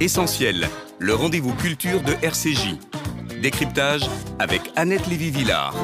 Essentiel, 0.00 0.68
le 1.00 1.14
rendez-vous 1.14 1.52
culture 1.54 2.00
de 2.02 2.12
RCJ. 2.22 2.76
Décryptage 3.42 4.08
avec 4.38 4.62
Annette 4.76 5.06
Lévy-Villard. 5.08 5.74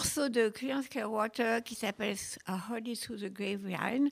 Morceau 0.00 0.30
de 0.30 0.48
Creedence 0.48 0.88
Clearwater 0.88 1.62
qui 1.62 1.74
s'appelle 1.74 2.16
A 2.46 2.58
Honey 2.70 2.96
Through 2.96 3.18
the 3.18 3.30
Grapevine 3.30 4.08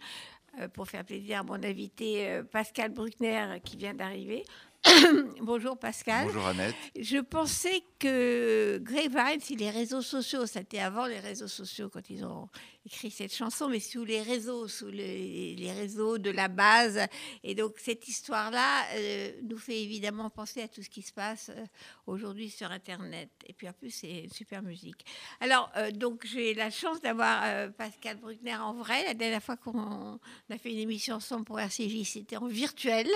euh, 0.60 0.68
pour 0.68 0.86
faire 0.86 1.02
plaisir 1.02 1.38
à 1.38 1.42
mon 1.42 1.54
invité 1.54 2.28
euh, 2.28 2.42
Pascal 2.42 2.90
Bruckner 2.90 3.58
qui 3.64 3.78
vient 3.78 3.94
d'arriver. 3.94 4.44
Bonjour 5.40 5.76
Pascal. 5.76 6.26
Bonjour 6.26 6.46
Annette. 6.46 6.74
Je 6.98 7.18
pensais 7.18 7.82
que 7.98 8.78
Grapevine, 8.78 9.40
si 9.40 9.56
les 9.56 9.70
réseaux 9.70 10.02
sociaux, 10.02 10.46
c'était 10.46 10.78
avant 10.78 11.06
les 11.06 11.18
réseaux 11.18 11.48
sociaux 11.48 11.88
quand 11.88 12.08
ils 12.10 12.24
ont 12.24 12.48
écrit 12.86 13.10
cette 13.10 13.34
chanson, 13.34 13.68
mais 13.68 13.80
sous 13.80 14.04
les 14.04 14.22
réseaux, 14.22 14.68
sous 14.68 14.88
les, 14.88 15.54
les 15.56 15.72
réseaux 15.72 16.18
de 16.18 16.30
la 16.30 16.48
base. 16.48 17.00
Et 17.42 17.54
donc 17.54 17.74
cette 17.78 18.06
histoire-là 18.08 18.84
euh, 18.94 19.32
nous 19.42 19.58
fait 19.58 19.82
évidemment 19.82 20.30
penser 20.30 20.62
à 20.62 20.68
tout 20.68 20.82
ce 20.82 20.88
qui 20.88 21.02
se 21.02 21.12
passe 21.12 21.50
euh, 21.50 21.64
aujourd'hui 22.06 22.48
sur 22.48 22.70
Internet. 22.70 23.30
Et 23.46 23.52
puis 23.52 23.68
en 23.68 23.72
plus, 23.72 23.90
c'est 23.90 24.24
une 24.24 24.32
super 24.32 24.62
musique. 24.62 25.04
Alors, 25.40 25.70
euh, 25.76 25.90
donc 25.90 26.24
j'ai 26.24 26.54
la 26.54 26.70
chance 26.70 27.00
d'avoir 27.00 27.42
euh, 27.44 27.68
Pascal 27.68 28.16
Bruckner 28.16 28.56
en 28.56 28.74
vrai. 28.74 29.04
La 29.04 29.14
dernière 29.14 29.42
fois 29.42 29.56
qu'on 29.56 30.18
a 30.50 30.58
fait 30.58 30.72
une 30.72 30.78
émission 30.78 31.16
ensemble 31.16 31.44
pour 31.44 31.58
RCJ, 31.58 32.04
c'était 32.04 32.36
en 32.36 32.46
virtuel. 32.46 33.08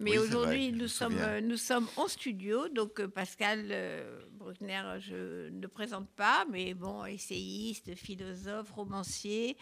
Mais 0.00 0.12
Oui, 0.12 0.18
aujourd'hui, 0.18 0.72
nous 0.72 0.88
sommes, 0.88 1.18
euh, 1.18 1.42
nous 1.42 1.58
sommes 1.58 1.86
en 1.98 2.08
studio. 2.08 2.68
Donc, 2.70 2.98
euh, 3.00 3.06
Pascal 3.06 3.66
euh, 3.70 4.24
Bruckner, 4.32 4.82
je 4.98 5.50
ne 5.50 5.66
présente 5.66 6.08
pas, 6.08 6.46
mais 6.50 6.72
bon, 6.72 7.04
essayiste, 7.04 7.94
philosophe, 7.96 8.70
romancier, 8.70 9.58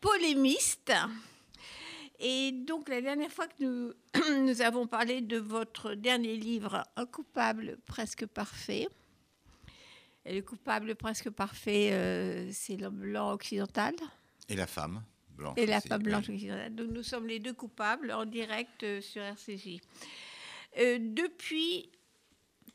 polémiste. 0.00 0.92
Et 2.18 2.50
donc, 2.50 2.88
la 2.88 3.00
dernière 3.00 3.30
fois 3.30 3.46
que 3.46 3.62
nous, 3.62 3.92
nous 4.44 4.60
avons 4.60 4.88
parlé 4.88 5.20
de 5.20 5.36
votre 5.36 5.94
dernier 5.94 6.36
livre, 6.36 6.82
Un 6.96 7.06
coupable 7.06 7.78
presque 7.86 8.26
parfait. 8.26 8.88
Et 10.24 10.34
le 10.34 10.42
coupable 10.42 10.96
presque 10.96 11.30
parfait, 11.30 12.48
c'est 12.50 12.76
l'homme 12.76 12.98
blanc 12.98 13.30
occidental? 13.30 13.94
Et 14.48 14.56
la 14.56 14.66
femme 14.66 15.00
blanche. 15.36 15.58
et 15.58 15.66
la 15.66 15.80
femme 15.80 16.02
blanche. 16.02 16.28
Donc 16.28 16.90
nous 16.90 17.02
sommes 17.02 17.26
les 17.26 17.38
deux 17.38 17.52
coupables 17.54 18.12
en 18.12 18.24
direct 18.24 18.82
euh, 18.82 19.00
sur 19.00 19.22
RCJ. 19.22 19.80
Euh, 20.78 20.98
depuis 21.00 21.90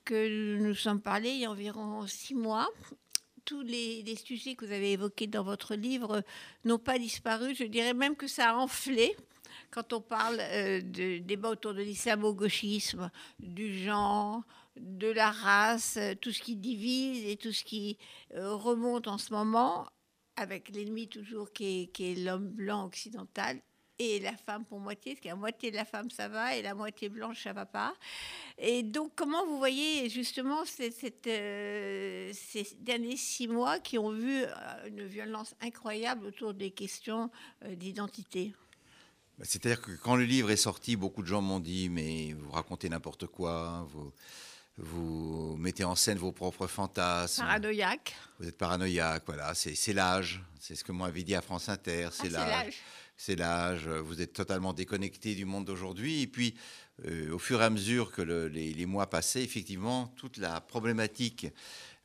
que 0.06 0.58
nous 0.58 0.68
nous 0.68 0.76
sommes 0.76 1.02
parlé, 1.02 1.30
il 1.30 1.40
y 1.40 1.46
a 1.46 1.52
environ 1.52 2.06
six 2.08 2.34
mois, 2.34 2.70
tous 3.46 3.62
les, 3.62 4.02
les 4.04 4.16
sujets 4.16 4.56
que 4.56 4.66
vous 4.66 4.72
avez 4.72 4.94
évoqués 4.94 5.28
dans 5.28 5.44
votre 5.44 5.76
livre 5.76 6.24
n'ont 6.66 6.80
pas 6.80 6.98
disparu. 6.98 7.56
Je 7.56 7.64
dirais 7.64 7.94
même 7.94 8.16
que 8.16 8.28
ça 8.28 8.52
a 8.52 8.56
enflé. 8.56 9.16
Quand 9.70 9.94
on 9.94 10.02
parle 10.02 10.38
euh, 10.40 10.82
de 10.82 11.20
débat 11.20 11.50
autour 11.50 11.74
de 11.74 11.82
l'islamo-gauchisme, 11.82 13.10
du 13.40 13.84
genre, 13.84 14.44
de 14.78 15.08
la 15.12 15.32
race, 15.32 15.98
tout 16.22 16.32
ce 16.32 16.42
qui 16.42 16.56
divise 16.56 17.26
et 17.26 17.38
tout 17.38 17.52
ce 17.52 17.64
qui 17.64 17.98
euh, 18.36 18.56
remonte 18.56 19.08
en 19.08 19.18
ce 19.18 19.34
moment, 19.34 19.88
avec 20.36 20.70
l'ennemi 20.70 21.08
toujours 21.08 21.52
qui 21.52 21.90
est, 21.98 22.16
l'homme 22.16 22.48
blanc 22.48 22.86
occidental 22.86 23.60
et 24.00 24.20
la 24.20 24.36
femme 24.36 24.66
pour 24.66 24.80
moitié, 24.80 25.14
parce 25.14 25.22
qu'à 25.22 25.36
moitié 25.36 25.70
de 25.70 25.76
la 25.76 25.86
femme 25.86 26.10
ça 26.10 26.28
va 26.28 26.56
et 26.56 26.64
la 26.64 26.74
moitié 26.74 27.10
blanche 27.10 27.44
ça 27.44 27.54
va 27.54 27.68
pas. 27.68 27.94
Et 28.58 28.82
donc 28.82 29.12
comment 29.16 29.46
vous 29.46 29.60
voyez 29.60 30.10
justement 30.10 30.66
cette, 30.66 31.28
euh, 31.28 32.32
ces 32.34 32.68
derniers 32.80 33.18
six 33.18 33.48
mois 33.48 33.80
qui 33.80 34.00
ont 34.00 34.12
vu 34.12 34.44
euh, 34.44 34.88
une 34.88 35.06
violence 35.06 35.54
incroyable 35.62 36.26
autour 36.26 36.56
des 36.56 36.72
questions 36.72 37.30
euh, 37.66 37.76
d'identité? 37.76 38.56
Bah, 39.38 39.46
C'est-à-dire 39.48 39.82
que 39.82 39.92
quand 39.92 40.16
le 40.16 40.24
livre 40.24 40.50
est 40.50 40.58
sorti, 40.58 40.96
beaucoup 40.96 41.22
de 41.22 41.28
gens 41.28 41.42
m'ont 41.42 41.60
dit 41.60 41.90
mais 41.90 42.34
vous 42.34 42.50
racontez 42.50 42.90
n'importe 42.90 43.28
quoi, 43.28 43.88
vous 44.84 45.56
mettez 45.58 45.84
en 45.84 45.96
scène 45.96 46.18
vos 46.18 46.32
propres 46.32 46.68
fantasmes, 46.68 47.42
Paranoïaque. 47.44 48.16
vous 48.40 48.48
êtes 48.48 48.58
paranoïaque, 48.58 49.24
voilà, 49.26 49.54
c'est 49.54 49.94
l'âge, 49.94 50.42
c'est 50.60 50.76
ce 50.76 50.84
que 50.84 50.92
moi 50.92 51.08
avait 51.08 51.24
dit 51.24 51.36
à 51.36 51.42
France 51.42 51.70
Inter, 51.70 52.06
Ah, 52.08 52.12
c'est 52.12 52.30
l'âge. 52.30 52.78
c'est 53.16 53.36
l'âge, 53.36 53.88
vous 53.88 54.22
êtes 54.22 54.34
totalement 54.34 54.74
déconnecté 54.74 55.36
du 55.36 55.46
monde 55.46 55.66
d'aujourd'hui. 55.66 56.22
Et 56.24 56.28
puis, 56.28 56.56
euh, 57.06 57.32
au 57.34 57.40
fur 57.40 57.62
et 57.62 57.66
à 57.66 57.70
mesure 57.70 58.12
que 58.12 58.22
le- 58.22 58.48
les, 58.48 58.74
les 58.74 58.86
mois 58.86 59.08
passaient, 59.10 59.44
effectivement, 59.44 60.08
toute 60.18 60.38
la 60.38 60.60
problématique 60.62 61.48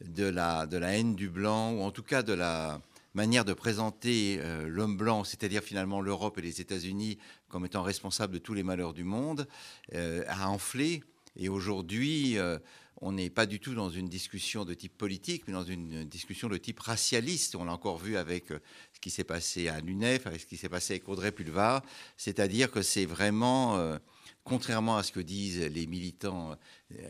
de 0.05 0.25
la, 0.27 0.67
de 0.67 0.77
la 0.77 0.97
haine 0.99 1.15
du 1.17 1.31
blanc, 1.31 1.73
ou 1.73 1.81
en 1.83 1.91
tout 1.91 2.03
cas 2.03 2.23
de 2.23 2.35
la 2.35 2.81
manière 3.15 3.47
de 3.47 3.55
présenter 3.55 4.39
euh, 4.41 4.67
l'homme 4.69 4.99
blanc, 4.99 5.25
c'est-à-dire 5.25 5.63
finalement 5.63 6.03
l'Europe 6.03 6.37
et 6.37 6.43
les 6.43 6.61
États-Unis 6.61 7.17
comme 7.49 7.65
étant 7.65 7.83
responsables 7.83 8.35
de 8.35 8.39
tous 8.39 8.53
les 8.53 8.63
malheurs 8.63 8.93
du 8.93 9.05
monde, 9.05 9.49
euh, 9.95 10.23
a 10.29 10.51
enflé. 10.51 11.03
Et 11.37 11.49
aujourd'hui, 11.49 12.39
euh, 12.39 12.59
on 13.01 13.13
n'est 13.13 13.31
pas 13.31 13.47
du 13.47 13.61
tout 13.61 13.75
dans 13.75 13.91
une 13.91 14.09
discussion 14.09 14.65
de 14.65 14.73
type 14.75 14.97
politique, 14.97 15.45
mais 15.47 15.53
dans 15.53 15.65
une 15.65 16.05
discussion 16.05 16.49
de 16.49 16.57
type 16.57 16.81
racialiste. 16.81 17.55
On 17.55 17.65
l'a 17.65 17.73
encore 17.73 17.99
vu 17.99 18.17
avec 18.17 18.51
euh, 18.51 18.61
ce 18.95 19.01
qui 19.01 19.11
s'est 19.11 19.25
passé 19.25 19.69
à 19.69 19.81
l'UNEF, 19.81 20.27
avec 20.27 20.41
ce 20.41 20.47
qui 20.47 20.57
s'est 20.57 20.69
passé 20.69 20.95
avec 20.95 21.09
Audrey 21.09 21.33
Pulvar. 21.33 21.83
C'est-à-dire 22.17 22.71
que 22.71 22.81
c'est 22.81 23.05
vraiment, 23.05 23.77
euh, 23.77 23.99
contrairement 24.45 24.97
à 24.97 25.03
ce 25.03 25.13
que 25.13 25.21
disent 25.21 25.61
les 25.61 25.87
militants 25.87 26.57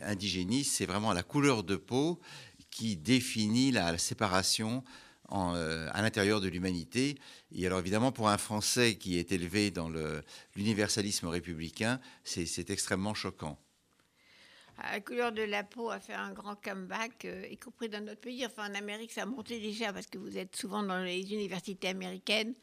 indigénistes, 0.03 0.73
c'est 0.73 0.85
vraiment 0.85 1.13
la 1.13 1.23
couleur 1.23 1.63
de 1.63 1.77
peau 1.77 2.19
qui 2.69 2.97
définit 2.97 3.71
la, 3.71 3.97
séparation 3.97 4.83
à 5.29 6.01
l'intérieur 6.01 6.39
de 6.39 6.47
l'humanité. 6.47 7.17
Et 7.51 7.65
alors 7.65 7.79
évidemment, 7.79 8.13
pour 8.13 8.29
un 8.29 8.37
Français 8.37 8.95
qui 8.95 9.17
est 9.17 9.31
élevé 9.33 9.71
dans 9.71 9.89
l'universalisme 10.55 11.27
républicain, 11.27 11.99
c'est 12.23 12.69
extrêmement 12.69 13.13
choquant. 13.13 13.59
La 14.77 15.01
couleur 15.01 15.31
de 15.31 15.41
la 15.41 15.63
peau 15.63 15.89
a 15.89 15.99
fait 15.99 16.13
un 16.13 16.31
grand 16.33 16.55
comeback, 16.55 17.25
euh, 17.25 17.47
y 17.49 17.57
compris 17.57 17.89
dans 17.89 18.03
notre 18.03 18.21
pays. 18.21 18.45
Enfin, 18.45 18.69
en 18.69 18.75
Amérique, 18.75 19.11
ça 19.11 19.23
a 19.23 19.25
monté 19.25 19.59
déjà 19.59 19.91
parce 19.91 20.05
que 20.05 20.19
vous 20.19 20.37
êtes 20.37 20.55
souvent 20.55 20.83
dans 20.83 20.99
les 20.99 21.33
universités 21.33 21.89
américaines. 21.89 22.53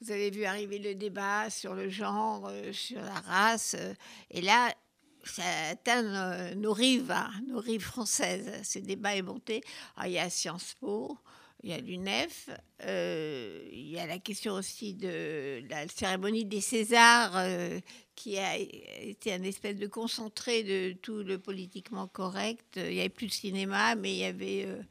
Vous 0.00 0.10
avez 0.10 0.30
vu 0.30 0.44
arriver 0.44 0.78
le 0.78 0.94
débat 0.94 1.48
sur 1.48 1.74
le 1.74 1.88
genre, 1.88 2.48
euh, 2.48 2.72
sur 2.72 3.00
la 3.00 3.14
race. 3.20 3.76
euh, 3.78 3.94
et 4.30 4.40
là, 4.40 4.74
ça 5.22 5.42
atteint 5.70 6.54
nos 6.54 6.72
rives, 6.72 7.10
hein, 7.10 7.30
nos 7.46 7.60
rives 7.60 7.82
françaises. 7.82 8.50
Ce 8.64 8.78
débat 8.78 9.14
est 9.14 9.22
monté. 9.22 9.62
Alors, 9.96 10.06
il 10.06 10.12
y 10.14 10.18
a 10.18 10.30
Sciences 10.30 10.74
Po, 10.80 11.18
il 11.62 11.70
y 11.70 11.72
a 11.74 11.78
l'UNEF, 11.78 12.48
euh, 12.84 13.68
il 13.70 13.90
y 13.90 13.98
a 13.98 14.06
la 14.06 14.18
question 14.18 14.54
aussi 14.54 14.94
de 14.94 15.62
la 15.68 15.86
cérémonie 15.88 16.46
des 16.46 16.60
Césars, 16.60 17.32
euh, 17.36 17.80
qui 18.14 18.38
a 18.38 18.56
été 18.56 19.32
un 19.34 19.42
espèce 19.42 19.76
de 19.76 19.86
concentré 19.86 20.62
de 20.62 20.92
tout 20.92 21.22
le 21.22 21.38
politiquement 21.38 22.06
correct. 22.06 22.76
Il 22.76 22.94
n'y 22.94 23.00
avait 23.00 23.08
plus 23.10 23.26
de 23.26 23.32
cinéma, 23.32 23.94
mais 23.94 24.12
il 24.12 24.18
y 24.18 24.24
avait 24.24 24.64
euh, 24.66 24.82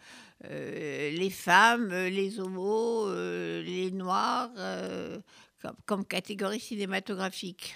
euh, 0.45 1.11
les 1.11 1.29
femmes, 1.31 1.89
les 1.89 2.39
homos, 2.39 3.11
les 3.61 3.89
noirs, 3.91 4.51
comme, 5.61 5.75
comme 5.85 6.05
catégorie 6.05 6.59
cinématographique. 6.59 7.75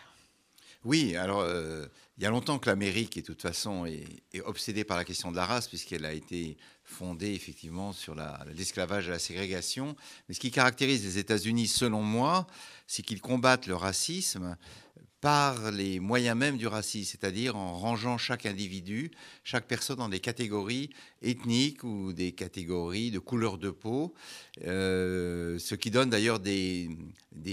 Oui, 0.85 1.15
alors 1.15 1.39
euh, 1.41 1.85
il 2.18 2.24
y 2.24 2.25
a 2.25 2.30
longtemps 2.30 2.59
que 2.59 2.69
l'Amérique, 2.69 3.15
de 3.15 3.21
toute 3.21 3.41
façon, 3.41 3.85
est, 3.85 4.41
obsédée 4.44 4.83
par 4.83 4.97
la 4.97 5.06
question 5.06 5.31
de 5.31 5.38
la 5.38 5.45
race, 5.45 5.68
puisqu'elle 5.68 6.06
a 6.06 6.12
été 6.12 6.57
fondée 6.83 7.33
effectivement 7.33 7.94
sur 7.94 8.15
la- 8.15 8.45
l'esclavage 8.56 9.07
et 9.07 9.12
la 9.12 9.19
ségrégation. 9.19 9.95
Mais 10.27 10.35
ce 10.35 10.39
qui 10.41 10.51
caractérise 10.51 11.03
les 11.06 11.18
États-Unis, 11.18 11.68
selon 11.68 12.01
moi, 12.01 12.45
c'est 12.85 13.01
qu'ils 13.01 13.21
combattent 13.21 13.68
le 13.68 13.75
racisme 13.75 14.57
par 15.24 15.72
les 15.72 16.02
moyens 16.02 16.38
même 16.38 16.58
du 16.58 16.68
racisme, 16.68 17.12
c'est-à-dire 17.12 17.56
en 17.56 17.78
rangeant 17.78 18.18
chaque 18.18 18.46
individu, 18.46 19.10
chaque 19.46 19.68
personne 19.68 19.96
dans 19.96 20.10
des 20.10 20.20
catégories 20.20 20.90
ethniques 21.22 21.86
ou 21.86 22.12
des 22.12 22.34
catégories 22.34 23.10
de 23.10 23.20
couleur 23.20 23.58
de 23.58 23.70
peau, 23.70 24.14
euh, 24.66 25.58
ce 25.60 25.75
qui 25.75 25.92
donne 25.92 26.10
d'ailleurs 26.10 26.42
des, 26.42 26.90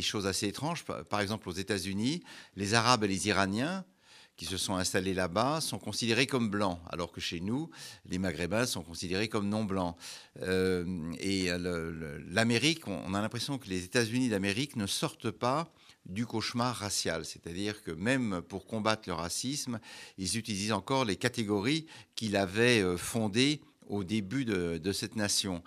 choses 0.02 0.26
assez 0.26 0.48
étranges. 0.48 0.84
Par, 0.84 1.20
exemple, 1.20 1.48
aux 1.48 1.52
États-Unis, 1.52 2.24
les 2.56 2.74
Arabes 2.74 3.04
et 3.04 3.08
les 3.08 3.28
Iraniens 3.28 3.84
qui 4.36 4.46
se 4.46 4.56
sont 4.56 4.74
installés 4.74 5.14
là-bas 5.14 5.60
sont 5.60 5.78
considérés 5.78 6.26
comme 6.26 6.50
blancs, 6.50 6.80
alors 6.90 7.12
que 7.12 7.20
chez 7.20 7.38
nous, 7.38 7.70
les 8.06 8.18
Maghrébins 8.18 8.66
sont 8.66 8.82
considérés 8.82 9.28
comme 9.28 9.48
non 9.48 9.62
blancs. 9.62 9.94
Euh, 10.42 11.12
et 11.20 11.50
l'Amérique, 12.32 12.88
on 12.88 13.14
a 13.14 13.20
l'impression 13.20 13.58
que 13.58 13.68
les 13.68 13.84
États-Unis 13.84 14.28
d'Amérique 14.28 14.74
ne 14.74 14.88
sortent 14.88 15.30
pas 15.30 15.72
du 16.06 16.26
cauchemar 16.26 16.76
racial, 16.76 17.24
c'est-à-dire 17.24 17.82
que 17.82 17.90
même 17.90 18.42
pour 18.48 18.66
combattre 18.66 19.08
le 19.08 19.14
racisme, 19.14 19.80
ils 20.18 20.36
utilisent 20.36 20.72
encore 20.72 21.04
les 21.04 21.16
catégories 21.16 21.86
qu'il 22.14 22.36
avait 22.36 22.80
euh, 22.80 22.96
fondées 22.96 23.60
au 23.86 24.04
début 24.04 24.44
de, 24.44 24.92
cette 24.92 25.16
nation. 25.16 25.62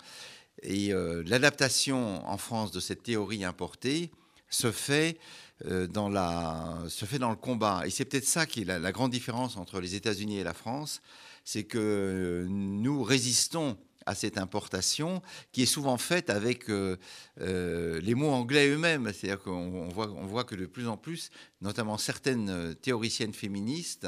Et 0.62 0.92
euh, 0.92 1.22
l'adaptation 1.26 2.26
en 2.26 2.38
France 2.38 2.72
de 2.72 2.80
cette 2.80 3.02
théorie 3.02 3.44
importée 3.44 4.10
se 4.48 4.72
fait, 4.72 5.18
euh, 5.66 5.86
dans 5.86 6.08
la, 6.08 6.78
se 6.88 7.04
fait 7.04 7.18
dans 7.18 7.30
le 7.30 7.36
combat. 7.36 7.82
Et 7.84 7.90
c'est 7.90 8.04
peut-être 8.04 8.26
ça 8.26 8.46
qui 8.46 8.62
est 8.62 8.64
la, 8.64 8.92
grande 8.92 9.10
différence 9.10 9.56
entre 9.56 9.80
les 9.80 9.94
États-Unis 9.94 10.38
et 10.38 10.44
la 10.44 10.54
France, 10.54 11.02
c'est 11.44 11.64
que 11.64 12.46
nous 12.48 13.02
résistons 13.02 13.76
à 14.06 14.14
cette 14.14 14.38
importation 14.38 15.22
qui 15.52 15.62
est 15.62 15.66
souvent 15.66 15.96
faite 15.96 16.30
avec 16.30 16.68
euh, 16.68 16.96
euh, 17.40 18.00
les 18.00 18.14
mots 18.14 18.30
anglais 18.30 18.68
eux-mêmes. 18.68 19.10
C'est-à-dire 19.12 19.42
qu'on 19.42 19.52
on 19.52 19.88
voit, 19.88 20.10
on 20.10 20.26
voit 20.26 20.44
que 20.44 20.54
de 20.54 20.66
plus 20.66 20.88
en 20.88 20.96
plus, 20.96 21.30
notamment 21.60 21.98
certaines 21.98 22.50
euh, 22.50 22.74
théoriciennes 22.74 23.34
féministes, 23.34 24.06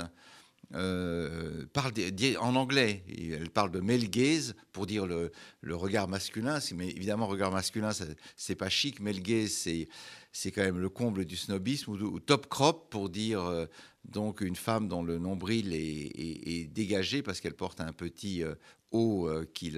euh, 0.74 1.64
des- 1.94 2.36
en 2.36 2.56
anglais. 2.56 3.04
Et 3.08 3.30
elles 3.30 3.50
parlent 3.50 3.70
de 3.70 3.80
male 3.80 4.08
gaze 4.10 4.54
pour 4.72 4.86
dire 4.86 5.06
le, 5.06 5.30
regard 5.74 6.08
masculin. 6.08 6.58
Mais 6.74 6.88
évidemment, 6.88 7.26
regard 7.26 7.52
masculin, 7.52 7.90
c'est 8.36 8.54
pas 8.56 8.68
chic. 8.68 9.00
Male 9.00 9.20
gaze, 9.20 9.52
c'est 9.52 9.88
c'est 10.32 10.50
quand 10.50 10.62
même 10.62 10.78
le 10.78 10.90
comble 10.90 11.24
du 11.24 11.36
snobisme. 11.36 11.92
Ou, 11.92 12.20
top 12.20 12.48
crop 12.48 12.90
pour 12.90 13.08
dire 13.08 13.68
donc 14.04 14.42
une 14.42 14.56
femme 14.56 14.86
dont 14.86 15.02
le 15.02 15.18
nombril 15.18 15.72
est, 15.72 16.66
dégagé 16.72 17.22
parce 17.22 17.40
qu'elle 17.40 17.54
porte 17.54 17.80
un 17.80 17.92
petit 17.92 18.42
haut 18.90 19.26
euh, 19.28 19.44
qui, 19.54 19.72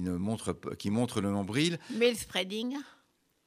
ne 0.00 0.12
montre, 0.12 0.52
pas- 0.52 0.74
qui 0.76 0.90
montre 0.90 1.20
le 1.20 1.30
nombril. 1.30 1.78
Mail 1.90 2.16
spreading. 2.16 2.76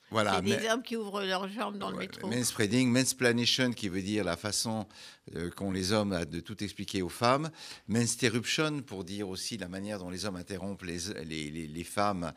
Voilà. 0.09 0.35
c'est 0.35 0.41
mais- 0.43 0.55
des 0.57 0.69
hommes 0.69 0.83
qui 0.83 0.95
ouvrent 0.95 1.21
leurs 1.21 1.49
jambes 1.49 1.77
dans 1.77 1.91
le 1.91 1.97
métro. 1.97 2.29
Manspreading, 2.29 2.89
mansplaination, 2.89 3.73
qui 3.73 3.89
veut 3.89 4.01
dire 4.01 4.23
la 4.23 4.37
façon 4.37 4.87
euh, 5.35 5.49
qu'ont 5.49 5.69
les 5.71 5.91
hommes 5.91 6.13
à 6.13 6.23
de 6.23 6.39
tout 6.39 6.63
expliquer 6.63 7.01
aux 7.01 7.09
femmes. 7.09 7.49
Mansterruption, 7.89 8.81
pour 8.83 9.03
dire 9.03 9.27
aussi 9.27 9.57
la 9.57 9.67
manière 9.67 9.99
dont 9.99 10.09
les 10.09 10.23
hommes 10.23 10.37
interrompent 10.37 10.83
les, 10.83 10.99
les, 11.25 11.51
les- 11.51 11.67
les 11.67 11.83
femmes. 11.83 12.31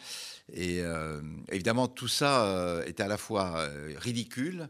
Et 0.53 0.81
euh, 0.81 1.21
évidemment, 1.53 1.87
tout 1.87 2.09
ça 2.09 2.45
euh, 2.47 2.85
est 2.87 2.99
à 2.99 3.07
la 3.07 3.17
fois 3.17 3.69
ridicule, 3.99 4.69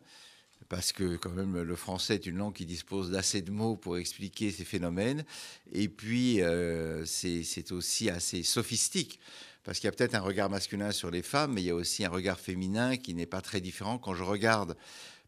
parce 0.71 0.93
que 0.93 1.17
quand 1.17 1.33
même 1.33 1.61
le 1.61 1.75
français 1.75 2.15
est 2.15 2.27
une 2.27 2.39
langue 2.39 2.55
qui 2.55 2.65
dispose 2.65 3.11
d'assez 3.11 3.43
de 3.43 3.51
mots 3.51 3.77
pour 3.77 3.99
expliquer 3.99 4.53
ces 4.53 4.65
phénomènes. 4.65 5.25
Et 5.73 5.89
puis, 5.89 6.41
euh, 6.43 7.05
c'est 7.05 7.73
aussi 7.73 8.09
assez 8.09 8.45
sophistique. 8.45 9.19
Parce 9.65 9.81
qu'il 9.81 9.89
y 9.89 9.93
a 9.93 9.93
peut-être 9.93 10.15
un 10.15 10.21
regard 10.21 10.49
masculin 10.49 10.93
sur 10.93 11.11
les 11.11 11.23
femmes, 11.23 11.55
mais 11.55 11.63
il 11.63 11.67
y 11.67 11.71
a 11.71 11.75
aussi 11.75 12.05
un 12.05 12.09
regard 12.09 12.39
féminin 12.39 12.97
qui 12.97 13.15
n'est 13.15 13.27
pas 13.27 13.41
très 13.41 13.61
différent. 13.61 13.99
Quand 13.99 14.15
je 14.15 14.23
regarde, 14.23 14.77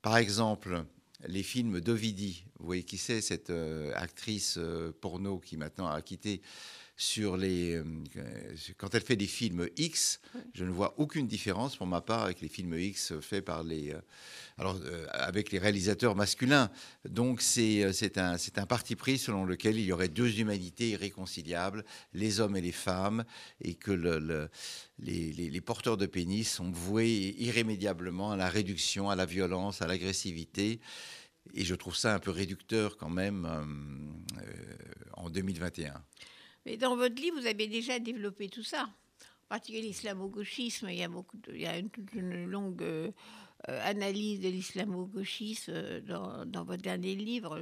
par 0.00 0.16
exemple, 0.16 0.84
les 1.26 1.42
films 1.42 1.80
d'Ovidi, 1.80 2.44
vous 2.60 2.66
voyez 2.66 2.84
qui 2.84 2.96
c'est, 2.96 3.20
cette 3.20 3.50
euh, 3.50 3.92
actrice 3.96 4.58
euh, 4.58 4.92
porno 5.00 5.40
qui 5.40 5.56
maintenant 5.56 5.88
a 5.88 6.00
quitté 6.02 6.40
sur 7.02 7.36
les. 7.36 7.74
euh, 7.74 7.84
quand 8.78 8.94
elle 8.94 9.02
fait 9.02 9.16
des 9.16 9.26
films 9.26 9.68
X, 9.76 10.20
je 10.54 10.64
ne 10.64 10.70
vois 10.70 10.94
aucune 10.98 11.26
différence 11.26 11.74
pour 11.76 11.86
ma 11.86 12.00
part 12.00 12.22
avec 12.22 12.40
les 12.40 12.48
films 12.48 12.78
X 12.78 13.14
faits 13.20 13.44
par 13.44 13.64
les. 13.64 13.92
euh, 13.92 14.00
alors, 14.58 14.78
euh, 14.84 15.06
avec 15.10 15.50
les 15.50 15.58
réalisateurs 15.58 16.14
masculins. 16.14 16.70
Donc, 17.08 17.40
c'est 17.42 17.92
c'est 17.92 18.18
un, 18.18 18.38
c'est 18.38 18.58
un 18.58 18.66
parti 18.66 18.94
pris 18.94 19.18
selon 19.18 19.44
lequel 19.44 19.78
il 19.78 19.84
y 19.84 19.92
aurait 19.92 20.08
deux 20.08 20.38
humanités 20.38 20.90
irréconciliables, 20.90 21.84
les 22.12 22.38
hommes 22.38 22.56
et 22.56 22.60
les 22.60 22.70
femmes, 22.72 23.24
et 23.60 23.74
que 23.74 23.90
le- 23.90 24.18
le- 24.20 24.48
les, 25.00 25.32
les- 25.32 25.50
les 25.50 25.60
porteurs 25.60 25.96
de 25.96 26.06
pénis 26.06 26.48
sont 26.48 26.70
voués 26.70 27.34
irrémédiablement 27.38 28.30
à 28.30 28.36
la 28.36 28.48
réduction, 28.48 29.10
à 29.10 29.16
la 29.16 29.26
violence, 29.26 29.82
à 29.82 29.88
l'agressivité. 29.88 30.78
Et 31.54 31.64
je 31.64 31.74
trouve 31.74 31.96
ça 31.96 32.14
un 32.14 32.20
peu 32.20 32.30
réducteur 32.30 32.96
quand 32.96 33.10
même 33.10 33.44
euh, 33.46 34.44
en 35.14 35.28
2021. 35.30 36.00
Mais 36.66 36.76
dans 36.76 36.96
votre 36.96 37.20
livre, 37.20 37.40
vous 37.40 37.46
avez 37.46 37.66
déjà 37.66 37.98
développé 37.98 38.48
tout 38.48 38.62
ça. 38.62 38.84
En 38.84 39.48
particulier 39.48 39.82
l'islamo-gauchisme. 39.82 40.88
Il 40.88 40.96
y 40.96 41.02
a, 41.02 41.08
beaucoup 41.08 41.38
une, 42.14 42.46
longue 42.46 42.82
euh, 42.82 43.10
euh, 43.68 43.80
analyse 43.84 44.40
de 44.40 44.48
l'islamo-gauchisme 44.48 45.72
euh, 45.74 46.00
dans, 46.00 46.46
dans 46.46 46.64
votre 46.64 46.82
dernier 46.82 47.14
livre. 47.14 47.58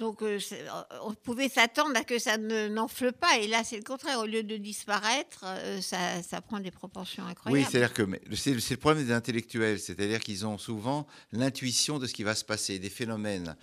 Donc, 0.00 0.22
euh, 0.22 0.38
euh, 0.52 0.82
on 1.04 1.12
pouvait 1.14 1.48
s'attendre 1.50 1.94
à 1.96 2.02
que 2.04 2.18
ça 2.18 2.38
ne 2.38 2.68
n'enfle 2.68 3.12
pas. 3.12 3.38
Et 3.38 3.46
là, 3.46 3.62
c'est 3.62 3.76
le 3.76 3.84
contraire. 3.84 4.18
Au 4.18 4.26
lieu 4.26 4.42
de 4.42 4.56
disparaître, 4.56 5.42
euh, 5.44 5.80
ça, 5.82 6.22
ça 6.22 6.40
prend 6.40 6.58
des 6.58 6.70
proportions 6.70 7.22
Oui, 7.24 7.30
incroyables. 7.30 7.70
c'est-à-dire 7.70 7.92
que 7.92 8.02
c'est 8.34 8.52
le 8.70 8.76
problème 8.78 9.04
des 9.06 9.12
intellectuels, 9.12 9.78
c'est-à-dire 9.78 10.20
qu'ils 10.20 10.46
ont 10.46 10.56
souvent 10.58 11.06
l'intuition 11.32 11.98
de 11.98 12.06
ce 12.06 12.14
qui 12.14 12.22
va 12.24 12.34
se 12.34 12.44
passer, 12.44 12.78
des 12.78 12.88
phénomènes. 12.90 13.56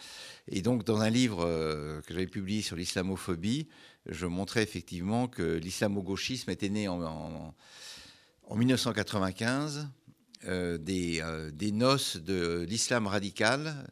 Et 0.48 0.62
donc, 0.62 0.84
dans 0.86 1.01
un 1.01 1.10
livre 1.10 1.44
que 2.06 2.13
j'avais 2.13 2.28
publié 2.28 2.62
sur 2.62 2.75
l'islamophobie, 2.75 3.68
je 4.06 4.25
montrais 4.28 4.62
effectivement 4.63 5.28
que 5.28 5.57
l'islamo-gauchisme 5.57 6.50
était 6.51 6.69
né 6.69 6.88
en, 6.88 7.01
en- 7.01 7.54
en 8.50 8.56
1995 8.56 9.90
euh, 10.45 10.78
des, 10.78 11.19
euh, 11.22 11.50
des 11.51 11.72
noces 11.72 12.18
de 12.18 12.63
l'islam 12.69 13.07
radical 13.07 13.88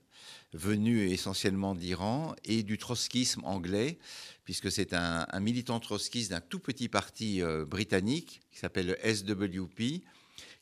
venu 0.53 1.09
essentiellement 1.09 1.75
d'Iran 1.75 2.36
et 2.45 2.63
du 2.63 2.77
trotskisme 2.77 3.42
anglais, 3.44 3.97
puisque 4.44 4.71
c'est 4.71 4.94
un, 4.94 5.27
militant 5.39 5.80
trotskiste 5.80 6.31
d'un 6.31 6.42
tout 6.42 6.59
petit 6.59 6.88
parti 6.88 7.41
euh, 7.41 7.65
britannique 7.65 8.41
qui 8.51 8.60
s'appelle 8.60 8.88
le 8.88 9.13
SWP, 9.13 10.03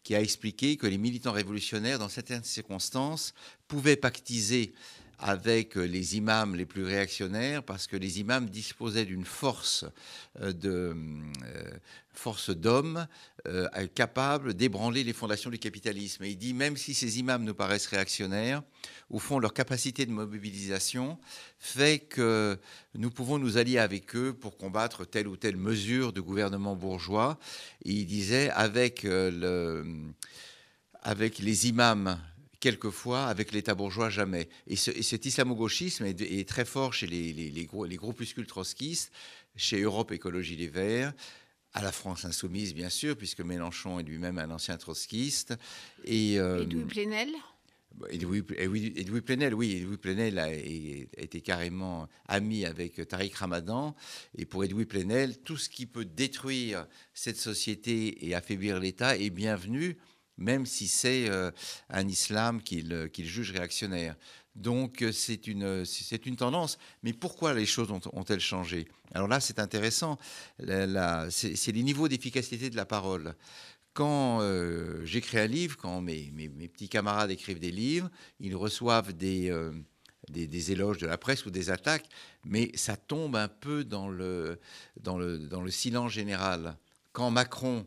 qui 0.04 0.16
a 0.16 0.22
expliqué 0.22 0.78
que 0.78 0.88
les 0.88 0.98
militants 0.98 1.32
révolutionnaires, 1.32 2.00
dans 2.00 2.10
certaines 2.10 2.44
circonstances, 2.44 3.34
pouvaient 3.68 3.96
pactiser 3.96 4.74
avec 5.20 5.76
les 5.76 6.18
imams 6.18 6.56
les 6.56 6.66
plus 6.66 6.84
réactionnaires, 6.84 7.64
parce 7.64 7.88
que 7.88 7.96
les 7.96 8.20
imams 8.20 8.50
disposaient 8.50 9.06
d'une 9.06 9.26
force 9.26 9.86
euh, 10.42 10.52
de 10.52 10.96
euh, 11.44 11.72
force 12.14 12.50
d'hommes 12.52 13.08
euh, 13.48 13.68
capable 13.96 14.54
d'ébranler 14.54 15.04
les 15.04 15.14
fondations 15.14 15.50
du 15.50 15.60
capitalisme. 15.60 16.24
Et 16.24 16.30
il 16.30 16.38
dit 16.38 16.54
même 16.54 16.78
si 16.78 16.94
ces 16.94 17.20
imams 17.20 17.44
nous 17.44 17.54
paraissent 17.56 17.88
réactionnaires, 17.88 18.62
au 19.10 19.20
fond 19.20 19.40
leur 19.40 19.54
capacité 19.54 20.06
de 20.06 20.12
mobilisation 20.12 21.18
fait 21.60 22.00
que 22.00 22.58
nous 22.96 23.10
pouvons 23.10 23.40
nous 23.40 23.58
allier 23.58 23.80
avec 23.80 24.16
eux 24.16 24.34
pour 24.34 24.58
combattre 24.58 25.06
telle 25.06 25.28
ou 25.28 25.38
telle 25.38 25.58
mesure 25.58 26.14
de 26.14 26.22
gouvernement 26.22 26.76
bourgeois. 26.76 27.40
Et 27.86 27.92
il 27.92 28.06
disait 28.06 28.50
avec 28.52 29.06
euh, 29.06 29.84
les 31.40 31.68
imams 31.68 32.20
quelquefois, 32.60 33.26
avec 33.26 33.52
l'État 33.52 33.76
bourgeois 33.76 34.10
jamais. 34.10 34.48
Et, 34.68 34.78
ce- 34.78 34.92
et 34.92 35.04
cet 35.04 35.26
islamo-gauchisme 35.26 36.06
est, 36.06 36.48
très 36.48 36.64
fort 36.64 36.94
chez 36.94 37.08
les 37.08 37.98
groupuscules 37.98 38.48
trotskistes, 38.48 39.12
chez 39.56 39.82
Europe 39.82 40.12
Écologie 40.12 40.56
Les 40.56 40.68
Verts, 40.70 41.14
à 41.74 41.82
la 41.82 41.92
France 41.92 42.26
insoumise 42.26 42.74
bien 42.74 42.90
sûr, 42.90 43.18
puisque 43.18 43.42
Mélenchon 43.42 44.00
est 44.00 44.04
lui-même 44.04 44.38
un 44.38 44.52
ancien 44.52 44.78
trotskiste. 44.78 45.56
Et, 46.06 46.40
euh, 46.40 46.64
Edoui 46.64 46.86
Plenel? 46.86 47.30
Edoui, 48.10 48.42
Edoui- 48.58 48.94
Edoui 48.98 49.22
Plenel, 49.22 49.54
oui, 49.54 49.78
Edoui 49.78 49.98
Plenel 49.98 50.40
a, 50.40 50.52
été 50.52 51.42
carrément 51.42 52.08
ami 52.28 52.66
avec 52.66 53.08
Tariq 53.08 53.36
Ramadan. 53.36 53.96
Et 54.36 54.46
pour 54.46 54.64
Edoui 54.64 54.86
Plenel, 54.86 55.38
tout 55.40 55.58
ce 55.58 55.70
qui 55.70 55.86
peut 55.86 56.06
détruire 56.06 56.88
cette 57.14 57.38
société 57.38 58.26
et 58.28 58.34
affaiblir 58.34 58.80
l'État 58.80 59.16
est 59.16 59.30
bienvenu, 59.30 59.98
même 60.38 60.66
si 60.66 60.88
c'est 60.88 61.30
euh, 61.30 61.52
un 61.90 62.08
islam 62.08 62.64
qu'il 62.64 63.10
qu'il 63.14 63.28
juge 63.28 63.52
réactionnaire. 63.52 64.16
Donc 64.56 65.02
euh, 65.02 65.12
c'est 65.12 65.48
une, 65.48 65.84
c'est 65.86 66.26
une 66.26 66.36
tendance. 66.36 66.78
Mais 67.02 67.14
pourquoi 67.14 67.54
les 67.54 67.66
choses 67.66 67.92
ont- 67.92 68.02
ont-elles 68.14 68.40
changé? 68.40 68.88
Alors 69.14 69.28
là, 69.28 69.40
c'est 69.40 69.60
intéressant. 69.60 70.18
C'est 70.60 71.56
c'est 71.56 71.72
les 71.72 71.84
niveaux 71.84 72.08
d'efficacité 72.08 72.70
de 72.70 72.76
la 72.76 72.86
parole 72.86 73.36
quand 73.94 74.42
euh, 74.42 75.06
j'écris 75.06 75.38
un 75.40 75.48
livre, 75.48 75.78
quand 75.78 76.02
mes, 76.02 76.32
mes- 76.34 76.50
petits 76.68 76.90
camarades 76.90 77.32
écrivent 77.32 77.60
des 77.60 77.72
livres, 77.72 78.10
ils 78.40 78.56
reçoivent 78.56 79.14
des, 79.14 79.50
euh, 79.52 79.72
des, 80.30 80.72
éloges 80.72 80.98
de 80.98 81.06
la 81.06 81.18
presse 81.18 81.46
ou 81.46 81.52
des 81.52 81.70
attaques, 81.70 82.08
mais 82.44 82.72
ça 82.76 82.98
tombe 82.98 83.36
un 83.36 83.48
peu 83.48 83.84
dans 83.84 84.10
le, 84.10 84.60
dans 85.00 85.18
le, 85.18 85.38
dans 85.38 85.62
le 85.62 85.70
silence 85.72 86.12
général. 86.12 86.76
Quand 87.12 87.30
Macron, 87.30 87.86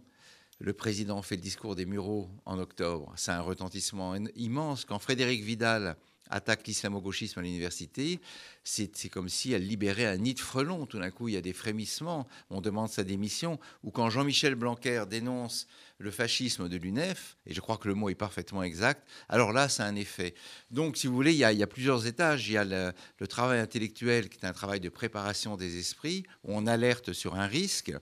le 0.60 0.72
président, 0.72 1.20
fait 1.22 1.36
le 1.36 1.42
discours 1.42 1.74
des 1.74 1.86
Mureaux 1.86 2.30
en 2.44 2.58
octobre, 2.58 3.12
a 3.26 3.36
un 3.36 3.40
retentissement 3.40 4.10
en- 4.10 4.26
immense. 4.36 4.84
Quand 4.84 5.00
Frédéric 5.00 5.42
Vidal 5.42 5.96
attaque 6.30 6.66
l'islamo-gauchisme 6.66 7.38
à 7.38 7.42
l'université, 7.42 8.20
c'est 8.64 9.08
comme 9.08 9.28
si 9.28 9.52
elle 9.52 9.66
libérait 9.66 10.06
un 10.06 10.16
nid 10.16 10.34
de 10.34 10.40
frelons. 10.40 10.86
Tout 10.86 10.98
d'un 10.98 11.10
coup, 11.10 11.28
il 11.28 11.34
y 11.34 11.36
a 11.36 11.40
des 11.40 11.52
frémissements, 11.52 12.26
on 12.50 12.60
demande 12.60 12.88
sa 12.88 13.04
démission. 13.04 13.58
Ou 13.84 13.90
quand 13.90 14.10
Jean-Michel 14.10 14.54
Blanquer 14.54 15.04
dénonce 15.08 15.66
le 15.98 16.10
fascisme 16.10 16.68
de 16.68 16.76
l'UNEF, 16.76 17.36
et 17.46 17.54
je 17.54 17.60
crois 17.60 17.78
que 17.78 17.88
le 17.88 17.94
mot 17.94 18.08
est 18.08 18.14
parfaitement 18.14 18.62
exact, 18.62 19.06
alors 19.28 19.52
là, 19.52 19.68
ça 19.68 19.84
a 19.84 19.88
un 19.88 19.96
effet. 19.96 20.34
Donc, 20.70 20.96
si 20.96 21.06
vous 21.06 21.14
voulez, 21.14 21.32
il 21.32 21.38
y 21.38 21.44
a, 21.44 21.52
il 21.52 21.58
y 21.58 21.62
a 21.62 21.66
plusieurs 21.66 22.06
étages. 22.06 22.48
Il 22.48 22.52
y 22.52 22.56
a 22.56 22.64
le, 22.64 22.92
le 23.18 23.26
travail 23.26 23.60
intellectuel, 23.60 24.28
qui 24.28 24.38
est 24.38 24.46
un 24.46 24.52
travail 24.52 24.80
de 24.80 24.88
préparation 24.88 25.56
des 25.56 25.78
esprits, 25.78 26.24
où 26.44 26.54
on 26.54 26.66
alerte 26.66 27.12
sur 27.12 27.34
un 27.34 27.46
risque. 27.46 27.92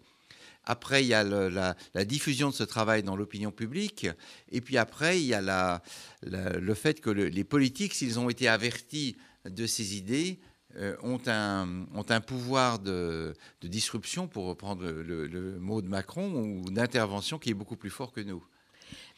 Après, 0.67 1.05
il 1.05 1.09
y 1.09 1.15
a 1.15 1.25
la, 1.25 2.05
diffusion 2.05 2.51
de 2.51 2.55
ce 2.55 2.65
travail 2.65 3.03
dans 3.03 3.17
l'opinion 3.17 3.51
publique. 3.51 4.07
Et 4.51 4.61
puis 4.61 4.77
après, 4.77 5.21
il 5.21 5.27
y 5.27 5.35
a 5.35 5.83
le 6.23 6.75
fait 6.75 7.01
que 7.01 7.11
le- 7.11 7.29
les 7.29 7.45
politiques, 7.45 7.95
s'ils 7.95 8.19
ont 8.19 8.31
été 8.31 8.49
avertis 8.49 9.17
de 9.45 9.67
ces 9.67 9.97
idées, 9.97 10.41
euh, 10.77 10.97
ont, 11.03 11.21
un, 11.27 12.21
pouvoir 12.21 12.81
de, 12.81 13.35
disruption, 13.63 14.27
pour 14.27 14.47
reprendre 14.47 14.85
le 14.85 15.59
mot 15.59 15.81
de 15.83 15.89
Macron, 15.89 16.33
ou 16.33 16.71
d'intervention 16.71 17.39
qui 17.39 17.51
est 17.51 17.55
beaucoup 17.55 17.77
plus 17.77 17.91
fort 17.91 18.13
que 18.13 18.21
nous. 18.21 18.45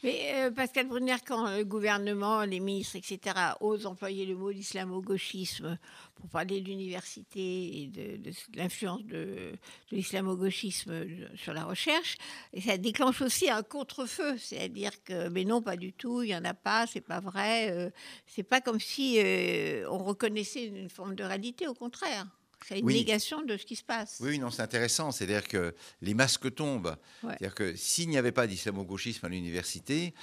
Mais 0.03 0.31
euh, 0.35 0.51
Pascal 0.51 0.87
Brunner, 0.87 1.15
quand 1.25 1.57
le 1.57 1.63
gouvernement, 1.63 2.43
les 2.43 2.59
ministres, 2.59 2.97
etc., 2.97 3.35
osent 3.61 3.87
employer 3.87 4.27
le 4.27 4.35
mot 4.35 4.53
d'islamo-gauchisme 4.53 5.79
pour 6.13 6.29
parler 6.29 6.61
de 6.61 6.67
l'université 6.67 7.81
et 7.81 7.87
de, 7.87 8.31
l'influence 8.55 9.03
de, 9.05 9.53
l'islamo-gauchisme 9.91 11.05
sur 11.35 11.53
la 11.53 11.63
recherche, 11.63 12.17
ça 12.63 12.77
déclenche 12.77 13.21
aussi 13.21 13.49
un 13.49 13.63
contre-feu, 13.63 14.37
c'est-à-dire 14.37 14.91
que, 15.03 15.29
mais 15.29 15.45
non, 15.45 15.63
pas 15.63 15.77
du 15.77 15.93
tout, 15.93 16.21
il 16.21 16.29
y 16.29 16.35
en 16.35 16.45
a 16.45 16.53
pas, 16.53 16.85
c'est 16.85 17.01
pas 17.01 17.19
vrai, 17.19 17.71
euh, 17.71 17.89
c'est 18.27 18.43
pas 18.43 18.61
comme 18.61 18.79
si 18.79 19.19
euh, 19.19 19.89
on 19.89 19.97
reconnaissait 19.97 20.65
une 20.65 20.89
forme 20.89 21.15
de 21.15 21.23
réalité, 21.23 21.67
au 21.67 21.73
contraire. 21.73 22.27
C'est 22.65 22.79
une 22.79 22.85
Oui. 22.85 22.95
négation 22.95 23.41
de 23.43 23.55
ce 23.57 23.65
qui 23.65 23.75
se 23.75 23.83
passe. 23.83 24.17
Oui, 24.19 24.39
non, 24.39 24.49
c'est 24.49 24.61
intéressant. 24.61 25.11
C'est-à-dire 25.11 25.47
que 25.47 25.73
les 26.01 26.13
masques 26.13 26.53
tombent. 26.55 26.95
Ouais. 27.23 27.35
C'est-à-dire 27.39 27.55
que 27.55 27.75
s'il 27.75 28.09
n'y 28.09 28.17
avait 28.17 28.31
pas 28.31 28.47
d'islamo-gauchisme 28.47 29.25
à 29.25 29.29
l'université, 29.29 30.13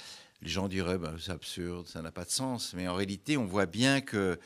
les 0.41 0.49
gens 0.49 0.67
diraient 0.67 0.97
ben, 0.97 1.15
c'est 1.19 1.31
absurde, 1.31 1.87
ça 1.87 2.01
n'a 2.01 2.11
pas 2.11 2.25
de 2.25 2.29
sens. 2.29 2.73
Mais 2.75 2.87
en 2.87 2.93
réalité, 2.95 3.37
on 3.37 3.45
voit 3.45 3.65
bien 3.65 4.01
que 4.01 4.37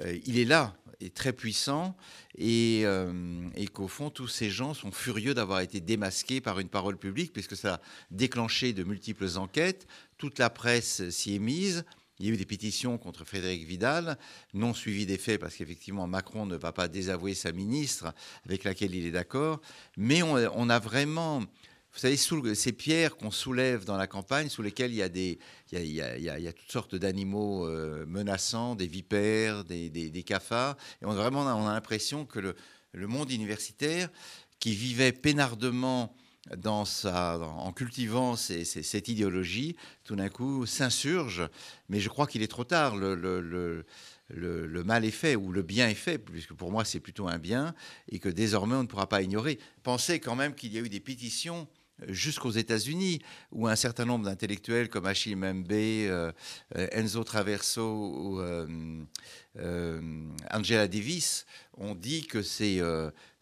euh, 0.00 0.18
il 0.24 0.38
est 0.38 0.44
là, 0.46 0.74
est 1.00 1.14
très 1.14 1.32
puissant, 1.32 1.94
et, 2.38 2.80
euh, 2.84 3.46
et 3.54 3.66
qu'au 3.68 3.88
fond, 3.88 4.10
tous 4.10 4.26
ces 4.28 4.48
gens 4.50 4.72
sont 4.74 4.90
furieux 4.90 5.34
d'avoir 5.34 5.60
été 5.60 5.80
démasqués 5.80 6.40
par 6.40 6.58
une 6.60 6.68
parole 6.68 6.96
publique, 6.96 7.32
puisque 7.32 7.56
ça 7.56 7.74
a 7.74 7.80
déclenché 8.10 8.72
de 8.72 8.84
multiples 8.84 9.28
enquêtes. 9.36 9.86
Toute 10.16 10.38
la 10.38 10.48
presse 10.50 11.08
s'y 11.10 11.34
est 11.36 11.40
mise. 11.40 11.84
Il 12.20 12.26
y 12.26 12.30
a 12.30 12.32
eu 12.32 12.36
des 12.36 12.46
pétitions 12.46 12.96
contre 12.96 13.24
Frédéric 13.24 13.66
Vidal, 13.66 14.16
non 14.52 14.72
suivies 14.72 15.06
des 15.06 15.18
faits, 15.18 15.40
parce 15.40 15.56
qu'effectivement, 15.56 16.06
Macron 16.06 16.46
ne 16.46 16.56
va 16.56 16.72
pas 16.72 16.86
désavouer 16.86 17.34
sa 17.34 17.50
ministre, 17.50 18.14
avec 18.44 18.62
laquelle 18.62 18.94
il 18.94 19.04
est 19.04 19.10
d'accord. 19.10 19.60
Mais 19.96 20.22
on, 20.22 20.68
a 20.68 20.78
vraiment, 20.78 21.40
vous 21.40 21.98
savez, 21.98 22.16
sous 22.16 22.54
ces 22.54 22.72
pierres 22.72 23.16
qu'on 23.16 23.32
soulève 23.32 23.84
dans 23.84 23.96
la 23.96 24.06
campagne, 24.06 24.48
sous 24.48 24.62
lesquelles 24.62 24.92
il 24.92 24.98
y 24.98 25.02
a, 25.02 25.08
des, 25.08 25.40
il 25.72 25.90
y 25.90 26.00
a, 26.00 26.52
toutes 26.52 26.70
sortes 26.70 26.94
d'animaux 26.94 27.66
euh, 27.66 28.06
menaçants, 28.06 28.76
des 28.76 28.86
vipères, 28.86 29.64
des, 29.64 30.24
cafards. 30.24 30.76
Et 31.02 31.06
on 31.06 31.10
a 31.10 31.16
vraiment 31.16 31.40
on 31.40 31.66
a 31.66 31.72
l'impression 31.72 32.26
que 32.26 32.38
le, 32.38 32.54
le 32.92 33.06
monde 33.08 33.32
universitaire, 33.32 34.08
qui 34.60 34.72
vivait 34.72 35.12
peinardement 35.12 36.14
en 36.50 37.72
cultivant 37.72 38.36
cette 38.36 39.08
idéologie, 39.08 39.76
tout 40.04 40.16
d'un 40.16 40.28
coup 40.28 40.66
s'insurge. 40.66 41.48
Mais 41.88 42.00
je 42.00 42.08
crois 42.08 42.26
qu'il 42.26 42.42
est 42.42 42.48
trop 42.48 42.64
tard. 42.64 42.96
Le, 42.96 43.84
mal 44.84 45.04
est 45.04 45.10
fait 45.10 45.36
ou 45.36 45.52
le 45.52 45.62
bien 45.62 45.88
est 45.88 45.94
fait, 45.94 46.18
puisque 46.18 46.54
pour 46.54 46.70
moi 46.70 46.84
c'est 46.84 47.00
plutôt 47.00 47.28
un 47.28 47.38
bien, 47.38 47.74
et 48.08 48.18
que 48.18 48.28
désormais 48.28 48.76
on 48.76 48.82
ne 48.82 48.88
pourra 48.88 49.08
pas 49.08 49.22
ignorer. 49.22 49.58
Pensez 49.82 50.20
quand 50.20 50.36
même 50.36 50.54
qu'il 50.54 50.72
y 50.72 50.78
a 50.78 50.80
eu 50.80 50.88
des 50.88 51.00
pétitions 51.00 51.66
euh, 52.02 52.12
jusqu'aux 52.12 52.50
États-Unis, 52.50 53.20
où 53.52 53.68
un 53.68 53.76
certain 53.76 54.04
nombre 54.04 54.24
d'intellectuels 54.24 54.88
comme 54.88 55.06
Achille 55.06 55.36
Membe, 55.36 55.70
euh, 55.72 56.32
euh, 56.76 56.88
Enzo 56.90 57.24
Traverso 57.24 57.82
ou 57.82 58.40
Angela 60.50 60.88
Davis 60.88 61.46
ont 61.76 61.94
dit 61.94 62.26
que 62.26 62.42
c'est, 62.42 62.80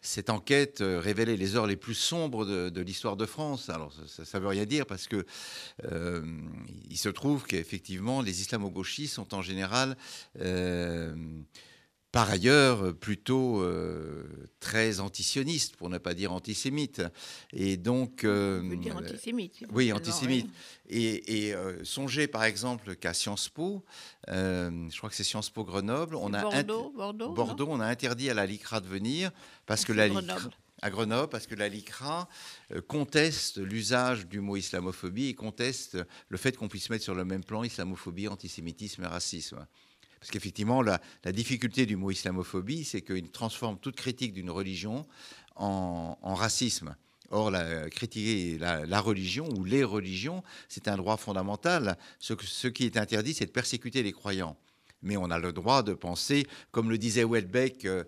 cette 0.03 0.29
enquête 0.29 0.81
euh, 0.81 0.99
révélait 0.99 1.37
les 1.37 1.55
heures 1.55 1.65
les 1.65 1.77
plus 1.77 1.93
sombres 1.93 2.45
de, 2.45 2.81
l'histoire 2.81 3.15
de 3.15 3.25
France. 3.25 3.69
Alors 3.69 3.91
ça 4.05 4.37
ne 4.37 4.43
veut 4.43 4.49
rien 4.49 4.65
dire 4.65 4.85
parce 4.85 5.07
que 5.07 5.25
euh, 5.85 6.21
il 6.89 6.97
se 6.97 7.09
trouve 7.09 7.45
qu'effectivement 7.45 8.21
les 8.21 8.41
islamo-gauchistes 8.41 9.15
sont 9.15 9.33
en 9.33 9.41
général 9.41 9.95
euh, 10.41 11.15
par 12.13 12.29
ailleurs 12.29 12.95
plutôt 12.95 13.63
euh, 13.63 14.23
très 14.59 14.99
antisionistes, 14.99 15.75
pour 15.75 15.89
ne 15.89 15.97
pas 15.97 16.13
dire 16.13 16.31
antisémites. 16.31 17.01
Et 17.51 17.75
donc, 17.75 18.23
euh, 18.23 18.61
On 18.63 18.69
peut 18.69 18.75
dire 18.77 18.95
antisémite. 18.95 19.63
oui, 19.73 19.91
antisémite. 19.91 20.47
Et, 20.89 21.47
et, 21.47 21.55
euh, 21.55 21.83
songez 21.83 22.27
par 22.27 22.43
exemple 22.43 22.95
qu'à 22.95 23.15
Sciences 23.15 23.49
Po, 23.49 23.83
euh, 24.29 24.69
je 24.91 24.97
crois 24.99 25.09
que 25.09 25.15
c'est 25.15 25.23
Sciences 25.23 25.49
Po 25.49 25.63
Grenoble, 25.63 26.15
on 26.15 26.33
a 26.33 26.43
Bordeaux, 26.43 26.93
Bordeaux, 26.95 27.33
Bordeaux, 27.33 27.67
on 27.67 27.79
a 27.79 27.87
interdit 27.87 28.29
à 28.29 28.35
la 28.35 28.45
LICRA 28.45 28.79
de 28.79 28.87
venir 28.87 29.31
parce 29.65 29.83
que 29.83 29.91
C'est 29.91 29.97
la 29.97 30.07
Grenoble. 30.07 30.33
LICRA, 30.33 30.49
à 30.83 30.89
Grenoble, 30.91 31.29
parce 31.29 31.47
que 31.47 31.55
la 31.55 31.67
LICRA 31.67 32.29
euh, 32.73 32.81
conteste 32.81 33.57
l'usage 33.57 34.27
du 34.27 34.39
mot 34.39 34.55
islamophobie 34.55 35.29
et 35.29 35.33
conteste 35.33 35.97
le 36.29 36.37
fait 36.37 36.55
qu'on 36.55 36.67
puisse 36.67 36.91
mettre 36.91 37.03
sur 37.05 37.15
le 37.15 37.25
même 37.25 37.43
plan 37.43 37.63
islamophobie, 37.63 38.27
antisémitisme 38.27 39.01
et 39.03 39.07
racisme. 39.07 39.65
Parce 40.23 40.31
qu'effectivement, 40.31 40.81
la, 40.81 41.01
difficulté 41.33 41.85
du 41.85 41.97
mot 41.97 42.09
islamophobie, 42.09 42.85
c'est 42.85 43.01
qu'il 43.01 43.29
transforme 43.29 43.77
toute 43.77 43.97
critique 43.97 44.31
d'une 44.31 44.49
religion 44.49 45.05
en, 45.57 46.15
racisme. 46.33 46.95
Or, 47.29 47.51
la, 47.51 47.89
critiquer 47.89 48.57
la, 48.57 49.01
religion 49.01 49.49
ou 49.57 49.65
les 49.65 49.83
religions, 49.83 50.41
c'est 50.69 50.87
un 50.87 50.95
droit 50.95 51.17
fondamental. 51.17 51.97
Ce 52.19 52.67
qui 52.69 52.85
est 52.85 52.95
interdit, 52.95 53.33
c'est 53.33 53.47
de 53.47 53.51
persécuter 53.51 54.01
les 54.01 54.13
croyants. 54.13 54.55
Mais 55.03 55.17
on 55.17 55.29
a 55.29 55.37
le 55.37 55.51
droit 55.51 55.83
de 55.83 55.93
penser, 55.93 56.47
comme 56.71 56.89
le 56.89 56.97
disait 56.97 57.23
Welbeck 57.25 57.85
euh, 57.85 58.03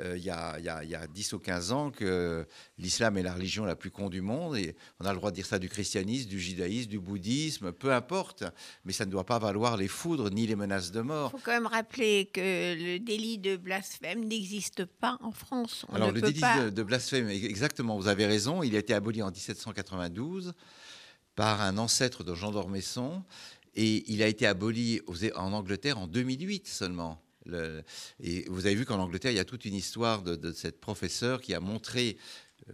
euh, 0.00 0.16
il, 0.16 0.22
y 0.24 0.30
a, 0.30 0.58
il 0.58 0.64
y 0.64 0.68
a- 0.68 0.84
il 0.84 0.90
y 0.90 0.94
a 0.94 1.06
10 1.06 1.32
ou 1.32 1.38
15 1.38 1.72
ans, 1.72 1.90
que 1.90 2.46
l'islam 2.76 3.16
est 3.16 3.22
la 3.22 3.32
religion 3.34 3.64
la 3.64 3.76
plus 3.76 3.90
con 3.90 4.08
du 4.10 4.20
monde. 4.20 4.56
Et 4.56 4.76
on 4.98 5.04
a 5.06 5.12
le 5.12 5.16
droit 5.18 5.30
de 5.30 5.36
dire 5.36 5.46
ça 5.46 5.58
du 5.58 5.68
christianisme, 5.68 6.28
du 6.28 6.40
judaïsme, 6.40 6.90
du 6.90 6.98
bouddhisme, 6.98 7.72
peu 7.72 7.92
importe. 7.92 8.44
Mais 8.84 8.92
ça 8.92 9.06
ne 9.06 9.10
doit 9.10 9.24
pas 9.24 9.38
valoir 9.38 9.76
les 9.76 9.88
foudres 9.88 10.30
ni 10.30 10.46
les 10.46 10.56
menaces 10.56 10.90
de 10.90 11.00
Il 11.00 11.06
mort. 11.06 11.30
faut 11.30 11.38
quand 11.42 11.52
même 11.52 11.66
rappeler 11.66 12.26
que 12.26 12.40
le 12.40 12.98
délit 12.98 13.38
de 13.38 13.56
blasphème 13.56 14.24
n'existe 14.24 14.84
pas 14.84 15.18
en 15.22 15.30
France. 15.32 15.86
On 15.88 15.94
Alors, 15.94 16.08
ne 16.08 16.14
le 16.14 16.20
peut 16.20 16.26
délit 16.28 16.40
pas... 16.40 16.64
de, 16.64 16.70
de 16.70 16.82
blasphème, 16.82 17.28
exactement, 17.30 17.96
vous 17.96 18.08
avez 18.08 18.26
raison, 18.26 18.62
il 18.62 18.74
a 18.74 18.78
été 18.80 18.92
aboli 18.92 19.22
en 19.22 19.30
1792 19.30 20.52
par 21.36 21.60
un 21.62 21.78
ancêtre 21.78 22.24
de 22.24 22.34
Jean 22.34 22.50
d'Ormesson 22.50 23.22
et 23.74 24.10
il 24.12 24.22
a 24.22 24.26
été 24.26 24.46
aboli 24.46 25.00
aux- 25.06 25.24
en 25.36 25.52
Angleterre 25.52 25.98
en 25.98 26.06
2008 26.06 26.66
seulement. 26.68 27.22
Le- 27.46 27.82
et 28.22 28.44
vous 28.48 28.66
avez 28.66 28.74
vu 28.74 28.84
qu'en 28.84 28.98
Angleterre, 28.98 29.30
il 29.32 29.36
y 29.36 29.40
a 29.40 29.44
toute 29.44 29.64
une 29.64 29.74
histoire 29.74 30.22
de, 30.22 30.36
de 30.36 30.52
cette 30.52 30.80
professeure 30.80 31.40
qui 31.40 31.54
a 31.54 31.60
montré, 31.60 32.16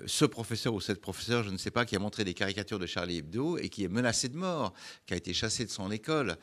ce 0.06 0.24
professeur 0.24 0.74
ou 0.74 0.80
cette 0.80 1.00
professeure, 1.00 1.42
je 1.44 1.50
ne 1.50 1.56
sais 1.56 1.70
pas, 1.70 1.84
qui 1.86 1.96
a 1.96 1.98
montré 1.98 2.24
des 2.24 2.34
caricatures 2.34 2.78
de 2.78 2.86
Charlie 2.86 3.18
Hebdo 3.18 3.56
et 3.58 3.68
qui 3.68 3.84
est 3.84 3.88
menacé 3.88 4.28
de 4.28 4.36
mort, 4.36 4.74
qui 5.06 5.14
a 5.14 5.16
été 5.16 5.32
chassé 5.32 5.64
de 5.64 5.70
son 5.70 5.90
école. 5.90 6.36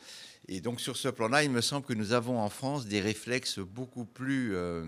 Et 0.48 0.60
donc 0.60 0.80
sur 0.80 0.96
ce 0.96 1.08
plan-là, 1.08 1.44
il 1.44 1.50
me 1.50 1.60
semble 1.60 1.86
que 1.86 1.94
nous 1.94 2.12
avons 2.12 2.38
en 2.40 2.48
France 2.48 2.86
des 2.86 3.00
réflexes 3.00 3.58
beaucoup 3.60 4.04
plus... 4.04 4.54
euh, 4.56 4.84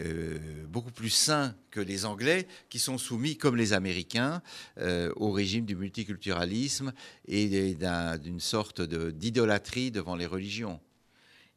euh, 0.00 0.38
beaucoup 0.68 0.92
plus 0.92 1.10
sains 1.10 1.56
que 1.72 1.80
les 1.80 2.04
Anglais, 2.04 2.46
qui 2.68 2.78
sont 2.78 2.96
soumis, 2.96 3.36
comme 3.36 3.56
les 3.56 3.72
Américains, 3.72 4.40
euh, 4.78 5.12
au 5.16 5.32
régime 5.32 5.64
du 5.64 5.74
multiculturalisme 5.74 6.92
et 7.26 7.74
d'un- 7.74 8.16
d'une 8.16 8.38
sorte 8.38 8.80
d'idolâtrie 8.82 9.90
devant 9.90 10.14
les 10.14 10.26
religions. 10.26 10.78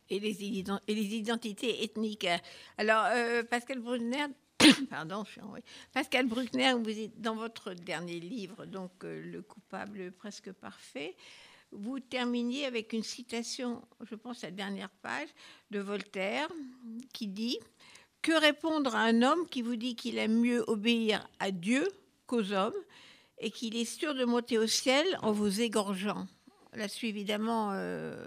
et 0.09 0.19
les, 0.19 1.15
identités 1.15 1.83
ethniques. 1.83 2.27
Alors, 2.79 3.05
Pascal 3.51 3.79
Bruckner, 3.79 4.25
pardon, 4.89 5.23
je 5.25 5.31
suis 5.31 5.41
en- 5.41 5.51
oui. 5.51 5.59
Pascal 5.93 6.27
Bruckner, 6.27 6.73
vous 6.73 6.89
êtes 6.99 7.19
dans 7.21 7.35
votre 7.35 7.73
dernier 7.73 8.19
livre, 8.19 8.65
donc 8.65 8.91
euh, 9.03 9.21
Le 9.23 9.41
coupable 9.41 10.11
presque 10.11 10.51
parfait, 10.51 11.15
vous 11.71 11.99
terminiez 11.99 12.65
avec 12.65 12.93
une 12.93 13.03
citation, 13.03 13.81
je 14.09 14.15
pense 14.15 14.41
la 14.43 14.51
dernière 14.51 14.89
page, 15.01 15.29
de 15.71 15.79
Voltaire, 15.79 16.47
qui 17.13 17.27
dit 17.27 17.57
Que 18.21 18.39
répondre 18.39 18.95
à 18.95 19.01
un 19.01 19.21
homme 19.21 19.47
qui 19.49 19.61
vous 19.61 19.75
dit 19.75 19.95
qu'il 19.95 20.17
aime 20.17 20.39
mieux 20.39 20.63
obéir 20.67 21.27
à 21.39 21.51
Dieu 21.51 21.87
qu'aux 22.27 22.51
hommes 22.51 22.73
et 23.39 23.49
qu'il 23.51 23.75
est 23.75 23.85
sûr 23.85 24.13
de 24.13 24.23
monter 24.23 24.57
au 24.57 24.67
ciel 24.67 25.05
en 25.21 25.31
vous 25.31 25.61
égorgeant? 25.61 26.27
Là-dessus, 26.73 27.07
évidemment, 27.07 27.71
euh, 27.73 28.25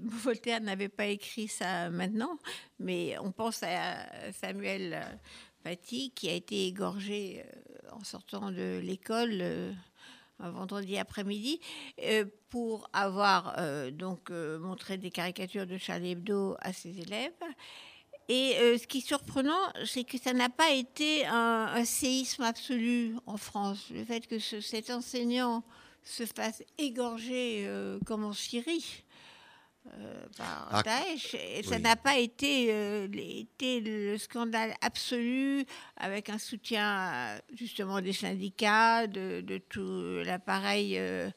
Voltaire 0.00 0.60
n'avait 0.60 0.88
pas 0.88 1.06
écrit 1.06 1.48
ça 1.48 1.90
maintenant, 1.90 2.38
mais 2.78 3.16
on 3.18 3.32
pense 3.32 3.62
à 3.62 4.06
Samuel 4.32 5.18
Paty 5.64 6.12
qui 6.14 6.28
a 6.28 6.34
été 6.34 6.66
égorgé 6.66 7.42
euh, 7.42 7.88
en 7.92 8.04
sortant 8.04 8.50
de 8.50 8.78
l'école 8.82 9.38
euh, 9.40 9.72
un 10.38 10.50
vendredi 10.50 10.98
après-midi 10.98 11.58
euh, 12.02 12.26
pour 12.50 12.88
avoir 12.92 13.56
donc 13.92 14.30
montré 14.30 14.96
des 14.98 15.10
caricatures 15.10 15.66
de 15.66 15.76
Charlie 15.78 16.12
Hebdo 16.12 16.56
à 16.60 16.72
ses 16.72 17.00
élèves. 17.00 17.32
Et 18.28 18.54
ce 18.78 18.86
qui 18.86 18.98
est 18.98 19.06
surprenant, 19.06 19.58
c'est 19.84 20.04
que 20.04 20.18
ça 20.18 20.32
n'a 20.32 20.48
pas 20.48 20.70
été 20.70 21.26
un, 21.26 21.84
séisme 21.84 22.42
absolu 22.42 23.16
en 23.26 23.36
France. 23.36 23.90
Le 23.90 24.04
fait 24.04 24.26
que 24.26 24.38
ce- 24.38 24.60
cet 24.60 24.90
enseignant 24.90 25.64
se 26.04 26.24
fasse 26.26 26.62
égorger 26.78 27.68
comme 28.06 28.24
en 28.24 28.32
Syrie 28.32 29.03
euh, 29.92 30.26
par 30.38 30.68
Ah, 30.70 30.82
Daesh, 30.82 31.34
et 31.34 31.62
ça 31.62 31.76
oui. 31.76 31.82
n'a 31.82 31.96
pas 31.96 32.18
été, 32.18 32.68
euh, 32.70 33.06
été 33.12 33.80
le 33.80 34.16
scandale 34.18 34.74
absolu 34.80 35.64
avec 35.96 36.30
un 36.30 36.38
soutien 36.38 37.12
euh, 37.12 37.38
justement 37.54 38.00
des 38.00 38.12
syndicats, 38.14 39.06
de, 39.06 39.42
de 39.42 39.58
tout 39.58 40.22
l'appareil 40.24 40.98
euh, 40.98 41.28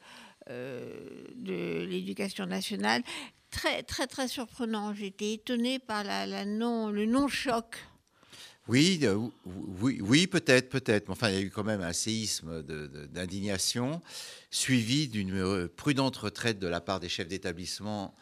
euh, 0.50 1.26
de 1.34 1.84
l'éducation 1.84 2.46
nationale. 2.46 3.02
Très, 3.50 3.82
très, 3.82 4.06
très 4.06 4.28
surprenant. 4.28 4.94
J'étais 4.94 5.34
étonnée 5.34 5.78
par 5.78 6.04
la, 6.04 6.26
la 6.26 6.44
non, 6.44 6.90
le 6.90 7.06
non-choc. 7.06 7.76
Oui, 8.68 9.00
euh, 9.04 9.16
oui, 9.80 9.98
oui 10.02 10.26
peut-être, 10.26 10.68
peut-être. 10.68 11.08
Enfin, 11.08 11.30
il 11.30 11.34
y 11.34 11.38
a 11.38 11.40
eu 11.40 11.50
quand 11.50 11.64
même 11.64 11.80
un 11.80 11.94
séisme 11.94 12.62
d'indignation, 12.62 14.02
suivi 14.50 15.08
d'une 15.08 15.34
euh, 15.34 15.68
prudente 15.74 16.16
retraite 16.18 16.58
de 16.58 16.66
la 16.66 16.82
part 16.82 17.00
des 17.00 17.08
chefs 17.08 17.28
d'établissement 17.28 18.14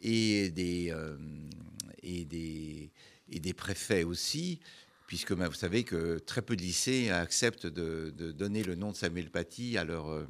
et 0.00 0.50
des, 0.50 0.90
euh, 0.90 1.16
préfets 3.56 4.02
aussi, 4.02 4.58
puisque 5.06 5.34
ben, 5.34 5.46
vous 5.46 5.54
savez 5.54 5.84
que 5.84 6.18
très 6.18 6.42
peu 6.42 6.56
de 6.56 6.62
lycées 6.62 7.10
acceptent 7.10 7.68
de, 7.68 8.12
de 8.16 8.32
donner 8.32 8.64
le 8.64 8.74
nom 8.74 8.90
de 8.90 8.96
Samuel 8.96 9.30
Paty 9.30 9.78
à 9.78 9.84
leur, 9.84 10.26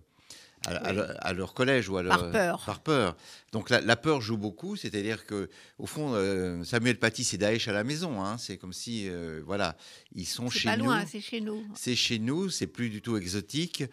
à, 0.67 0.91
Oui. 0.91 0.97
leur, 0.97 1.27
à 1.27 1.33
leur 1.33 1.55
collège 1.55 1.89
ou 1.89 1.97
à 1.97 2.03
leur, 2.03 2.19
Par 2.19 2.31
peur. 2.31 2.63
par 2.65 2.81
peur. 2.81 3.17
Donc 3.53 3.69
la, 3.71 3.81
la 3.81 3.97
peur 3.97 4.21
joue 4.21 4.37
beaucoup, 4.37 4.77
c'est-à-dire 4.77 5.27
que 5.27 5.49
au 5.79 5.87
fond, 5.87 6.13
euh, 6.15 6.63
Samuel 6.65 6.99
Paty, 6.99 7.25
c'est 7.25 7.37
Daesh 7.39 7.69
à 7.69 7.73
la 7.73 7.85
maison. 7.85 8.23
hein. 8.25 8.39
C'est 8.39 8.57
comme 8.57 8.73
si, 8.73 9.09
euh, 9.09 9.43
voilà, 9.45 9.77
ils 10.15 10.25
sont 10.27 10.49
C'est 10.51 10.59
chez 10.61 10.69
pas 10.69 10.77
nous. 10.77 10.85
loin, 10.85 11.05
c'est 11.07 11.21
chez 11.21 11.41
nous. 11.41 11.65
C'est 11.75 11.95
chez 11.97 12.19
nous, 12.19 12.49
c'est 12.49 12.67
plus 12.67 12.89
du 12.91 13.03
tout 13.03 13.17
exotique 13.17 13.85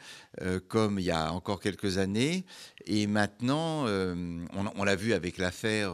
euh, 0.42 0.60
comme 0.68 1.00
il 1.00 1.06
y 1.06 1.12
a 1.12 1.32
encore 1.34 1.60
quelques 1.60 1.98
années. 1.98 2.46
Et 2.86 3.08
maintenant, 3.08 3.86
on, 3.88 4.46
on 4.76 4.84
l'a 4.84 4.96
vu 4.96 5.14
avec 5.14 5.38
l'affaire 5.38 5.94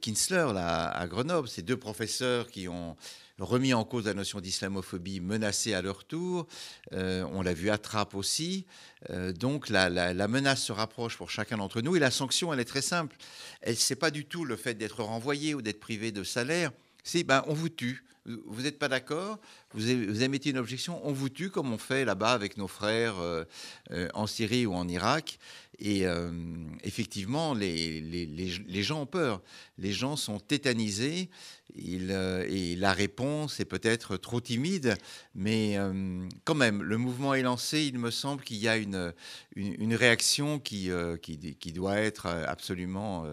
Kinsler 0.00 0.48
là, 0.52 0.88
à 0.88 1.06
Grenoble, 1.06 1.48
ces 1.48 1.62
deux 1.62 1.76
professeurs 1.76 2.48
qui 2.48 2.66
ont 2.68 2.96
remis 3.40 3.74
en 3.74 3.84
cause 3.84 4.04
la 4.06 4.14
notion 4.14 4.40
d'islamophobie 4.40 5.20
menacés 5.20 5.74
à 5.74 5.82
leur 5.82 6.04
tour. 6.04 6.46
Euh, 6.92 7.24
on 7.32 7.42
l'a 7.42 7.54
vu 7.54 7.70
à 7.70 7.78
Trappes 7.78 8.14
aussi. 8.14 8.66
Euh, 9.10 9.32
donc 9.32 9.68
la, 9.68 9.88
la- 9.88 10.12
la 10.14 10.28
menace 10.28 10.62
se 10.62 10.72
rapproche 10.72 11.16
pour 11.16 11.30
chacun 11.30 11.56
d'entre 11.56 11.80
nous 11.80 11.96
et 11.96 11.98
la 12.00 12.10
sanction, 12.10 12.52
elle 12.52 12.60
est 12.60 12.64
très 12.64 12.82
simple. 12.82 13.16
Elle 13.62 13.76
c'est 13.76 13.96
pas 13.96 14.10
du 14.10 14.24
tout 14.26 14.44
le 14.44 14.56
fait 14.56 14.74
d'être 14.74 15.02
renvoyé 15.02 15.54
ou 15.54 15.62
d'être 15.62 15.80
privé 15.80 16.12
de 16.12 16.22
salaire. 16.24 16.70
C'est 17.04 17.24
ben 17.24 17.42
on 17.46 17.54
vous 17.54 17.68
tue. 17.70 18.04
Vous 18.26 18.62
n'êtes 18.62 18.78
pas 18.78 18.88
d'accord 18.88 19.38
vous, 19.72 19.80
vous 19.80 20.22
émettez 20.22 20.50
une 20.50 20.58
objection, 20.58 21.00
on 21.06 21.12
vous 21.12 21.28
tue 21.28 21.48
comme 21.48 21.72
on 21.72 21.78
fait 21.78 22.04
là-bas 22.04 22.32
avec 22.32 22.56
nos 22.56 22.68
frères 22.68 23.18
euh, 23.18 23.44
euh, 23.92 24.08
en 24.14 24.26
Syrie 24.26 24.66
ou 24.66 24.74
en 24.74 24.88
Irak. 24.88 25.38
Et 25.78 26.06
euh, 26.06 26.30
effectivement, 26.82 27.54
les, 27.54 28.82
gens 28.82 29.02
ont 29.02 29.06
peur. 29.06 29.40
Les 29.78 29.92
gens 29.92 30.16
sont 30.16 30.38
tétanisés. 30.38 31.30
Et 31.76 32.74
la 32.76 32.92
réponse 32.92 33.60
est 33.60 33.64
peut-être 33.64 34.16
trop 34.16 34.40
timide, 34.40 34.96
mais 35.36 35.78
quand 36.44 36.56
même, 36.56 36.82
le 36.82 36.98
mouvement 36.98 37.32
est 37.32 37.42
lancé. 37.42 37.84
Il 37.84 37.96
me 38.00 38.10
semble 38.10 38.42
qu'il 38.42 38.56
y 38.56 38.66
a 38.66 38.76
une, 38.76 39.14
réaction 39.94 40.58
qui, 40.58 40.90
doit 41.72 41.96
être 41.98 42.26
absolument 42.26 43.24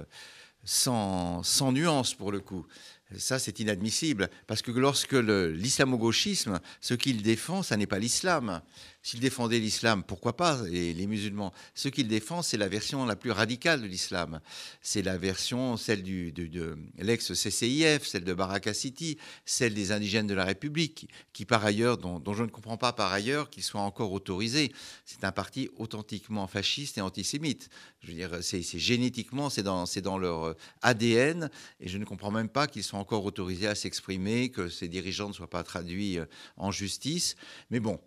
sans 0.64 1.72
nuance 1.72 2.14
pour 2.14 2.32
le 2.32 2.42
coup. 2.42 2.68
Ça, 3.16 3.40
c'est 3.40 3.62
inadmissible, 3.62 4.30
parce 4.48 4.62
que 4.62 4.72
lorsque 4.72 5.14
l'islamo-gauchisme, 5.14 6.60
ce 6.82 6.94
qu'il 6.94 7.22
défend, 7.22 7.64
ça 7.64 7.78
n'est 7.78 7.88
pas 7.88 8.00
l'islam. 8.00 8.62
S'il 9.02 9.22
défendait 9.22 9.60
l'islam, 9.60 10.04
pourquoi 10.04 10.36
pas, 10.36 10.62
les 10.68 11.08
musulmans? 11.08 11.54
Ce 11.74 11.88
qu'il 11.88 12.10
défend, 12.10 12.42
c'est 12.42 12.58
la 12.58 12.68
version 12.68 13.06
la 13.06 13.16
plus 13.16 13.32
radicale 13.32 13.82
de 13.82 13.88
l'islam. 13.88 14.42
C'est 14.82 15.02
la 15.02 15.18
version, 15.18 15.78
celle 15.78 16.04
du, 16.04 16.34
de, 16.34 16.78
l'ex-CCIF, 16.98 18.06
celle 18.06 18.26
de 18.26 18.34
Baraka 18.34 18.74
City, 18.74 19.18
celle 19.46 19.74
des 19.74 19.94
indigènes 19.94 20.28
de 20.28 20.34
la 20.34 20.44
République, 20.44 21.08
qui 21.32 21.46
par 21.46 21.64
ailleurs, 21.64 21.98
dont, 21.98 22.22
je 22.34 22.44
ne 22.44 22.50
comprends 22.50 22.76
pas 22.76 22.92
par 22.92 23.14
ailleurs 23.14 23.50
qu'ils 23.50 23.64
soient 23.64 23.80
encore 23.80 24.12
autorisés. 24.12 24.74
C'est 25.06 25.24
un 25.24 25.32
parti 25.32 25.70
authentiquement 25.78 26.46
fasciste 26.48 26.98
et 26.98 27.02
antisémite. 27.02 27.70
Je 28.02 28.08
veux 28.08 28.14
dire, 28.14 28.40
c'est 28.42 28.62
génétiquement, 28.62 29.50
c'est 29.50 29.64
dans, 29.64 29.86
dans 30.04 30.18
leur 30.18 30.54
ADN, 30.82 31.50
et 31.80 31.88
je 31.88 31.98
ne 31.98 32.04
comprends 32.04 32.32
même 32.32 32.50
pas 32.50 32.68
qu'ils 32.68 32.84
soient 32.84 32.97
encore 32.98 33.26
autorisés 33.26 33.68
à 33.68 33.76
s'exprimer, 33.76 34.50
que 34.50 34.70
ces 34.70 34.88
dirigeants 34.88 35.30
ne 35.30 35.34
soient 35.34 35.50
pas 35.50 35.64
traduits 35.64 36.20
euh, 36.20 36.26
en 36.58 36.72
justice. 36.72 37.36
Mais 37.70 37.80
bon, 37.80 38.00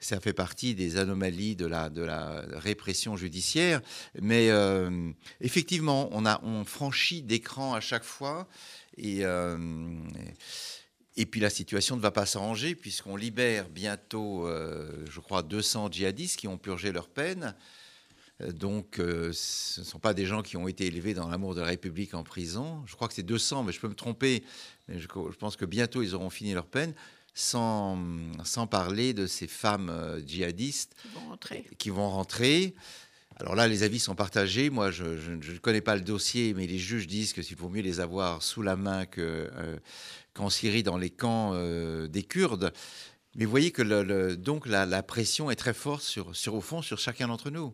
ça 0.00 0.20
fait 0.20 0.32
partie 0.32 0.74
des 0.74 0.96
anomalies 0.96 1.56
de 1.56 1.66
la, 1.66 1.90
répression 2.52 3.16
judiciaire. 3.16 3.80
Mais 4.20 4.50
euh, 4.50 5.10
effectivement, 5.40 6.08
on, 6.12 6.26
a, 6.26 6.40
franchit 6.64 7.22
d'écran 7.22 7.74
à 7.74 7.80
chaque 7.80 8.04
fois. 8.04 8.48
Et, 8.96 9.24
euh, 9.24 9.56
et 11.16 11.26
puis 11.26 11.40
la 11.40 11.50
situation 11.50 11.96
ne 11.96 12.00
va 12.00 12.10
pas 12.10 12.26
s'arranger 12.26 12.74
puisqu'on 12.74 13.16
libère 13.16 13.68
bientôt, 13.68 14.48
je 14.48 15.20
crois, 15.20 15.42
200 15.42 15.90
djihadistes 15.90 16.38
qui 16.38 16.48
ont 16.48 16.58
purgé 16.58 16.92
leur 16.92 17.08
peine. 17.08 17.54
Euh, 18.40 18.52
Donc, 18.52 18.98
euh, 19.00 19.30
ce 19.32 19.80
ne 19.80 19.84
sont 19.84 19.98
pas 19.98 20.14
des 20.14 20.26
gens 20.26 20.42
qui 20.42 20.56
ont 20.56 20.68
été 20.68 20.86
élevés 20.86 21.14
dans 21.14 21.28
l'amour 21.28 21.54
de 21.54 21.60
la 21.60 21.66
République 21.66 22.14
en 22.14 22.22
prison. 22.22 22.82
Je 22.86 22.94
crois 22.94 23.08
que 23.08 23.14
c'est 23.14 23.22
200, 23.22 23.64
mais 23.64 23.72
je 23.72 23.80
peux 23.80 23.88
me 23.88 23.94
tromper. 23.94 24.44
Mais 24.88 24.98
je, 24.98 25.06
je 25.08 25.36
pense 25.36 25.56
que 25.56 25.64
bientôt, 25.64 26.02
ils 26.02 26.14
auront 26.14 26.30
fini 26.30 26.54
leur 26.54 26.66
peine, 26.66 26.94
sans, 27.34 27.98
sans 28.44 28.66
parler 28.66 29.12
de 29.12 29.26
ces 29.26 29.46
femmes 29.46 29.90
euh, 29.90 30.20
djihadistes 30.26 30.94
Ils 31.04 31.10
vont 31.20 31.28
rentrer. 31.30 31.64
qui 31.78 31.90
vont 31.90 32.08
rentrer. 32.10 32.74
Alors 33.40 33.54
là, 33.54 33.68
les 33.68 33.84
avis 33.84 34.00
sont 34.00 34.16
partagés. 34.16 34.68
Moi, 34.70 34.90
je 34.90 35.04
ne 35.04 35.58
connais 35.58 35.80
pas 35.80 35.94
le 35.94 36.00
dossier, 36.02 36.54
mais 36.54 36.66
les 36.66 36.78
juges 36.78 37.06
disent 37.06 37.32
que 37.32 37.42
s'il 37.42 37.56
vaut 37.56 37.68
mieux 37.68 37.82
les 37.82 38.00
avoir 38.00 38.42
sous 38.42 38.62
la 38.62 38.74
main 38.74 39.06
que, 39.06 39.20
euh, 39.54 39.76
qu'en 40.34 40.50
Syrie, 40.50 40.82
dans 40.82 40.98
les 40.98 41.10
camps 41.10 41.52
euh, 41.54 42.08
des 42.08 42.24
Kurdes. 42.24 42.72
Mais 43.36 43.44
vous 43.44 43.50
voyez 43.52 43.70
que 43.70 43.82
le- 43.82 44.02
le- 44.02 44.36
donc 44.36 44.66
la, 44.66 44.86
la 44.86 45.04
pression 45.04 45.52
est 45.52 45.56
très 45.56 45.74
forte 45.74 46.02
sur, 46.02 46.34
sur, 46.34 46.54
au 46.54 46.60
fond, 46.60 46.82
sur 46.82 46.98
chacun 46.98 47.28
d'entre 47.28 47.50
nous. 47.50 47.72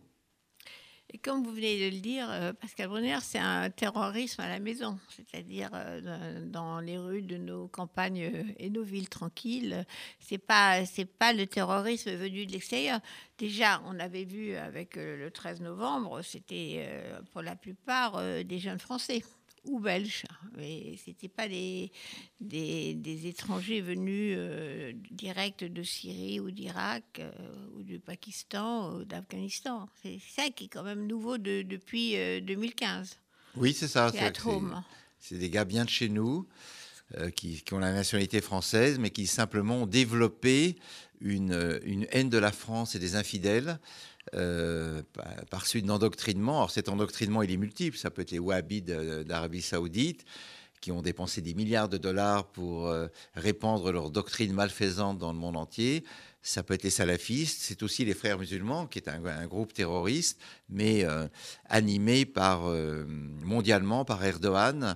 Et 1.13 1.17
comme 1.19 1.43
vous 1.43 1.51
venez 1.53 1.79
de 1.89 1.95
le 1.95 2.01
dire, 2.01 2.27
euh, 2.29 2.51
Pascal 2.51 2.89
Brunner, 2.89 3.19
c'est 3.21 3.37
un 3.39 3.69
terrorisme 3.69 4.41
à 4.41 4.49
la 4.49 4.59
maison, 4.59 4.97
c'est-à-dire 5.15 5.69
euh, 5.73 6.43
dans- 6.45 6.79
les 6.79 6.97
rues 6.97 7.21
de 7.21 7.37
nos 7.37 7.67
campagnes 7.67 8.23
euh, 8.33 8.43
et 8.57 8.69
nos 8.69 8.83
villes 8.83 9.07
tranquilles. 9.07 9.85
C'est 10.19 10.39
pas 10.39 10.83
c'est 10.85 11.05
pas 11.05 11.31
le 11.31 11.45
terrorisme 11.45 12.11
venu 12.15 12.45
de 12.45 12.51
l'extérieur. 12.51 12.99
Déjà, 13.37 13.81
on 13.85 13.99
avait 13.99 14.25
vu 14.25 14.55
avec 14.55 14.95
le 14.95 15.29
13 15.29 15.61
novembre, 15.61 16.21
c'était 16.21 16.87
pour 17.31 17.41
la 17.41 17.55
plupart 17.55 18.21
des 18.43 18.59
jeunes 18.59 18.79
Français 18.79 19.23
ou 19.65 19.79
belges, 19.79 20.23
mais 20.57 20.95
c'était 21.03 21.27
pas 21.27 21.47
des, 21.47 21.91
des, 22.39 22.93
des 22.93 23.27
étrangers 23.27 23.81
venus 23.81 24.35
euh, 24.37 24.93
direct 25.11 25.63
de 25.63 25.83
Syrie 25.83 26.39
ou 26.39 26.51
d'Irak 26.51 27.19
euh, 27.19 27.31
ou 27.75 27.83
du 27.83 27.99
Pakistan 27.99 28.93
ou 28.95 29.05
d'Afghanistan. 29.05 29.87
C'est 30.01 30.19
ça 30.35 30.49
qui 30.49 30.65
est 30.65 30.67
quand 30.69 30.83
même 30.83 31.07
nouveau 31.07 31.37
de- 31.37 31.61
depuis 31.63 32.15
euh, 32.15 32.39
2015. 32.41 33.19
Oui, 33.55 33.73
c'est 33.73 33.87
ça. 33.87 34.11
C'est 35.19 35.37
des 35.37 35.49
gars 35.49 35.65
bien 35.65 35.85
de 35.85 35.89
chez 35.89 36.09
nous, 36.09 36.47
euh, 37.17 37.29
qui, 37.31 37.61
qui 37.63 37.73
ont 37.73 37.79
la 37.79 37.93
nationalité 37.93 38.41
française, 38.41 38.99
mais 38.99 39.09
qui 39.09 39.27
simplement 39.27 39.83
ont 39.83 39.87
développé 39.87 40.75
une, 41.21 41.51
euh, 41.53 41.79
une 41.83 42.05
haine 42.11 42.29
de 42.29 42.37
la 42.37 42.51
France 42.51 42.95
et 42.95 42.99
des 42.99 43.15
infidèles 43.15 43.79
euh, 44.33 45.01
par, 45.49 45.67
suite 45.67 45.85
d'endoctrinement. 45.85 46.57
Alors 46.57 46.71
cet 46.71 46.89
endoctrinement, 46.89 47.43
il 47.43 47.51
est 47.51 47.57
multiple. 47.57 47.97
Ça 47.97 48.09
peut 48.09 48.23
être 48.23 48.31
les 48.31 48.39
wahhabites 48.39 48.85
d'Arabie 48.85 49.61
saoudite. 49.61 50.25
qui 50.81 50.91
ont 50.91 51.01
dépensé 51.01 51.41
des 51.41 51.53
milliards 51.53 51.89
de 51.89 51.97
dollars 51.97 52.45
pour 52.47 52.87
euh, 52.87 53.07
répandre 53.33 53.91
leur 53.91 54.11
doctrine 54.11 54.53
malfaisante 54.53 55.17
dans 55.17 55.31
le 55.31 55.39
monde 55.39 55.57
entier. 55.57 56.03
Ça 56.47 56.61
peut 56.61 56.75
être 56.75 56.83
les 56.83 56.91
salafistes, 56.91 57.57
c'est 57.59 57.81
aussi 57.81 58.05
les 58.05 58.13
frères 58.13 58.37
musulmans, 58.37 58.85
qui 58.85 58.99
est 58.99 59.09
un, 59.09 59.47
groupe 59.47 59.73
terroriste, 59.73 60.39
mais 60.69 61.03
euh, 61.03 61.27
animé 61.69 62.23
par, 62.23 62.69
euh, 62.69 63.03
mondialement 63.41 64.05
par 64.05 64.23
Erdogan, 64.23 64.95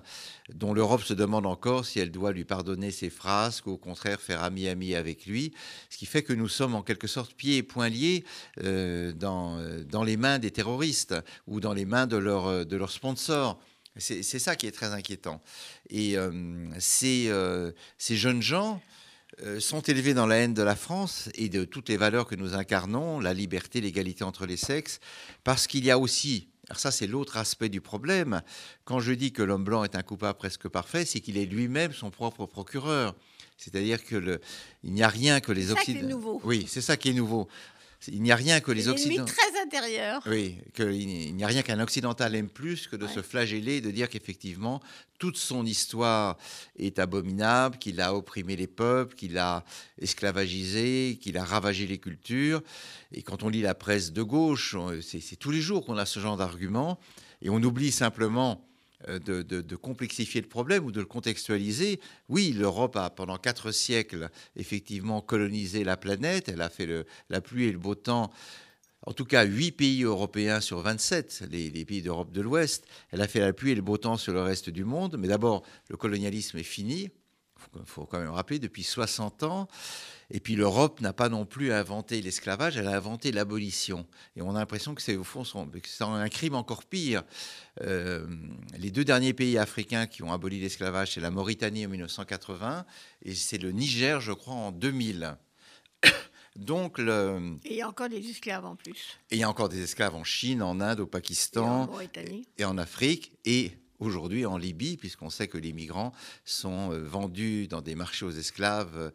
dont 0.54 0.72
l'Europe 0.72 1.02
se 1.02 1.12
demande 1.12 1.46
encore 1.46 1.86
si 1.86 1.98
elle 1.98 2.12
doit 2.12 2.30
lui 2.30 2.44
pardonner 2.44 2.92
ses 2.92 3.10
phrases 3.10 3.62
ou 3.66 3.72
au 3.72 3.76
contraire 3.76 4.20
faire 4.20 4.44
ami-ami 4.44 4.94
avec 4.94 5.26
lui. 5.26 5.52
Ce 5.88 5.98
qui 5.98 6.06
fait 6.06 6.22
que 6.22 6.32
nous 6.32 6.46
sommes 6.46 6.76
en 6.76 6.82
quelque 6.82 7.08
sorte 7.08 7.34
pieds 7.34 7.56
et 7.56 7.62
poings 7.64 7.88
liés 7.88 8.24
euh, 8.62 9.12
dans, 9.12 9.58
dans 9.90 10.04
les 10.04 10.16
mains 10.16 10.38
des 10.38 10.52
terroristes 10.52 11.16
ou 11.48 11.58
dans 11.58 11.72
les 11.72 11.84
mains 11.84 12.06
de 12.06 12.16
leurs 12.16 12.64
de 12.64 12.76
leurs 12.76 12.92
sponsors. 12.92 13.60
C'est 13.98 14.22
ça 14.22 14.54
qui 14.54 14.68
est 14.68 14.72
très 14.72 14.92
inquiétant. 14.92 15.42
Et 15.90 16.14
ces, 16.78 17.28
ces 17.98 18.16
jeunes 18.16 18.40
gens 18.40 18.80
sont 19.58 19.80
élevés 19.80 20.14
dans 20.14 20.26
la 20.26 20.36
haine 20.36 20.54
de 20.54 20.62
la 20.62 20.76
France 20.76 21.28
et 21.34 21.48
de 21.48 21.64
toutes 21.64 21.88
les 21.88 21.96
valeurs 21.96 22.26
que 22.26 22.34
nous 22.34 22.54
incarnons, 22.54 23.20
la 23.20 23.34
liberté, 23.34 23.80
l'égalité 23.80 24.24
entre 24.24 24.46
les 24.46 24.56
sexes, 24.56 25.00
parce 25.44 25.66
qu'il 25.66 25.84
y 25.84 25.90
a 25.90 25.98
aussi, 25.98 26.48
alors 26.68 26.78
ça 26.80 26.90
c'est 26.90 27.06
l'autre 27.06 27.36
aspect 27.36 27.68
du 27.68 27.80
problème, 27.80 28.42
quand 28.84 29.00
je 29.00 29.12
dis 29.12 29.32
que 29.32 29.42
l'homme 29.42 29.64
blanc 29.64 29.84
est 29.84 29.96
un 29.96 30.02
coupable 30.02 30.38
presque 30.38 30.68
parfait, 30.68 31.04
c'est 31.04 31.20
qu'il 31.20 31.38
est 31.38 31.46
lui-même 31.46 31.92
son 31.92 32.10
propre 32.10 32.46
procureur. 32.46 33.14
C'est-à-dire 33.56 34.02
que 34.04 34.16
le, 34.16 34.40
il 34.84 34.92
n'y 34.92 35.02
a 35.02 35.08
rien 35.08 35.40
que 35.40 35.52
les 35.52 35.64
C'est 35.64 35.74
ça 35.74 35.80
qui 35.82 35.90
est 35.90 35.94
Occidentaux. 35.96 36.16
nouveau. 36.16 36.40
Oui, 36.44 36.64
c'est 36.66 36.80
ça 36.80 36.96
qui 36.96 37.10
est 37.10 37.12
nouveau. 37.12 37.46
Il 38.08 38.22
n'y 38.22 38.32
a 38.32 38.36
rien 38.36 38.60
que 38.60 38.72
les 38.72 38.88
Occidentaux. 38.88 39.30
très 39.32 39.60
intérieur. 39.62 40.22
Oui, 40.26 40.56
qu'il 40.74 40.92
il 40.92 41.34
n'y 41.34 41.44
a 41.44 41.46
rien 41.46 41.62
qu'un 41.62 41.80
occidental 41.80 42.34
aime 42.34 42.48
plus 42.48 42.86
que 42.86 42.96
de 42.96 43.04
Ouais. 43.06 43.12
se 43.12 43.20
flageller, 43.22 43.76
et 43.76 43.80
de 43.82 43.90
dire 43.90 44.08
qu'effectivement, 44.08 44.80
toute 45.18 45.36
son 45.36 45.66
histoire 45.66 46.38
est 46.78 46.98
abominable, 46.98 47.76
qu'il 47.78 48.00
a 48.00 48.14
opprimé 48.14 48.56
les 48.56 48.66
peuples, 48.66 49.14
qu'il 49.14 49.36
a 49.38 49.64
esclavagisé, 50.00 51.18
qu'il 51.20 51.36
a 51.38 51.44
ravagé 51.44 51.86
les 51.86 51.98
cultures. 51.98 52.62
Et 53.12 53.22
quand 53.22 53.42
on 53.42 53.48
lit 53.48 53.62
la 53.62 53.74
presse 53.74 54.12
de 54.12 54.22
gauche, 54.22 54.76
c'est 55.02 55.36
tous 55.36 55.50
les 55.50 55.60
jours 55.60 55.84
qu'on 55.84 55.96
a 55.98 56.06
ce 56.06 56.20
genre 56.20 56.36
d'arguments. 56.36 56.98
Et 57.42 57.50
on 57.50 57.62
oublie 57.62 57.90
simplement 57.92 58.66
de, 59.08 59.42
de- 59.42 59.76
complexifier 59.76 60.40
le 60.40 60.48
problème 60.48 60.84
ou 60.84 60.92
de 60.92 61.00
le 61.00 61.06
contextualiser. 61.06 62.00
Oui, 62.28 62.52
l'Europe 62.52 62.96
a 62.96 63.10
pendant 63.10 63.38
quatre 63.38 63.70
siècles 63.72 64.28
effectivement 64.56 65.20
colonisé 65.20 65.84
la 65.84 65.96
planète, 65.96 66.48
elle 66.48 66.60
a 66.60 66.68
fait 66.68 66.88
la 67.28 67.40
pluie 67.40 67.64
et 67.66 67.72
le 67.72 67.78
beau 67.78 67.94
temps 67.94 68.30
en 69.06 69.12
tout 69.12 69.24
cas 69.24 69.44
8 69.44 69.72
pays 69.72 70.02
européens 70.02 70.60
sur 70.60 70.80
27, 70.80 71.44
les, 71.50 71.70
les 71.70 71.84
pays 71.84 72.02
d'Europe 72.02 72.32
de 72.32 72.42
l'Ouest. 72.42 72.86
Elle 73.10 73.22
a 73.22 73.28
fait 73.28 73.40
la 73.40 73.52
pluie 73.52 73.70
et 73.70 73.74
le 73.74 73.82
beau 73.82 73.96
temps 73.96 74.18
sur 74.18 74.34
le 74.34 74.42
reste 74.42 74.68
du 74.68 74.84
monde. 74.84 75.16
Mais 75.18 75.28
d'abord, 75.28 75.62
le 75.88 75.96
colonialisme 75.96 76.58
est 76.58 76.62
fini. 76.62 77.08
Il 77.76 77.82
faut 77.86 78.04
quand 78.04 78.18
même 78.18 78.30
rappeler, 78.30 78.58
depuis 78.58 78.82
60 78.82 79.42
ans. 79.44 79.68
Et 80.32 80.38
puis 80.40 80.54
l'Europe 80.54 81.00
n'a 81.00 81.12
pas 81.12 81.28
non 81.28 81.44
plus 81.44 81.72
inventé 81.72 82.22
l'esclavage, 82.22 82.76
elle 82.76 82.86
a 82.86 82.96
inventé 82.96 83.32
l'abolition. 83.32 84.06
Et 84.36 84.42
on 84.42 84.54
a 84.54 84.58
l'impression 84.60 84.94
que 84.94 85.02
c'est 85.02 85.16
au 85.16 85.24
fond 85.24 85.42
son- 85.44 85.68
c'est 85.84 86.04
un 86.04 86.28
crime 86.28 86.54
encore 86.54 86.84
pire. 86.84 87.24
Euh, 87.80 88.26
les 88.78 88.90
deux 88.90 89.04
derniers 89.04 89.32
pays 89.32 89.58
africains 89.58 90.06
qui 90.06 90.22
ont 90.22 90.32
aboli 90.32 90.60
l'esclavage, 90.60 91.14
c'est 91.14 91.20
la 91.20 91.30
Mauritanie 91.30 91.84
en 91.86 91.88
1980 91.90 92.84
et 93.22 93.34
c'est 93.34 93.58
le 93.58 93.72
Niger, 93.72 94.20
je 94.20 94.32
crois, 94.32 94.54
en 94.54 94.70
2000. 94.72 95.36
Donc, 96.56 96.98
le, 96.98 97.56
Et 97.64 97.70
il 97.74 97.76
y 97.76 97.82
a 97.82 97.88
encore 97.88 98.08
des 98.08 98.28
esclaves 98.28 98.64
en 98.66 98.74
plus. 98.76 99.18
et 99.30 99.36
il 99.36 99.38
y 99.38 99.44
a 99.44 99.48
encore 99.48 99.68
des 99.68 99.82
esclaves 99.82 100.14
en 100.14 100.24
Chine, 100.24 100.62
en 100.62 100.80
Inde, 100.80 101.00
au 101.00 101.04
Et 101.04 101.06
en 101.06 101.10
Pakistan 101.10 101.90
et 102.58 102.64
en 102.64 102.76
Afrique 102.78 103.32
et 103.44 103.72
aujourd'hui 104.00 104.44
en 104.46 104.58
Libye, 104.58 104.96
puisqu'on 104.96 105.30
sait 105.30 105.46
que 105.46 105.58
les 105.58 105.72
migrants 105.72 106.12
sont 106.44 106.92
euh, 106.92 107.04
vendus 107.04 107.68
dans 107.68 107.82
des 107.82 107.94
marchés 107.94 108.24
aux 108.24 108.30
esclaves, 108.30 109.12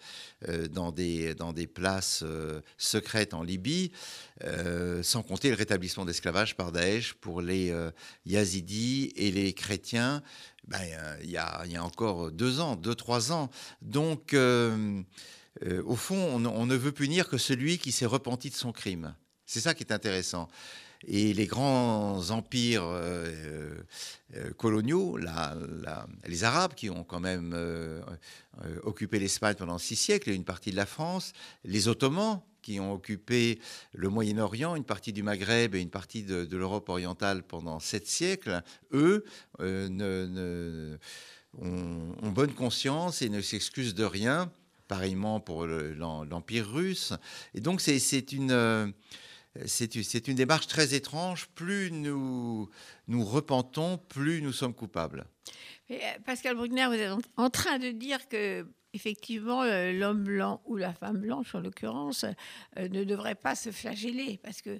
euh, 0.47 0.67
dans, 0.69 0.91
des, 0.91 1.35
dans 1.35 1.51
des 1.51 1.67
places 1.67 2.23
euh, 2.23 2.61
secrètes 2.77 3.33
en 3.33 3.43
Libye, 3.43 3.91
euh, 4.43 5.03
sans 5.03 5.23
compter 5.23 5.49
le 5.49 5.55
rétablissement 5.55 6.05
d'esclavage 6.05 6.55
par 6.55 6.71
Daesh 6.71 7.13
pour 7.15 7.41
les 7.41 7.71
euh, 7.71 7.91
Yazidis 8.25 9.11
et 9.15 9.31
les 9.31 9.53
chrétiens. 9.53 10.23
Ben, 10.67 10.79
euh, 10.81 11.17
il, 11.23 11.29
y 11.29 11.37
a, 11.37 11.65
y 11.65 11.75
a 11.75 11.83
encore 11.83 12.31
deux 12.31 12.59
ans, 12.59 12.75
deux, 12.75 12.95
trois 12.95 13.31
ans. 13.31 13.49
Donc, 13.81 14.33
euh, 14.33 15.01
euh, 15.63 15.83
au 15.85 15.95
fond, 15.95 16.15
on, 16.15 16.45
on 16.45 16.65
ne 16.65 16.75
veut 16.75 16.91
punir 16.91 17.27
que 17.27 17.37
celui 17.37 17.77
qui 17.77 17.91
s'est 17.91 18.05
repenti 18.05 18.49
de 18.49 18.55
son 18.55 18.71
crime. 18.71 19.15
C'est 19.45 19.61
ça 19.61 19.73
qui 19.75 19.83
est 19.83 19.91
intéressant. 19.91 20.47
Et 21.07 21.33
les 21.33 21.45
grands 21.45 22.31
empires 22.31 22.83
euh, 22.83 23.75
euh, 24.35 24.51
coloniaux, 24.53 25.17
les 26.27 26.43
Arabes 26.43 26.73
qui 26.73 26.89
ont 26.89 27.03
quand 27.03 27.19
même 27.19 27.53
euh, 27.53 28.01
occupé 28.83 29.19
l'Espagne 29.19 29.55
pendant 29.55 29.77
six 29.77 29.95
siècles 29.95 30.31
et 30.31 30.33
une 30.33 30.45
partie 30.45 30.71
de 30.71 30.75
la 30.75 30.87
France, 30.87 31.33
les 31.63 31.87
Ottomans 31.87 32.41
qui 32.63 32.79
ont 32.79 32.91
occupé 32.91 33.59
le 33.93 34.09
Moyen-Orient, 34.09 34.75
une 34.75 34.83
partie 34.83 35.13
du 35.13 35.21
Maghreb 35.21 35.75
et 35.75 35.81
une 35.81 35.91
partie 35.91 36.23
de, 36.23 36.47
l'Europe 36.57 36.89
orientale 36.89 37.43
pendant 37.43 37.79
sept 37.79 38.07
siècles, 38.07 38.63
eux 38.91 39.23
ont, 39.59 40.97
bonne 42.31 42.53
conscience 42.53 43.21
et 43.21 43.29
ne 43.29 43.41
s'excusent 43.41 43.93
de 43.93 44.05
rien. 44.05 44.51
Pareillement 44.87 45.39
pour 45.39 45.67
l'Empire 45.67 46.67
russe. 46.67 47.13
Et 47.53 47.61
donc 47.61 47.81
c'est 47.81 48.31
une... 48.31 48.93
c'est 49.65 50.27
une- 50.27 50.35
démarche 50.35 50.67
très 50.67 50.93
étrange. 50.93 51.47
Plus 51.55 51.91
nous 51.91 52.69
nous 53.07 53.23
repentons, 53.23 53.97
plus 53.97 54.41
nous 54.41 54.53
sommes 54.53 54.73
coupables. 54.73 55.25
Euh, 55.91 55.95
Pascal 56.25 56.55
Bruckner, 56.55 56.87
vous 56.87 56.93
êtes 56.93 57.11
en- 57.37 57.49
train 57.49 57.79
de 57.79 57.89
dire 57.91 58.27
que 58.27 58.65
effectivement 58.93 59.61
euh, 59.63 59.91
l'homme 59.91 60.23
blanc 60.23 60.61
ou 60.65 60.77
la 60.77 60.93
femme 60.93 61.17
blanche 61.17 61.53
en 61.53 61.59
l'occurrence 61.59 62.25
euh, 62.77 62.87
ne 62.89 63.03
devrait 63.03 63.35
pas 63.35 63.55
se 63.55 63.71
flageller 63.71 64.39
parce 64.43 64.61
que 64.61 64.79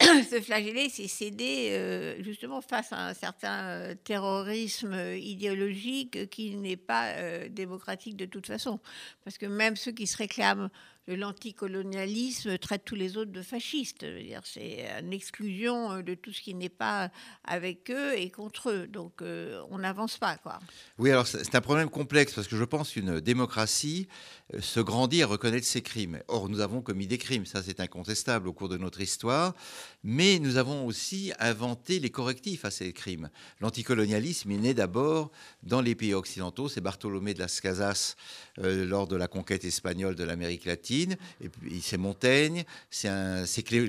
se 0.00 0.40
flageller, 0.40 0.88
c'est 0.88 1.08
céder 1.08 2.16
justement 2.20 2.62
face 2.62 2.90
à 2.92 3.08
un 3.08 3.12
certain 3.14 3.94
terrorisme 4.02 4.94
idéologique 5.14 6.30
qui 6.30 6.56
n'est 6.56 6.78
pas 6.78 7.12
démocratique 7.50 8.16
de 8.16 8.24
toute 8.24 8.46
façon. 8.46 8.80
Parce 9.24 9.36
que 9.36 9.44
même 9.44 9.76
ceux 9.76 9.92
qui 9.92 10.06
se 10.06 10.16
réclament 10.16 10.70
l'anticolonialisme 11.14 12.58
traitent 12.58 12.84
tous 12.84 12.94
les 12.94 13.16
autres 13.16 13.32
de 13.32 13.42
fascistes. 13.42 14.06
C'est 14.44 14.86
une 15.00 15.12
exclusion 15.12 15.92
euh, 15.92 16.02
de 16.02 16.14
tout 16.14 16.32
ce 16.32 16.40
qui 16.40 16.54
n'est 16.54 16.68
pas 16.68 17.10
avec 17.44 17.90
eux 17.90 18.16
et 18.16 18.30
contre 18.30 18.70
eux. 18.70 18.86
Donc 18.86 19.22
euh, 19.22 19.62
on 19.70 19.78
n'avance 19.78 20.18
pas, 20.18 20.36
quoi. 20.36 20.60
Oui, 20.98 21.10
alors 21.10 21.26
c'est 21.26 21.54
un 21.54 21.60
problème 21.60 21.90
complexe 21.90 22.34
parce 22.34 22.48
que 22.48 22.56
je 22.56 22.64
pense 22.64 22.92
qu'une 22.92 23.20
démocratie 23.20 24.08
euh, 24.54 24.60
se 24.60 24.80
grandit 24.80 25.22
à 25.22 25.26
reconnaître 25.26 25.66
ses 25.66 25.82
crimes. 25.82 26.20
Or, 26.28 26.48
nous 26.48 26.60
avons 26.60 26.82
commis 26.82 27.06
des 27.06 27.18
crimes, 27.18 27.46
ça 27.46 27.62
c'est 27.62 27.80
incontestable 27.80 28.48
au 28.48 28.52
cours 28.52 28.68
de 28.68 28.76
notre 28.76 29.00
histoire, 29.00 29.54
mais 30.02 30.38
nous 30.38 30.56
avons 30.56 30.86
aussi 30.86 31.32
inventé 31.38 32.00
les 32.00 32.10
correctifs 32.10 32.64
à 32.64 32.70
ces 32.70 32.92
crimes. 32.92 33.30
L'anticolonialisme 33.60 34.50
est 34.50 34.58
né 34.58 34.74
d'abord 34.74 35.30
dans 35.62 35.80
les 35.80 35.94
pays 35.94 36.14
occidentaux, 36.14 36.68
c'est 36.68 36.80
Bartholomé 36.80 37.34
de 37.34 37.40
las 37.40 37.60
Casas 37.60 38.16
euh, 38.62 38.86
lors 38.86 39.06
de 39.06 39.16
la 39.16 39.28
conquête 39.28 39.64
espagnole 39.64 40.14
de 40.14 40.24
l'Amérique 40.24 40.64
latine, 40.64 41.16
et 41.42 41.48
puis 41.48 41.80
c'est 41.80 41.96
Montaigne, 41.96 42.64
c'est 42.90 43.10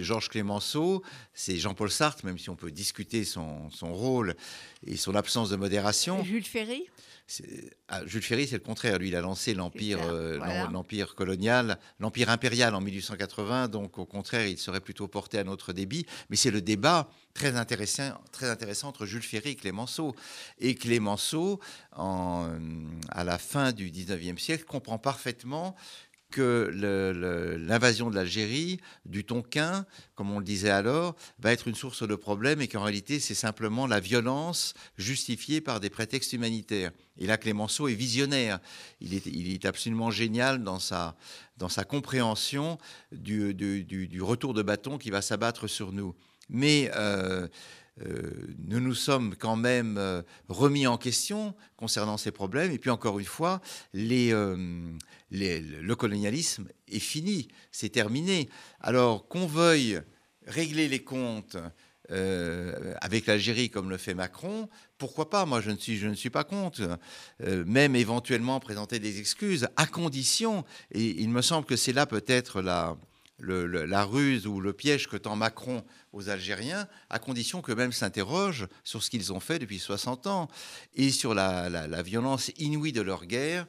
Georges 0.03 0.29
Clémenceau, 0.29 1.03
c'est 1.33 1.57
Jean-Paul 1.57 1.91
Sartre, 1.91 2.25
même 2.25 2.37
si 2.37 2.49
on 2.49 2.55
peut 2.55 2.71
discuter 2.71 3.23
son, 3.23 3.69
son 3.69 3.93
rôle 3.93 4.35
et 4.85 4.97
son 4.97 5.15
absence 5.15 5.49
de 5.49 5.55
modération. 5.55 6.23
Jules 6.23 6.45
Ferry? 6.45 6.85
Ah, 7.87 8.05
Jules 8.05 8.21
Ferry, 8.21 8.47
c'est 8.47 8.55
le 8.55 8.63
contraire. 8.63 8.97
Lui, 8.97 9.09
il 9.09 9.15
a 9.15 9.21
lancé 9.21 9.53
l'empire, 9.53 9.99
euh, 10.03 10.37
voilà. 10.37 10.67
l'empire 10.67 11.15
colonial, 11.15 11.77
l'empire 11.99 12.29
impérial 12.29 12.75
en 12.75 12.81
1880. 12.81 13.67
Donc, 13.67 13.97
au 13.97 14.05
contraire, 14.05 14.47
il 14.47 14.57
serait 14.57 14.81
plutôt 14.81 15.07
porté 15.07 15.37
à 15.37 15.43
notre 15.43 15.73
débit. 15.73 16.05
Mais 16.29 16.35
c'est 16.35 16.51
le 16.51 16.61
débat 16.61 17.09
très 17.33 17.55
intéressant, 17.55 18.13
très 18.31 18.49
intéressant 18.49 18.89
entre 18.89 19.05
Jules 19.05 19.21
Ferry 19.21 19.51
et 19.51 19.55
Clémenceau. 19.55 20.15
Et 20.59 20.75
Clémenceau, 20.75 21.59
en, 21.95 22.49
à 23.09 23.23
la 23.23 23.37
fin 23.37 23.71
du 23.71 23.91
19e 23.91 24.37
siècle, 24.37 24.65
comprend 24.65 24.97
parfaitement 24.97 25.75
que 26.31 26.71
l'invasion 27.67 28.09
de 28.09 28.15
l'Algérie, 28.15 28.79
du 29.05 29.23
Tonkin, 29.23 29.85
comme 30.15 30.31
on 30.31 30.39
le 30.39 30.45
disait 30.45 30.71
alors, 30.71 31.15
va 31.39 31.51
être 31.51 31.67
une 31.67 31.75
source 31.75 32.07
de 32.07 32.15
problèmes 32.15 32.61
et 32.61 32.67
qu'en 32.67 32.81
réalité, 32.81 33.19
c'est 33.19 33.35
simplement 33.35 33.85
la 33.85 33.99
violence 33.99 34.73
justifiée 34.97 35.61
par 35.61 35.79
des 35.79 35.91
prétextes 35.91 36.33
humanitaires. 36.33 36.91
Et 37.17 37.27
là, 37.27 37.37
Clémenceau 37.37 37.87
est 37.87 37.93
visionnaire. 37.93 38.59
Il 38.99 39.13
est, 39.13 39.65
absolument 39.65 40.09
génial 40.09 40.63
dans 40.63 40.79
sa, 40.79 41.15
dans 41.57 41.69
sa 41.69 41.83
compréhension 41.83 42.79
du, 43.11 43.53
du- 43.53 44.21
retour 44.21 44.53
de 44.53 44.63
bâton 44.63 44.97
qui 44.97 45.11
va 45.11 45.21
s'abattre 45.21 45.67
sur 45.67 45.91
nous. 45.91 46.15
Mais 46.49 46.89
euh, 46.95 47.47
nous 48.67 48.79
nous 48.79 48.95
sommes 48.95 49.35
quand 49.35 49.55
même 49.55 49.97
euh, 49.97 50.21
remis 50.47 50.87
en 50.87 50.97
question 50.97 51.55
concernant 51.77 52.17
ces 52.17 52.31
problèmes. 52.31 52.71
Et 52.71 52.77
puis 52.77 52.89
encore 52.89 53.19
une 53.19 53.25
fois, 53.25 53.61
euh, 53.95 54.95
le 55.31 55.93
colonialisme 55.93 56.67
est 56.87 56.99
fini, 56.99 57.47
c'est 57.71 57.89
terminé. 57.89 58.49
Alors 58.79 59.27
qu'on 59.27 59.47
veuille 59.47 60.01
régler 60.47 60.87
les 60.87 61.03
comptes 61.03 61.57
euh, 62.11 62.93
avec 62.99 63.25
l'Algérie 63.25 63.69
comme 63.69 63.89
le 63.89 63.97
fait 63.97 64.13
Macron, 64.13 64.67
pourquoi 64.97 65.29
pas? 65.29 65.45
Moi, 65.45 65.61
je 65.61 65.71
ne 65.71 66.13
suis, 66.13 66.29
pas 66.29 66.43
contre. 66.43 66.99
Euh, 67.41 67.63
même 67.65 67.95
éventuellement 67.95 68.59
présenter 68.59 68.99
des 68.99 69.19
excuses, 69.19 69.67
à 69.77 69.85
condition, 69.85 70.65
et 70.91 71.21
il 71.21 71.29
me 71.29 71.41
semble 71.41 71.65
que 71.65 71.77
c'est 71.77 71.93
là 71.93 72.05
peut-être 72.05 72.61
la 72.61 74.03
ruse 74.03 74.45
ou 74.45 74.59
le 74.59 74.73
piège 74.73 75.07
que 75.07 75.15
tend 75.15 75.37
Macron 75.37 75.83
aux 76.13 76.29
Algériens, 76.29 76.87
à 77.09 77.19
condition 77.19 77.61
qu'eux-mêmes 77.61 77.91
s'interrogent 77.91 78.67
sur 78.83 79.01
ce 79.03 79.09
qu'ils 79.09 79.31
ont 79.31 79.39
fait 79.39 79.59
depuis 79.59 79.79
60 79.79 80.27
ans 80.27 80.49
et 80.95 81.09
sur 81.09 81.33
la, 81.33 82.01
violence 82.03 82.51
inouïe 82.57 82.91
de 82.91 83.01
leur 83.01 83.25
guerre 83.25 83.65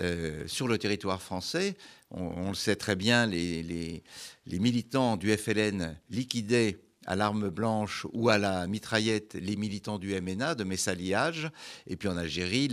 euh, 0.00 0.46
sur 0.48 0.66
le 0.68 0.78
territoire 0.78 1.22
français. 1.22 1.76
On, 2.10 2.48
le 2.48 2.54
sait 2.54 2.76
très 2.76 2.96
bien, 2.96 3.26
les, 3.26 3.62
les- 3.62 4.02
les 4.46 4.58
militants 4.58 5.16
du 5.16 5.34
FLN 5.36 5.96
liquidaient 6.10 6.78
à 7.06 7.16
l'arme 7.16 7.50
blanche 7.50 8.06
ou 8.12 8.28
à 8.28 8.38
la 8.38 8.66
mitraillette 8.66 9.34
les 9.34 9.56
militants 9.56 9.98
du 9.98 10.18
MNA 10.20 10.54
de 10.54 10.64
Messaliage. 10.64 11.50
Et 11.86 11.96
puis 11.96 12.08
en 12.08 12.16
Algérie, 12.16 12.68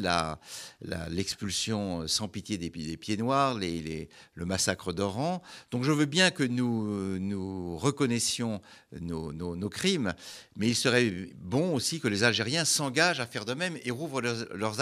l'expulsion 1.10 2.08
sans 2.08 2.28
pitié 2.28 2.58
des, 2.58 2.70
pieds 2.70 3.18
noirs, 3.18 3.58
le 3.58 4.46
massacre 4.46 4.94
d'Oran. 4.94 5.42
Donc 5.72 5.84
je 5.84 5.92
veux 5.92 6.06
bien 6.06 6.32
que 6.32 6.44
nous, 6.44 7.20
nous 7.20 7.78
reconnaissions 7.78 8.62
nos, 9.00 9.70
crimes, 9.70 10.14
mais 10.58 10.68
il 10.68 10.76
serait 10.76 11.30
bon 11.38 11.74
aussi 11.74 12.00
que 12.00 12.08
les 12.08 12.24
Algériens 12.24 12.66
s'engagent 12.66 13.20
à 13.20 13.26
faire 13.26 13.46
de 13.46 13.54
même 13.54 13.78
et 13.84 13.92
rouvrent 13.92 14.22
leurs 14.22 14.82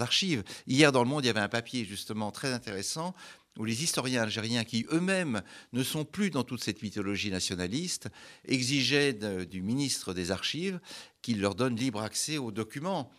archives. 0.00 0.42
Hier 0.66 0.92
dans 0.92 1.02
le 1.02 1.08
Monde, 1.08 1.24
il 1.24 1.28
y 1.28 1.30
avait 1.30 1.40
un 1.40 1.48
papier 1.48 1.84
justement 1.84 2.30
très 2.30 2.52
intéressant 2.52 3.14
où 3.56 3.64
les 3.64 3.82
historiens 3.82 4.22
algériens, 4.22 4.64
qui 4.64 4.86
eux-mêmes 4.92 5.42
ne 5.72 5.82
sont 5.82 6.04
plus 6.04 6.30
dans 6.30 6.44
toute 6.44 6.62
cette 6.62 6.82
mythologie 6.82 7.30
nationaliste, 7.30 8.08
exigeaient 8.44 9.14
du 9.46 9.62
ministre 9.62 10.14
des 10.14 10.30
Archives 10.30 10.80
qu'il 11.22 11.40
leur 11.40 11.54
donne 11.54 11.76
libre 11.76 12.02
accès 12.02 12.38
aux 12.38 12.52
documents. 12.52 13.10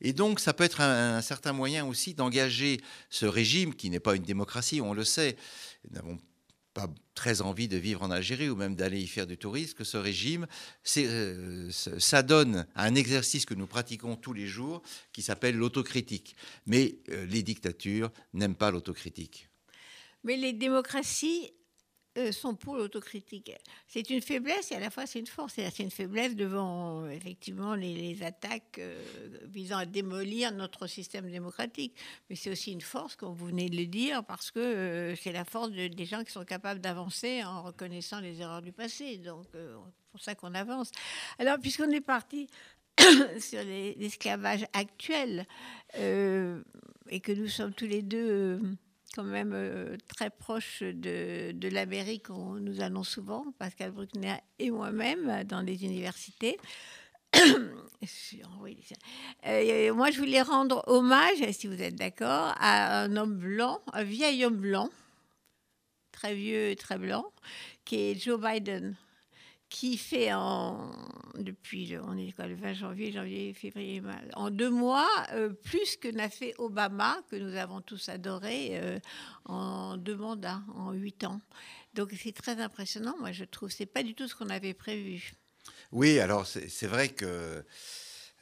Et 0.00 0.12
donc, 0.12 0.40
ça 0.40 0.52
peut 0.52 0.64
être 0.64 0.80
un, 0.80 1.22
certain 1.22 1.52
moyen 1.52 1.86
aussi 1.86 2.14
d'engager 2.14 2.80
ce 3.08 3.24
régime, 3.24 3.74
qui 3.74 3.88
n'est 3.88 4.00
pas 4.00 4.16
une 4.16 4.24
démocratie, 4.24 4.80
on 4.80 4.94
le 4.94 5.04
sait. 5.04 5.36
Nous 5.84 5.94
n'avons 5.94 6.18
pas 6.74 6.88
très 7.14 7.40
envie 7.40 7.68
de 7.68 7.76
vivre 7.76 8.02
en 8.02 8.10
Algérie 8.10 8.48
ou 8.48 8.56
même 8.56 8.74
d'aller 8.74 9.00
y 9.00 9.06
faire 9.06 9.26
du 9.26 9.36
tourisme, 9.36 9.74
que 9.74 9.84
ce 9.84 9.96
régime 9.96 10.46
c'est, 10.82 11.06
euh, 11.06 11.70
s'adonne 11.70 12.66
à 12.74 12.84
un 12.84 12.94
exercice 12.94 13.44
que 13.44 13.54
nous 13.54 13.66
pratiquons 13.66 14.16
tous 14.16 14.32
les 14.32 14.46
jours, 14.46 14.82
qui 15.12 15.22
s'appelle 15.22 15.56
l'autocritique. 15.56 16.34
Mais 16.66 16.98
euh, 17.10 17.26
les 17.26 17.42
dictatures 17.42 18.10
n'aiment 18.32 18.56
pas 18.56 18.70
l'autocritique. 18.70 19.48
Mais 20.24 20.36
les 20.36 20.52
démocraties 20.52 21.52
euh, 22.18 22.30
sont 22.30 22.54
pour 22.54 22.76
l'autocritique. 22.76 23.50
C'est 23.88 24.10
une 24.10 24.20
faiblesse 24.20 24.70
et 24.70 24.74
à 24.74 24.80
la 24.80 24.90
fois 24.90 25.06
c'est 25.06 25.18
une 25.18 25.26
force. 25.26 25.54
C'est 25.54 25.78
une 25.78 25.90
faiblesse 25.90 26.36
devant 26.36 27.08
effectivement 27.08 27.74
les, 27.74 28.22
attaques 28.22 28.78
euh, 28.78 29.02
visant 29.46 29.78
à 29.78 29.86
démolir 29.86 30.52
notre 30.52 30.86
système 30.86 31.30
démocratique. 31.30 31.96
Mais 32.28 32.36
c'est 32.36 32.50
aussi 32.50 32.70
une 32.72 32.82
force, 32.82 33.16
comme 33.16 33.34
vous 33.34 33.46
venez 33.46 33.70
de 33.70 33.76
le 33.76 33.86
dire, 33.86 34.24
parce 34.24 34.50
que 34.50 34.60
euh, 34.60 35.16
c'est 35.16 35.32
la 35.32 35.46
force 35.46 35.70
de- 35.70 35.88
des 35.88 36.04
gens 36.04 36.22
qui 36.22 36.32
sont 36.32 36.44
capables 36.44 36.80
d'avancer 36.80 37.42
en 37.44 37.62
reconnaissant 37.62 38.20
les 38.20 38.40
erreurs 38.42 38.60
du 38.62 38.72
passé. 38.72 39.16
Donc 39.16 39.46
c'est 39.52 39.58
pour 40.10 40.20
ça 40.20 40.34
qu'on 40.34 40.52
avance. 40.54 40.90
Alors 41.38 41.58
puisqu'on 41.58 41.90
est 41.90 42.02
parti 42.02 42.46
sur 43.40 43.64
les- 43.64 43.94
l'esclavage 43.94 44.66
actuel 44.74 45.46
et 45.94 47.20
que 47.20 47.32
nous 47.32 47.48
sommes 47.48 47.72
tous 47.72 47.86
les 47.86 48.02
deux 48.02 48.60
quand 49.12 49.24
même 49.24 49.52
euh, 49.54 49.96
très 50.08 50.30
proches 50.30 50.82
de, 50.82 51.52
de 51.52 51.68
l'Amérique, 51.68 52.30
on 52.30 52.54
nous 52.54 52.80
allons 52.80 53.04
souvent, 53.04 53.44
Pascal 53.58 53.92
Bruckner 53.92 54.36
et 54.58 54.70
moi-même, 54.70 55.44
dans 55.44 55.60
les 55.60 55.84
universités. 55.84 56.58
Euh, 59.46 59.94
moi, 59.94 60.10
je 60.10 60.18
voulais 60.18 60.42
rendre 60.42 60.82
hommage, 60.86 61.38
si 61.52 61.66
vous 61.66 61.80
êtes 61.80 61.94
d'accord, 61.94 62.54
à 62.58 63.02
un 63.02 63.16
homme 63.16 63.38
blanc, 63.38 63.80
un 63.92 64.02
vieil 64.02 64.44
homme 64.44 64.56
blanc, 64.56 64.90
très 66.10 66.34
vieux 66.34 66.74
très 66.76 66.98
blanc, 66.98 67.24
qui 67.84 68.10
est 68.10 68.14
Joe 68.14 68.40
Biden 68.40 68.96
qui 69.72 69.96
fait 69.96 70.32
en 70.34 70.92
depuis 71.38 71.86
le, 71.86 72.02
on 72.02 72.16
est 72.16 72.32
quoi, 72.32 72.46
le 72.46 72.54
20 72.54 72.74
janvier, 72.74 73.10
janvier, 73.10 73.54
février, 73.54 74.02
en 74.34 74.50
deux 74.50 74.68
mois 74.68 75.08
euh, 75.32 75.48
plus 75.48 75.96
que 75.96 76.08
n'a 76.08 76.28
fait 76.28 76.54
Obama 76.58 77.16
que 77.30 77.36
nous 77.36 77.56
avons 77.56 77.80
tous 77.80 78.10
adoré 78.10 78.72
euh, 78.72 78.98
en 79.46 79.96
deux 79.96 80.14
mandats, 80.14 80.60
en 80.76 80.92
huit 80.92 81.24
ans. 81.24 81.40
Donc 81.94 82.12
c'est 82.22 82.32
très 82.32 82.60
impressionnant, 82.60 83.14
moi 83.18 83.32
je 83.32 83.44
trouve. 83.44 83.70
C'est 83.70 83.86
pas 83.86 84.02
du 84.02 84.14
tout 84.14 84.28
ce 84.28 84.36
qu'on 84.36 84.50
avait 84.50 84.74
prévu. 84.74 85.32
Oui, 85.90 86.20
alors 86.20 86.46
c'est 86.46 86.86
vrai 86.86 87.08
que 87.08 87.64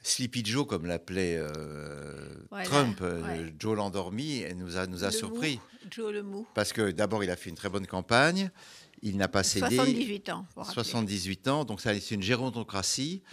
Sleepy 0.03 0.43
Joe, 0.43 0.67
comme 0.67 0.85
l'appelait 0.85 1.37
euh, 1.37 2.45
Voilà, 2.49 2.65
Trump, 2.65 2.99
ouais. 3.01 3.53
Joe 3.57 3.77
l'endormi, 3.77 4.43
nous 4.55 4.77
a, 4.77 4.85
nous 4.85 5.03
a 5.05 5.07
Le 5.07 5.13
surpris. 5.13 5.55
mou, 5.55 5.89
Joe 5.91 6.11
le 6.11 6.23
mou. 6.23 6.45
Parce 6.55 6.73
que 6.73 6.91
d'abord, 6.91 7.23
il 7.23 7.29
a 7.29 7.37
fait 7.37 7.49
une 7.49 7.55
très 7.55 7.69
bonne 7.69 7.87
campagne. 7.87 8.51
Il 9.03 9.17
n'a 9.17 9.27
pas 9.27 9.43
cédé. 9.43 9.75
78 9.75 10.29
ans. 10.29 10.45
pour 10.53 10.63
rappeler. 10.63 10.73
78 10.83 11.47
ans. 11.47 11.65
Donc, 11.65 11.81
c'est 11.81 12.11
une 12.11 12.21
gérontocratie 12.21 13.23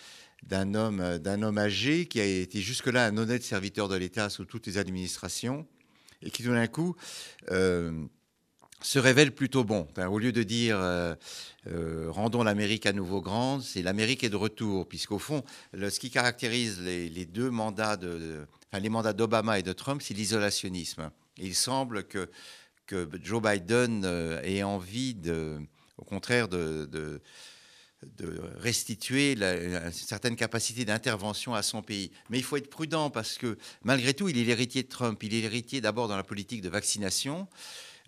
d'un 0.44 0.74
homme, 0.74 1.18
d'un 1.18 1.42
homme 1.42 1.59
âgé 1.59 2.07
qui 2.07 2.20
a 2.20 2.24
été 2.24 2.61
jusque-là 2.61 3.07
un 3.07 3.16
honnête 3.18 3.42
serviteur 3.42 3.88
de 3.88 3.96
l'État 3.96 4.31
sous 4.31 4.44
toutes 4.44 4.66
les 4.66 4.78
administrations 4.78 5.66
et 6.22 6.31
qui, 6.31 6.42
tout 6.42 6.52
d'un 6.52 6.66
coup, 6.68 6.96
euh, 7.50 8.04
se 8.81 8.98
révèle 8.98 9.33
plutôt 9.35 9.64
bon. 9.64 9.88
Au 10.09 10.18
lieu 10.18 10.31
de 10.33 10.42
dire 10.44 10.78
euh, 10.81 11.14
euh, 11.66 12.07
rendons 12.11 12.44
l'Amérique 12.44 12.87
à 12.87 12.92
nouveau 12.92 13.20
grande, 13.20 13.62
c'est 13.62 13.83
l'Amérique 13.83 14.22
est 14.24 14.31
de 14.31 14.37
retour, 14.37 14.87
puisqu'au 14.88 15.18
fond, 15.18 15.42
le- 15.72 15.90
ce 15.90 15.98
qui 16.00 16.11
caractérise 16.11 16.81
les, 16.81 17.09
les 17.09 17.26
deux 17.26 17.50
mandats, 17.50 17.96
de, 17.96 18.07
de- 18.18 18.46
enfin, 18.72 18.81
les 18.81 18.88
mandats 18.88 19.12
d'Obama 19.12 19.59
et 19.59 19.62
de 19.64 19.72
Trump, 19.72 20.00
c'est 20.02 20.14
l'isolationnisme. 20.14 21.11
Il 21.38 21.54
semble 21.57 22.04
que, 22.04 22.31
que 22.88 23.09
Joe 23.22 23.40
Biden 23.40 24.03
euh, 24.05 24.40
ait 24.42 24.64
envie, 24.64 25.14
de, 25.14 25.59
au 25.98 26.05
contraire, 26.05 26.48
de, 26.48 26.87
de- 26.90 27.20
de 28.16 28.40
restituer 28.59 29.35
la- 29.35 29.57
une 29.87 29.92
certaine 29.92 30.37
capacité 30.37 30.85
d'intervention 30.85 31.55
à 31.55 31.62
son 31.62 31.83
pays. 31.83 32.12
Mais 32.31 32.38
il 32.38 32.44
faut 32.44 32.57
être 32.57 32.70
prudent 32.70 33.11
parce 33.11 33.38
que 33.38 33.59
malgré 33.83 34.14
tout, 34.14 34.29
il 34.29 34.38
est 34.38 34.44
l'héritier 34.44 34.85
de 34.85 34.88
Trump. 34.88 35.20
Il 35.24 35.35
est 35.35 35.40
l'héritier 35.40 35.81
d'abord 35.81 36.07
dans 36.07 36.16
la 36.16 36.22
politique 36.22 36.62
de 36.62 36.68
vaccination. 36.68 37.48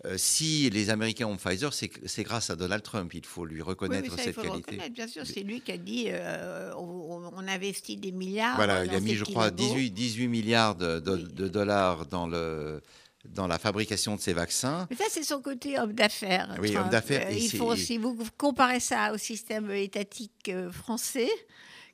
Euh, 0.05 0.17
si 0.17 0.69
les 0.69 0.89
Américains 0.89 1.27
ont 1.27 1.35
Pfizer, 1.37 1.71
c'est 1.73 2.23
grâce 2.23 2.49
à 2.49 2.55
Donald 2.55 2.81
Trump. 2.83 3.13
Il 3.13 3.25
faut 3.25 3.43
lui 3.45 3.61
reconnaître 3.61 4.09
oui, 4.09 4.15
ça, 4.15 4.21
il 4.21 4.25
cette 4.27 4.35
faut 4.35 4.41
qualité. 4.43 4.71
reconnaître, 4.71 4.93
bien 4.95 5.07
sûr. 5.07 5.23
C'est 5.27 5.43
lui 5.43 5.59
qui 5.61 5.73
a 5.73 5.77
dit 5.77 6.05
euh, 6.07 6.71
on, 6.77 7.29
on 7.35 7.47
investit 7.47 7.97
des 7.97 8.13
milliards. 8.13 8.55
Voilà, 8.55 8.85
il 8.85 8.95
a 8.95 8.99
mis, 9.01 9.13
je 9.15 9.25
crois, 9.25 9.51
petits 9.51 9.63
labos. 9.63 9.75
18, 9.75 9.91
18 9.91 10.27
milliards 10.29 10.75
de, 10.75 10.99
de- 11.01 11.11
Oui. 11.17 11.27
de 11.33 11.47
dollars 11.49 12.05
dans, 12.07 12.25
le, 12.27 12.81
dans 13.29 13.47
la 13.47 13.59
fabrication 13.59 14.15
de 14.15 14.21
ces 14.21 14.33
vaccins. 14.33 14.87
Mais 14.89 14.95
ça, 14.95 15.05
c'est 15.09 15.23
son 15.23 15.41
côté 15.41 15.79
homme 15.79 15.93
d'affaires. 15.93 16.55
Oui, 16.59 16.71
Trump. 16.71 16.85
homme 16.85 16.91
d'affaires, 16.91 17.27
Euh, 17.29 17.75
si 17.75 17.97
vous 17.97 18.17
comparez 18.37 18.79
ça 18.79 19.13
au 19.13 19.17
système 19.17 19.69
étatique 19.71 20.49
euh, 20.49 20.71
français, 20.71 21.29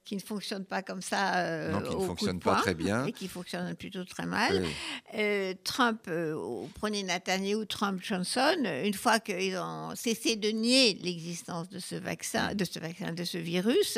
qui 0.07 0.15
ne 0.15 0.21
fonctionne 0.21 0.63
pas 0.63 0.81
comme 0.81 1.01
ça 1.01 1.39
euh, 1.39 1.71
Non, 1.71 1.81
qui 1.81 1.89
ne 1.91 1.95
au 1.95 2.01
fonctionne 2.01 2.39
pas 2.39 2.55
très 2.61 2.73
bien. 2.73 3.05
Et 3.05 3.11
qui 3.11 3.27
fonctionne 3.27 3.75
plutôt 3.75 4.05
très 4.05 4.25
mal. 4.25 4.61
Oui. 4.63 4.69
Euh, 5.15 5.53
Trump, 5.65 5.99
euh, 6.07 6.63
prenez 6.75 7.03
Netanyahu, 7.03 7.67
Trump, 7.67 7.99
Johnson, 8.01 8.55
une 8.85 8.93
fois 8.93 9.19
qu'ils 9.19 9.57
ont 9.57 9.93
cessé 9.95 10.37
de 10.37 10.47
nier 10.47 10.97
l'existence 11.03 11.67
de 11.67 11.79
ce 11.79 11.95
vaccin, 11.95 12.55
de 12.55 12.63
ce 12.63 12.79
vaccin, 12.79 13.11
de 13.11 13.25
ce 13.25 13.37
virus, 13.37 13.97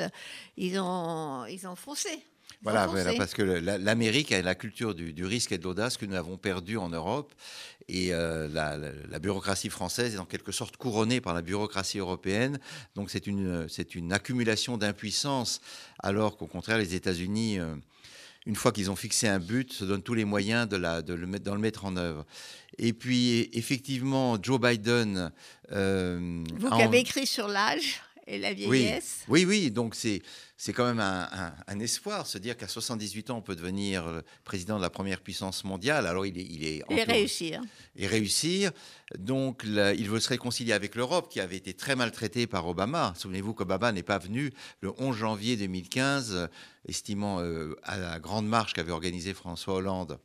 ils 0.58 0.80
ont, 0.80 1.46
ils 1.46 1.68
ont 1.68 1.76
foncé. 1.76 2.10
Voilà, 2.62 2.88
parce 3.18 3.34
que 3.34 3.42
l'Amérique 3.42 4.32
a 4.34 4.42
la 4.42 4.54
culture 4.56 4.94
du, 4.94 5.14
du 5.14 5.26
risque 5.26 5.52
et 5.54 5.58
de 5.58 5.64
l'audace 5.64 5.96
que 5.98 6.06
nous 6.06 6.16
avons 6.16 6.38
perdu 6.38 6.76
en 6.78 6.90
Europe. 6.90 7.34
Et 7.88 8.14
euh, 8.14 8.48
la, 8.50 8.76
la- 8.78 8.92
la 9.10 9.20
bureaucratie 9.20 9.70
française 9.70 10.16
est 10.16 10.20
en 10.20 10.26
quelque 10.26 10.52
sorte 10.52 10.76
couronnée 10.78 11.22
par 11.22 11.34
la 11.34 11.42
bureaucratie 11.42 12.00
européenne. 12.00 12.60
Donc 12.96 13.10
c'est 13.12 13.28
une, 13.28 13.68
c'est 13.70 13.96
une 13.96 14.12
accumulation 14.14 14.78
d'impuissance, 14.78 15.62
alors 16.00 16.38
qu'au 16.38 16.48
contraire, 16.48 16.78
les 16.78 16.94
États-Unis, 16.96 17.60
euh, 17.60 17.76
une 18.46 18.56
fois 18.56 18.72
qu'ils 18.72 18.92
ont 18.92 18.96
fixé 18.96 19.28
un 19.28 19.40
but, 19.40 19.72
se 19.74 19.86
donnent 19.86 20.04
tous 20.04 20.14
les 20.14 20.26
moyens 20.26 20.68
de, 20.68 20.76
la, 20.78 21.02
de 21.02 21.14
le, 21.14 21.28
mettre, 21.28 21.46
d'en 21.46 21.56
le 21.56 21.62
mettre 21.62 21.86
en 21.86 21.96
œuvre. 21.98 22.26
Et 22.78 22.94
puis, 22.94 23.50
effectivement, 23.54 24.38
Joe 24.42 24.60
Biden... 24.60 25.32
euh, 25.72 26.44
Vous 26.58 26.70
qui 26.70 26.82
avez 26.82 27.00
écrit 27.00 27.28
sur 27.28 27.48
l'âge 27.48 28.02
et 28.30 28.38
la 28.40 28.54
vieillesse. 28.54 29.24
oui, 29.28 29.46
oui, 29.46 29.72
donc 29.72 29.96
c'est 29.96 30.22
c'est 30.62 30.74
quand 30.74 30.86
même 30.86 31.00
un, 31.00 31.28
un- 31.32 31.54
un 31.68 31.80
espoir, 31.80 32.28
se 32.28 32.38
dire 32.38 32.58
qu'à 32.58 32.68
78 32.68 33.30
ans, 33.30 33.38
on 33.38 33.42
peut 33.42 33.56
devenir 33.56 34.06
euh, 34.08 34.22
président 34.44 34.76
de 34.78 34.82
la 34.82 34.90
première 34.90 35.22
puissance 35.22 35.64
mondiale. 35.64 36.06
Alors, 36.06 36.26
il 36.26 36.38
est, 36.38 36.44
il 36.50 36.66
est 36.66 36.84
Et 36.90 37.04
réussir. 37.04 37.62
et 37.96 38.08
réussir. 38.08 38.72
Donc, 39.18 39.64
là, 39.64 39.94
il 39.94 40.10
veut 40.10 40.20
se 40.20 40.28
réconcilier 40.28 40.74
avec 40.74 40.96
l'Europe, 40.96 41.32
qui 41.32 41.40
avait 41.40 41.56
été 41.56 41.74
très 41.74 41.96
maltraitée 41.96 42.46
par 42.46 42.68
Obama. 42.68 43.14
Souvenez-vous 43.18 43.54
qu'Obama 43.54 43.94
n'est 43.94 44.04
pas 44.04 44.18
venu 44.18 44.52
le 44.82 44.92
11 44.98 45.16
janvier 45.16 45.56
2015, 45.56 46.34
euh, 46.36 46.48
estimant 46.90 47.40
euh, 47.40 47.76
à 47.84 47.98
la 47.98 48.20
grande 48.20 48.46
marche 48.48 48.74
qu'avait 48.74 48.92
organisée 48.92 49.34
François 49.34 49.76
Hollande 49.76 50.20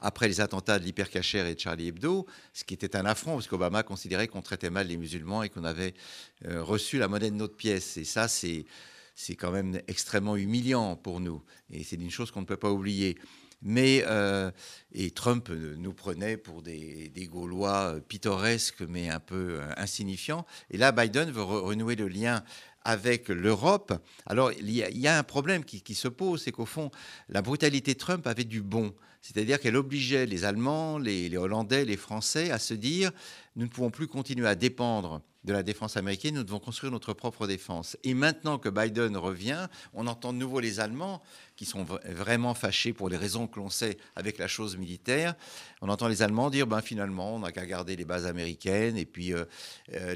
après 0.00 0.28
les 0.28 0.40
attentats 0.40 0.78
de 0.78 0.84
l'hypercachère 0.84 1.46
et 1.46 1.54
de 1.54 1.60
Charlie 1.60 1.88
Hebdo, 1.88 2.26
ce 2.52 2.64
qui 2.64 2.74
était 2.74 2.96
un 2.96 3.04
affront, 3.04 3.34
parce 3.34 3.48
qu'Obama 3.48 3.82
considérait 3.82 4.28
qu'on 4.28 4.42
traitait 4.42 4.70
mal 4.70 4.86
les 4.86 4.96
musulmans 4.96 5.42
et 5.42 5.48
qu'on 5.48 5.64
avait 5.64 5.94
euh, 6.46 6.62
reçu 6.62 6.98
la 6.98 7.08
monnaie 7.08 7.30
de 7.30 7.36
notre 7.36 7.56
pièce. 7.56 7.96
Et 7.96 8.04
ça, 8.04 8.28
c'est 8.28 8.64
quand 9.36 9.50
même 9.50 9.80
extrêmement 9.88 10.36
humiliant 10.36 10.96
pour 10.96 11.20
nous. 11.20 11.42
Et 11.70 11.84
c'est 11.84 11.96
une 11.96 12.10
chose 12.10 12.30
qu'on 12.30 12.40
ne 12.40 12.46
peut 12.46 12.56
pas 12.56 12.70
oublier. 12.70 13.18
Mais 13.62 14.04
euh, 14.06 14.50
et 14.92 15.10
Trump 15.10 15.50
nous 15.50 15.92
prenait 15.92 16.38
pour 16.38 16.62
des, 16.62 17.12
Gaulois 17.30 17.96
pittoresques, 18.08 18.82
mais 18.88 19.10
un 19.10 19.20
peu 19.20 19.60
euh, 19.60 19.68
insignifiants. 19.76 20.46
Et 20.70 20.78
là, 20.78 20.92
Biden 20.92 21.30
veut 21.30 21.42
renouer 21.42 21.94
le 21.94 22.08
lien 22.08 22.42
avec 22.82 23.28
l'Europe. 23.28 23.92
Alors, 24.24 24.52
il 24.52 24.70
y, 24.70 25.06
a, 25.06 25.18
un 25.18 25.22
problème 25.22 25.64
qui, 25.64 25.94
se 25.94 26.08
pose, 26.08 26.42
c'est 26.42 26.52
qu'au 26.52 26.64
fond, 26.64 26.90
la 27.28 27.42
brutalité 27.42 27.94
Trump 27.94 28.26
avait 28.26 28.44
du 28.44 28.62
bon. 28.62 28.94
C'est-à-dire 29.20 29.60
qu'elle 29.60 29.76
obligeait 29.76 30.26
les 30.26 30.44
Allemands, 30.44 30.98
les, 30.98 31.36
Hollandais, 31.36 31.84
les 31.84 31.96
Français 31.96 32.50
à 32.50 32.58
se 32.58 32.74
dire, 32.74 33.12
nous 33.56 33.64
ne 33.64 33.70
pouvons 33.70 33.90
plus 33.90 34.06
continuer 34.06 34.46
à 34.46 34.54
dépendre 34.54 35.22
de 35.44 35.52
la 35.52 35.62
défense 35.62 35.96
américaine, 35.96 36.34
nous 36.34 36.44
devons 36.44 36.58
construire 36.58 36.92
notre 36.92 37.14
propre 37.14 37.46
défense. 37.46 37.96
Et 38.04 38.12
maintenant 38.12 38.58
que 38.58 38.68
Biden 38.68 39.16
revient, 39.16 39.68
on 39.94 40.06
entend 40.06 40.32
de 40.32 40.38
nouveau 40.38 40.60
les 40.60 40.80
Allemands 40.80 41.22
qui 41.56 41.64
sont 41.64 41.84
vraiment 41.84 42.54
fâchés 42.54 42.92
pour 42.92 43.08
les 43.08 43.16
raisons 43.16 43.46
que 43.46 43.58
l'on 43.58 43.70
sait 43.70 43.98
avec 44.16 44.38
la 44.38 44.48
chose 44.48 44.76
militaire. 44.76 45.34
On 45.82 45.88
entend 45.88 46.08
les 46.08 46.22
Allemands 46.22 46.50
dire, 46.50 46.66
ben 46.66 46.80
finalement, 46.80 47.36
on 47.36 47.40
n'a 47.40 47.52
qu'à 47.52 47.66
garder 47.66 47.96
les 47.96 48.04
bases 48.04 48.26
américaines 48.26 48.96
et 48.96 49.06
puis 49.06 49.32
euh, 49.32 49.44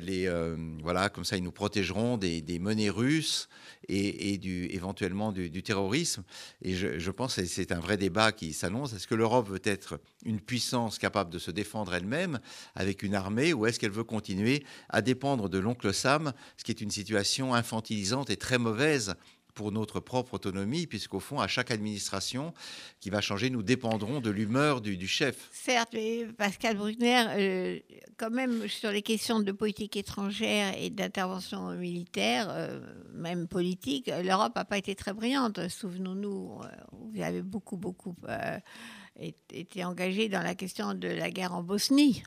les 0.01 0.27
euh, 0.27 0.57
voilà, 0.83 1.09
comme 1.09 1.25
ça, 1.25 1.37
ils 1.37 1.43
nous 1.43 1.53
protégeront 1.53 2.17
des, 2.17 2.43
menées 2.59 2.91
russes 2.91 3.49
et, 3.89 4.35
éventuellement 4.75 5.33
du, 5.33 5.51
du, 5.51 5.63
terrorisme. 5.63 6.23
Et 6.63 6.75
je, 6.75 6.99
je 6.99 7.11
pense 7.11 7.37
que 7.37 7.45
c'est 7.45 7.73
un 7.73 7.81
vrai 7.81 7.97
débat 7.97 8.33
qui 8.33 8.53
s'annonce. 8.53 8.93
Est-ce 8.93 9.07
que 9.07 9.15
l'Europe 9.15 9.49
veut 9.49 9.63
être 9.65 10.01
une 10.25 10.41
puissance 10.41 10.99
capable 10.99 11.31
de 11.31 11.39
se 11.39 11.51
défendre 11.51 11.95
elle-même 11.95 12.41
avec 12.75 13.03
une 13.03 13.15
armée 13.15 13.24
ou 13.55 13.67
est-ce 13.67 13.79
qu'elle 13.79 13.91
veut 13.91 14.05
continuer 14.05 14.65
à 14.89 15.03
dépendre 15.03 15.49
de 15.49 15.59
l'oncle 15.59 15.93
Sam, 15.93 16.33
ce 16.57 16.65
qui 16.65 16.73
est 16.73 16.81
une 16.81 16.91
situation 16.91 17.55
infantilisante 17.55 18.31
et 18.31 18.37
très 18.37 18.59
mauvaise 18.59 19.15
pour 19.55 19.73
notre 19.73 20.01
propre 20.01 20.35
autonomie, 20.35 20.87
puisqu'au 20.87 21.21
fond, 21.21 21.41
à 21.41 21.47
chaque 21.47 21.71
administration 21.71 22.53
qui 23.01 23.09
va 23.09 23.21
changer, 23.21 23.51
nous 23.51 23.63
dépendrons 23.63 24.21
de 24.21 24.31
l'humeur 24.31 24.81
du, 24.81 25.07
chef. 25.07 25.49
Certes, 25.53 25.91
mais 25.93 26.27
Pascal 26.37 26.77
Bruckner, 26.77 27.25
euh, 27.31 27.79
quand 28.17 28.31
même, 28.31 28.69
sur 28.69 28.91
les 28.91 29.03
questions 29.03 29.41
de 29.41 29.53
politique 29.53 29.97
étrangère 29.97 30.75
et 30.77 30.91
d'intervention 30.91 31.71
militaire, 31.73 32.49
euh, 32.51 32.81
même 33.15 33.47
politique, 33.47 34.11
l'Europe 34.25 34.57
n'a 34.57 34.65
pas 34.65 34.79
été 34.79 34.95
très 34.95 35.13
brillante. 35.13 35.69
Souvenons-nous, 35.69 36.61
euh, 36.63 36.69
vous 36.93 37.23
avez 37.23 37.43
beaucoup, 37.43 37.77
beaucoup 37.77 38.17
été 39.21 39.85
engagé 39.85 40.29
dans 40.29 40.43
la 40.43 40.57
question 40.57 40.95
de 40.95 41.09
la 41.09 41.31
guerre 41.31 41.55
en 41.55 41.63
Bosnie. 41.63 42.25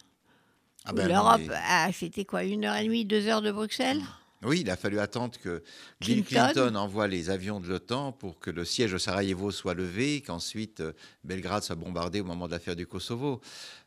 Ah 0.89 0.93
ben 0.93 1.09
L'Europe, 1.09 1.41
mais... 1.47 1.91
c'était 1.91 2.23
quoi, 2.23 2.45
une 2.45 2.63
heure 2.63 2.77
et 2.77 2.85
demie, 2.85 3.03
deux 3.03 3.27
heures 3.27 3.41
de 3.41 3.51
Bruxelles? 3.51 4.01
Oui, 4.43 4.61
il 4.61 4.69
a 4.69 4.77
fallu 4.77 4.99
attendre 4.99 5.37
que 5.39 5.63
Bill 5.99 6.23
Clinton, 6.23 6.51
Clinton 6.53 6.75
envoie 6.75 7.07
les 7.07 7.31
avions 7.31 7.59
de 7.59 7.67
l'OTAN 7.67 8.11
pour 8.11 8.39
que 8.39 8.51
le 8.51 8.65
siège 8.65 8.91
de 8.91 8.99
Sarajevo 8.99 9.49
soit 9.49 9.73
levé, 9.73 10.21
qu'ensuite 10.21 10.79
euh, 10.79 10.93
Belgrade 11.23 11.63
soit 11.63 11.75
bombardé 11.75 12.21
au 12.21 12.23
moment 12.23 12.45
de 12.45 12.51
l'affaire 12.51 12.75
du 12.75 12.85
Kosovo. 12.85 13.41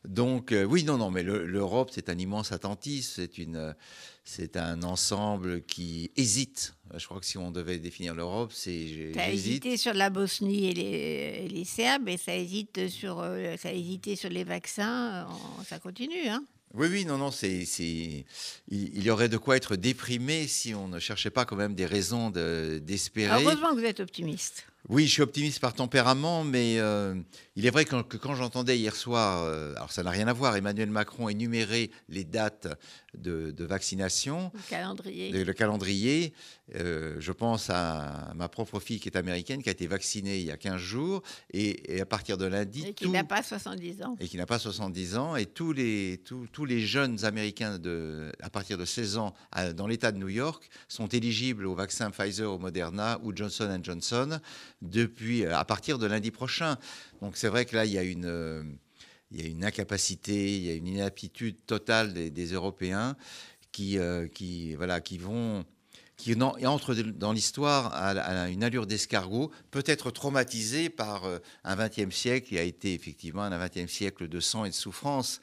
Donc 0.05 0.51
euh, 0.51 0.65
oui, 0.65 0.83
non, 0.83 0.99
non, 0.99 1.11
mais 1.11 1.23
l'Europe, 1.23 1.91
c'est 1.93 2.09
un 2.09 2.19
immense 2.19 2.51
attentisme, 2.51 3.13
c'est 3.15 3.39
une, 3.39 3.77
c'est 4.25 4.57
un 4.57 4.83
ensemble 4.83 5.63
qui 5.63 6.11
hésite. 6.17 6.75
Je 6.97 7.07
crois 7.07 7.21
que 7.21 7.27
si 7.27 7.39
on 7.39 7.53
devait 7.53 7.79
définir 7.79 8.15
l'Europe, 8.15 8.51
c'est 8.53 9.13
ça 9.15 9.23
a 9.23 9.31
hésité 9.31 9.77
sur 9.77 9.95
la 9.95 10.11
Bosnie 10.11 10.67
et 10.67 10.75
les, 10.75 11.49
les 11.49 11.65
Serbes, 11.65 12.09
et 12.09 12.17
ça 12.17 12.35
hésite 12.37 12.89
sur, 12.89 13.21
euh, 13.21 13.57
ça 13.57 13.69
a 13.69 13.73
hésité 13.73 14.17
sur 14.17 14.29
les 14.29 14.45
vaccins. 14.45 15.29
Ça 15.65 15.79
continue, 15.79 16.27
hein. 16.27 16.45
Oui, 16.75 16.87
oui, 16.89 17.05
non, 17.05 17.19
non, 17.19 17.33
c'est, 17.33 17.65
il, 17.81 18.25
il, 18.69 19.03
y 19.03 19.11
aurait 19.11 19.29
de 19.29 19.37
quoi 19.37 19.57
être 19.57 19.75
déprimé 19.75 20.47
si 20.47 20.75
on 20.75 20.87
ne 20.87 21.01
cherchait 21.01 21.31
pas 21.31 21.45
quand 21.45 21.57
même 21.57 21.75
des 21.75 21.87
raisons 21.87 22.31
de, 22.31 22.81
d'espérer. 22.83 23.43
Heureusement 23.43 23.71
que 23.71 23.81
vous 23.81 23.85
êtes 23.85 24.01
optimiste. 24.01 24.70
Oui, 24.89 25.07
je 25.07 25.13
suis 25.13 25.23
optimiste 25.23 25.61
par 25.61 25.75
tempérament, 25.75 26.43
mais 26.43 26.79
euh, 26.79 27.15
il 27.55 27.67
est 27.67 27.71
vrai 27.71 27.85
que, 27.85 28.03
que 28.03 28.17
quand 28.17 28.35
j'entendais 28.35 28.79
hier 28.79 28.97
soir, 28.97 29.43
euh, 29.43 29.75
alors 29.77 29.93
ça 29.93 30.03
n'a 30.03 30.11
rien 30.11 30.27
à 30.27 30.33
voir, 30.33 30.57
Emmanuel 30.57 30.91
Macron 30.91 31.29
énumérer 31.29 31.91
les 32.09 32.25
dates 32.25 32.69
de, 33.15 33.51
de 33.51 33.65
vaccination, 33.65 34.51
le 34.55 34.61
calendrier, 34.71 35.31
le, 35.31 35.45
le 35.45 35.53
calendrier 35.53 36.33
euh, 36.77 37.17
je 37.19 37.33
pense 37.33 37.69
à 37.71 38.33
ma 38.37 38.49
propre 38.49 38.79
fille 38.79 39.01
qui 39.01 39.09
est 39.09 39.17
américaine, 39.17 39.63
qui 39.63 39.69
a 39.69 39.73
été 39.73 39.87
vaccinée 39.87 40.39
il 40.39 40.47
y 40.47 40.51
a 40.51 40.57
15 40.57 40.77
jours, 40.77 41.23
et, 41.53 41.97
et 41.97 42.01
à 42.01 42.07
partir 42.07 42.39
de 42.39 42.47
lundi... 42.47 42.87
Et 42.87 42.95
qui 42.95 43.09
n'a 43.09 43.25
pas 43.25 43.43
70 43.43 44.03
ans. 44.03 44.17
Et 44.21 44.29
qui 44.29 44.37
n'a 44.37 44.47
pas 44.47 44.59
70 44.59 45.17
ans, 45.17 45.37
et 45.37 45.47
tous 45.47 45.73
les, 45.73 46.21
tous, 46.25 46.47
tous 46.53 46.65
les 46.65 46.81
jeunes 46.81 47.25
américains 47.25 47.79
de, 47.79 48.33
à 48.41 48.51
partir 48.51 48.79
de 48.79 48.85
16 48.85 49.19
ans 49.19 49.35
à, 49.51 49.73
dans 49.73 49.87
l'État 49.87 50.13
de 50.13 50.19
New 50.19 50.29
York 50.29 50.69
sont 50.89 51.09
éligibles 51.09 51.67
au 51.67 51.75
vaccin 51.75 52.11
Pfizer, 52.11 52.53
au 52.53 52.59
Moderna 52.59 53.19
ou 53.23 53.35
Johnson 53.35 53.79
Johnson 53.83 54.41
depuis, 54.83 55.45
à 55.47 55.65
partir 55.65 55.99
de 55.99 56.07
lundi 56.07 56.31
prochain. 56.31 56.77
Donc 57.21 57.37
c'est 57.37 57.49
vrai 57.49 57.65
que 57.65 57.77
là, 57.77 57.85
il 57.85 57.93
y 57.93 57.99
a 57.99 58.03
une... 58.03 58.27
Euh, 58.27 58.63
incapacité, 59.63 60.57
il 60.57 60.65
y 60.65 60.71
a 60.71 60.75
une 60.75 60.89
inaptitude 60.89 61.65
totale 61.65 62.13
des, 62.13 62.47
Européens 62.47 63.17
qui, 63.71 63.97
euh, 63.97 64.27
qui, 64.27 64.75
voilà, 64.75 65.01
qui 65.01 65.19
vont 65.19 65.65
qui 66.21 66.37
entre 66.43 66.95
dans 66.95 67.33
l'histoire 67.33 67.95
à, 67.95 68.51
une 68.51 68.63
allure 68.63 68.87
d'escargot, 68.87 69.51
peut-être 69.71 70.11
traumatisé 70.11 70.91
par 70.91 71.25
euh, 71.25 71.39
un 71.65 71.77
XXe 71.77 72.15
siècle 72.15 72.49
qui 72.49 72.59
a 72.59 72.63
été 72.63 72.93
effectivement 72.93 73.43
un 73.43 73.67
XXe 73.67 73.91
siècle 73.91 74.29
de 74.29 74.39
sang 74.39 74.67
et 74.67 74.69
de 74.69 74.75
souffrance, 74.75 75.41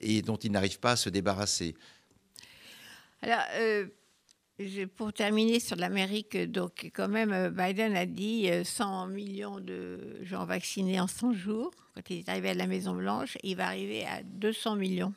et 0.00 0.22
dont 0.22 0.36
il 0.36 0.52
n'arrive 0.52 0.78
pas 0.78 0.92
à 0.92 0.96
se 0.96 1.10
débarrasser. 1.10 1.74
Euh, 3.24 3.86
pour 4.96 5.12
terminer 5.12 5.60
sur 5.60 5.76
l'Amérique, 5.76 6.36
donc 6.36 6.90
quand 6.94 7.08
même, 7.08 7.32
euh, 7.32 7.50
Biden 7.50 7.96
a 7.96 8.06
dit 8.06 8.48
100 8.64 9.08
millions 9.08 9.60
de 9.60 10.18
gens 10.22 10.44
vaccinés 10.44 11.00
en 11.00 11.06
100 11.06 11.32
jours, 11.32 11.70
quand 11.94 12.02
il 12.10 12.18
est 12.18 12.28
arrivé 12.28 12.50
à 12.50 12.54
la 12.54 12.66
Maison-Blanche, 12.66 13.38
il 13.42 13.56
va 13.56 13.66
arriver 13.66 14.04
à 14.06 14.22
200 14.22 14.76
millions 14.76 15.12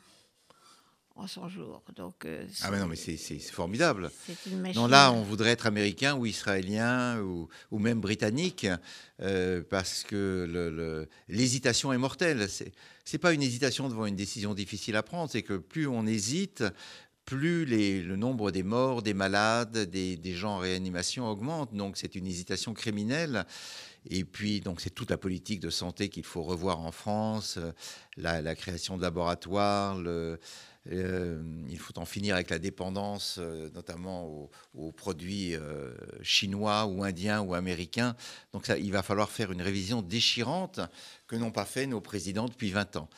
en 1.16 1.26
100 1.26 1.48
jours. 1.48 1.82
Donc, 1.94 2.24
euh, 2.24 2.44
ah 2.62 2.70
mais 2.70 2.78
non, 2.80 2.86
mais 2.86 2.96
c'est 2.96 3.38
formidable. 3.38 4.10
Non, 4.74 4.86
là, 4.86 5.12
on 5.12 5.22
voudrait 5.22 5.50
être 5.50 5.66
américain 5.66 6.16
ou 6.16 6.26
israélien 6.26 7.20
ou, 7.20 7.48
ou 7.70 7.78
même 7.78 8.00
britannique 8.00 8.66
euh, 9.20 9.62
parce 9.68 10.02
que 10.02 11.06
l'hésitation 11.28 11.92
est 11.92 11.98
mortelle. 11.98 12.48
C'est 13.04 13.18
pas 13.18 13.32
une 13.32 13.42
hésitation 13.42 13.88
devant 13.88 14.06
une 14.06 14.16
décision 14.16 14.54
difficile 14.54 14.96
à 14.96 15.02
prendre, 15.02 15.30
c'est 15.30 15.42
que 15.42 15.54
plus 15.54 15.86
on 15.86 16.06
hésite, 16.06 16.64
plus 17.24 17.64
le 17.64 18.16
nombre 18.16 18.50
des 18.50 18.62
morts, 18.62 19.02
des 19.02 19.14
malades, 19.14 19.78
des, 19.78 20.34
gens 20.34 20.56
en 20.56 20.58
réanimation 20.58 21.28
augmente. 21.28 21.74
Donc 21.74 21.96
c'est 21.96 22.14
une 22.14 22.26
hésitation 22.26 22.74
criminelle. 22.74 23.46
Et 24.10 24.24
puis, 24.24 24.60
donc, 24.60 24.82
c'est 24.82 24.90
toute 24.90 25.08
la 25.10 25.16
politique 25.16 25.60
de 25.60 25.70
santé 25.70 26.10
qu'il 26.10 26.24
faut 26.24 26.42
revoir 26.42 26.80
en 26.80 26.92
France, 26.92 27.58
la, 28.18 28.42
la 28.42 28.54
création 28.54 28.98
de 28.98 29.02
laboratoires, 29.02 29.96
le, 29.96 30.38
euh, 30.92 31.42
il 31.68 31.78
faut 31.78 31.98
en 31.98 32.04
finir 32.04 32.34
avec 32.34 32.50
la 32.50 32.58
dépendance, 32.58 33.38
euh, 33.38 33.70
notamment 33.74 34.26
aux, 34.26 34.50
aux 34.74 34.92
produits 34.92 35.56
euh, 35.56 35.94
chinois 36.22 36.84
ou 36.84 37.02
indiens 37.02 37.40
ou 37.40 37.54
américains. 37.54 38.14
Donc 38.52 38.66
ça, 38.66 38.76
il 38.76 38.92
va 38.92 39.02
falloir 39.02 39.30
faire 39.30 39.50
une 39.50 39.62
révision 39.62 40.02
déchirante 40.02 40.80
que 41.26 41.36
n'ont 41.36 41.52
pas 41.52 41.64
fait 41.64 41.86
nos 41.86 42.02
présidents 42.02 42.48
depuis 42.48 42.70
20 42.70 42.96
ans. 42.96 43.08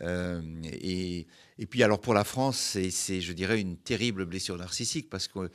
Et, 0.00 1.26
et, 1.58 1.66
puis 1.66 1.82
alors 1.82 2.00
pour 2.00 2.14
la 2.14 2.22
France, 2.22 2.58
c'est, 2.90 3.20
je 3.20 3.32
dirais, 3.32 3.60
une 3.60 3.76
terrible 3.76 4.24
blessure 4.24 4.56
narcissique 4.56 5.10
parce 5.10 5.26
qu'on 5.26 5.48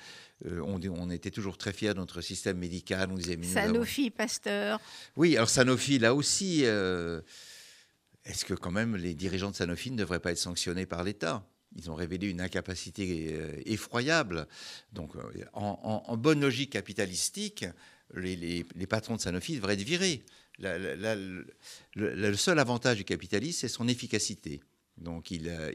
euh, 0.46 0.62
on 0.62 1.10
était 1.10 1.32
toujours 1.32 1.58
très 1.58 1.72
fiers 1.72 1.94
de 1.94 2.00
notre 2.00 2.20
système 2.20 2.58
médical. 2.58 3.10
On 3.12 3.16
disait, 3.16 3.42
Sanofi, 3.44 4.08
avons... 4.08 4.18
Pasteur. 4.18 4.82
Oui, 5.16 5.38
alors 5.38 5.50
Sanofi, 5.50 6.00
là 6.00 6.14
aussi, 6.14 6.64
est-ce 6.64 8.44
que 8.44 8.56
quand 8.56 8.72
même 8.72 8.98
les 8.98 9.14
dirigeants 9.14 9.52
de 9.52 9.56
Sanofi 9.56 9.90
ne 9.90 9.98
devraient 9.98 10.20
pas 10.20 10.32
être 10.32 10.38
sanctionnés 10.38 10.86
par 10.86 11.06
l'État? 11.06 11.48
Ils 11.78 11.90
ont 11.90 11.96
révélé 11.96 12.30
une 12.30 12.42
incapacité 12.42 13.30
euh, 13.32 13.52
effroyable. 13.66 14.48
Donc, 14.94 15.16
euh, 15.16 15.46
en, 15.54 16.18
bonne 16.18 16.42
logique 16.42 16.72
capitalistique, 16.72 17.66
les, 18.14 18.66
patrons 18.90 19.16
de 19.16 19.22
Sanofi 19.22 19.56
devraient 19.56 19.76
être 19.76 19.82
virés. 19.82 20.24
Le, 20.60 22.34
seul 22.36 22.60
avantage 22.60 22.98
du 22.98 23.04
capitalisme, 23.04 23.60
c'est 23.62 23.68
son 23.68 23.88
efficacité. 23.88 24.62
Donc, 24.98 25.32
il, 25.32 25.48
euh, 25.48 25.72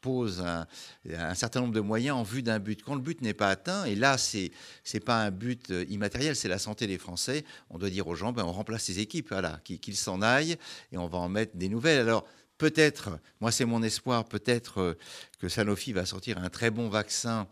pose 0.00 0.40
un, 0.40 1.34
certain 1.34 1.60
nombre 1.60 1.74
de 1.74 1.80
moyens 1.80 2.16
en 2.16 2.22
vue 2.22 2.42
d'un 2.42 2.60
but. 2.60 2.82
Quand 2.82 2.94
le 2.94 3.02
but 3.02 3.20
n'est 3.20 3.34
pas 3.34 3.50
atteint, 3.50 3.84
et 3.84 3.96
là, 3.96 4.16
c'est 4.16 4.52
n'est 4.94 5.00
pas 5.00 5.24
un 5.24 5.30
but 5.30 5.70
immatériel, 5.88 6.36
c'est 6.36 6.48
la 6.48 6.58
santé 6.58 6.86
des 6.86 6.96
Français, 6.96 7.44
on 7.68 7.78
doit 7.78 7.90
dire 7.90 8.06
aux 8.06 8.14
gens, 8.14 8.32
ben, 8.32 8.44
on 8.44 8.52
remplace 8.52 8.88
les 8.88 9.00
équipes, 9.00 9.28
voilà, 9.28 9.60
qu'ils 9.64 9.96
s'en 9.96 10.22
aillent, 10.22 10.56
et 10.92 10.96
on 10.96 11.08
va 11.08 11.18
en 11.18 11.28
mettre 11.28 11.56
des 11.56 11.68
nouvelles. 11.68 12.00
Alors, 12.00 12.26
peut-être, 12.58 13.18
moi 13.40 13.50
c'est 13.52 13.64
mon 13.64 13.82
espoir, 13.82 14.24
peut-être 14.24 14.78
euh, 14.80 14.94
que 15.40 15.48
Sanofi 15.48 15.92
va 15.92 16.06
sortir 16.06 16.38
un 16.38 16.48
très 16.48 16.70
bon 16.70 16.88
vaccin 16.88 17.46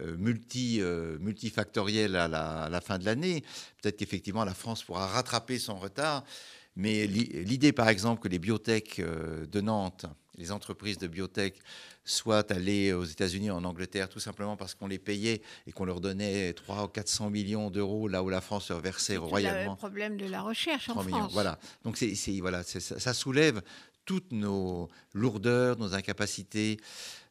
euh, 0.00 0.16
multi, 0.16 0.78
euh, 0.80 1.18
multifactoriel 1.20 2.16
à 2.16 2.28
la, 2.28 2.62
à 2.64 2.68
la, 2.68 2.80
fin 2.80 2.98
de 2.98 3.04
l'année. 3.04 3.42
Peut-être 3.82 3.96
qu'effectivement 3.96 4.44
la 4.44 4.54
France 4.54 4.82
pourra 4.84 5.06
rattraper 5.06 5.58
son 5.58 5.76
retard. 5.78 6.24
Mais 6.76 7.06
l'i- 7.08 7.44
l'idée, 7.44 7.72
par 7.72 7.88
exemple, 7.88 8.22
que 8.22 8.28
les 8.28 8.38
biotech 8.38 9.00
de 9.00 9.60
Nantes, 9.60 10.06
les 10.36 10.52
entreprises 10.52 10.98
de 10.98 11.08
biotech, 11.08 11.56
soient 12.04 12.50
allées 12.52 12.92
aux 12.92 13.04
États-Unis, 13.04 13.50
en 13.50 13.64
Angleterre, 13.64 14.08
tout 14.08 14.20
simplement 14.20 14.56
parce 14.56 14.74
qu'on 14.74 14.86
les 14.86 15.00
payait 15.00 15.42
et 15.66 15.72
qu'on 15.72 15.84
leur 15.84 16.00
donnait 16.00 16.52
300 16.52 16.84
ou 16.84 16.88
400 16.88 17.30
millions 17.30 17.68
d'euros, 17.70 18.06
là 18.06 18.22
où 18.22 18.28
la 18.30 18.40
France 18.40 18.70
leur 18.70 18.78
versait 18.80 19.14
C'est 19.14 19.16
royalement. 19.18 19.72
le 19.72 19.76
problème 19.76 20.16
de 20.16 20.26
la 20.26 20.40
recherche 20.40 20.88
en 20.88 20.92
3 20.92 21.04
millions. 21.04 21.18
France. 21.18 21.32
Voilà. 21.32 21.58
Donc 21.82 21.96
c'est, 21.96 22.14
c'est- 22.14 22.38
voilà, 22.40 22.62
c'est- 22.62 22.78
ça, 22.80 23.00
ça 23.00 23.12
soulève 23.12 23.60
toutes 24.08 24.32
nos 24.32 24.88
lourdeurs, 25.12 25.78
nos 25.78 25.92
incapacités, 25.92 26.78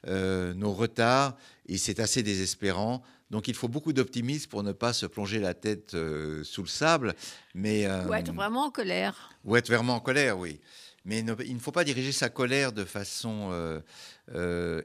euh, 0.06 0.54
nos 0.54 0.72
retards, 0.72 1.36
et 1.68 1.80
c'est 1.80 2.00
assez 2.00 2.22
désespérant. 2.22 3.02
Donc 3.32 3.48
il 3.48 3.56
faut 3.56 3.68
beaucoup 3.68 3.94
d'optimisme 3.94 4.48
pour 4.48 4.62
ne 4.62 4.74
pas 4.74 4.94
se 4.94 5.08
plonger 5.08 5.40
la 5.40 5.56
tête 5.56 5.96
euh, 5.96 6.44
sous 6.44 6.62
le 6.62 6.68
sable, 6.68 7.16
mais 7.56 7.88
euh, 7.88 8.06
Ou 8.08 8.14
être 8.14 8.32
vraiment 8.32 8.66
en 8.66 8.70
colère. 8.72 9.32
ou 9.44 9.56
être 9.56 9.68
vraiment 9.74 9.96
en 9.96 10.00
colère, 10.00 10.38
oui. 10.38 10.60
Mais 11.04 11.24
ne- 11.24 11.34
il 11.44 11.56
ne 11.56 11.60
faut 11.60 11.72
pas 11.72 11.84
diriger 11.84 12.12
sa 12.12 12.30
colère 12.30 12.72
de 12.74 12.86
façon 12.86 13.82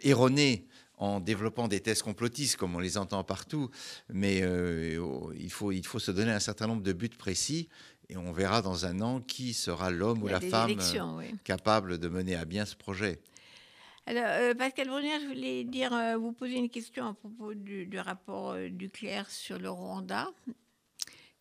erronée 0.03 0.67
en 0.97 1.21
développant 1.21 1.67
des 1.69 1.81
thèses 1.81 2.01
complotistes 2.01 2.57
comme 2.57 2.75
on 2.77 2.79
les 2.79 2.97
entend 2.97 3.23
partout, 3.25 3.69
mais 4.09 4.39
il, 4.39 5.51
faut, 5.51 5.73
il 5.73 5.85
faut 5.85 5.99
se 5.99 6.11
donner 6.13 6.31
un 6.33 6.41
certain 6.41 6.67
nombre 6.69 6.83
de 6.83 6.93
buts 6.93 7.09
précis 7.19 7.69
et 8.13 8.17
on 8.19 8.33
verra 8.33 8.61
dans 8.61 8.85
un 8.85 9.01
an 9.01 9.21
qui 9.21 9.55
sera 9.55 9.91
l'homme 9.91 10.23
ou 10.23 10.29
la 10.29 10.41
femme 10.41 10.79
euh, 10.79 11.17
oui. 11.17 11.35
capable 11.45 11.99
de 11.99 12.09
mener 12.09 12.37
à 12.37 12.45
bien 12.45 12.67
ce 12.67 12.77
projet. 12.77 13.21
Alors, 14.05 14.25
euh, 14.27 14.55
Pascal 14.55 14.89
Brunière, 14.89 15.21
je 15.21 15.27
voulais 15.29 15.65
dire, 15.65 15.95
euh, 15.95 16.17
vous 16.17 16.33
poser 16.33 16.57
une 16.57 16.69
question 16.69 17.07
à 17.07 17.15
propos 17.15 17.55
du, 17.55 17.87
du 17.87 17.99
rapport 17.99 18.51
euh, 18.51 18.69
du 18.69 18.91
Clerc 18.91 19.31
sur 19.31 19.59
le 19.59 19.71
Rwanda, 19.71 20.31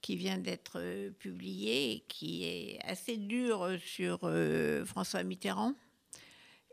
qui 0.01 0.15
vient 0.15 0.37
d'être 0.37 0.79
publié 1.19 1.91
et 1.91 1.99
qui 2.07 2.43
est 2.45 2.79
assez 2.83 3.17
dur 3.17 3.69
sur 3.85 4.19
François 4.85 5.21
Mitterrand 5.21 5.75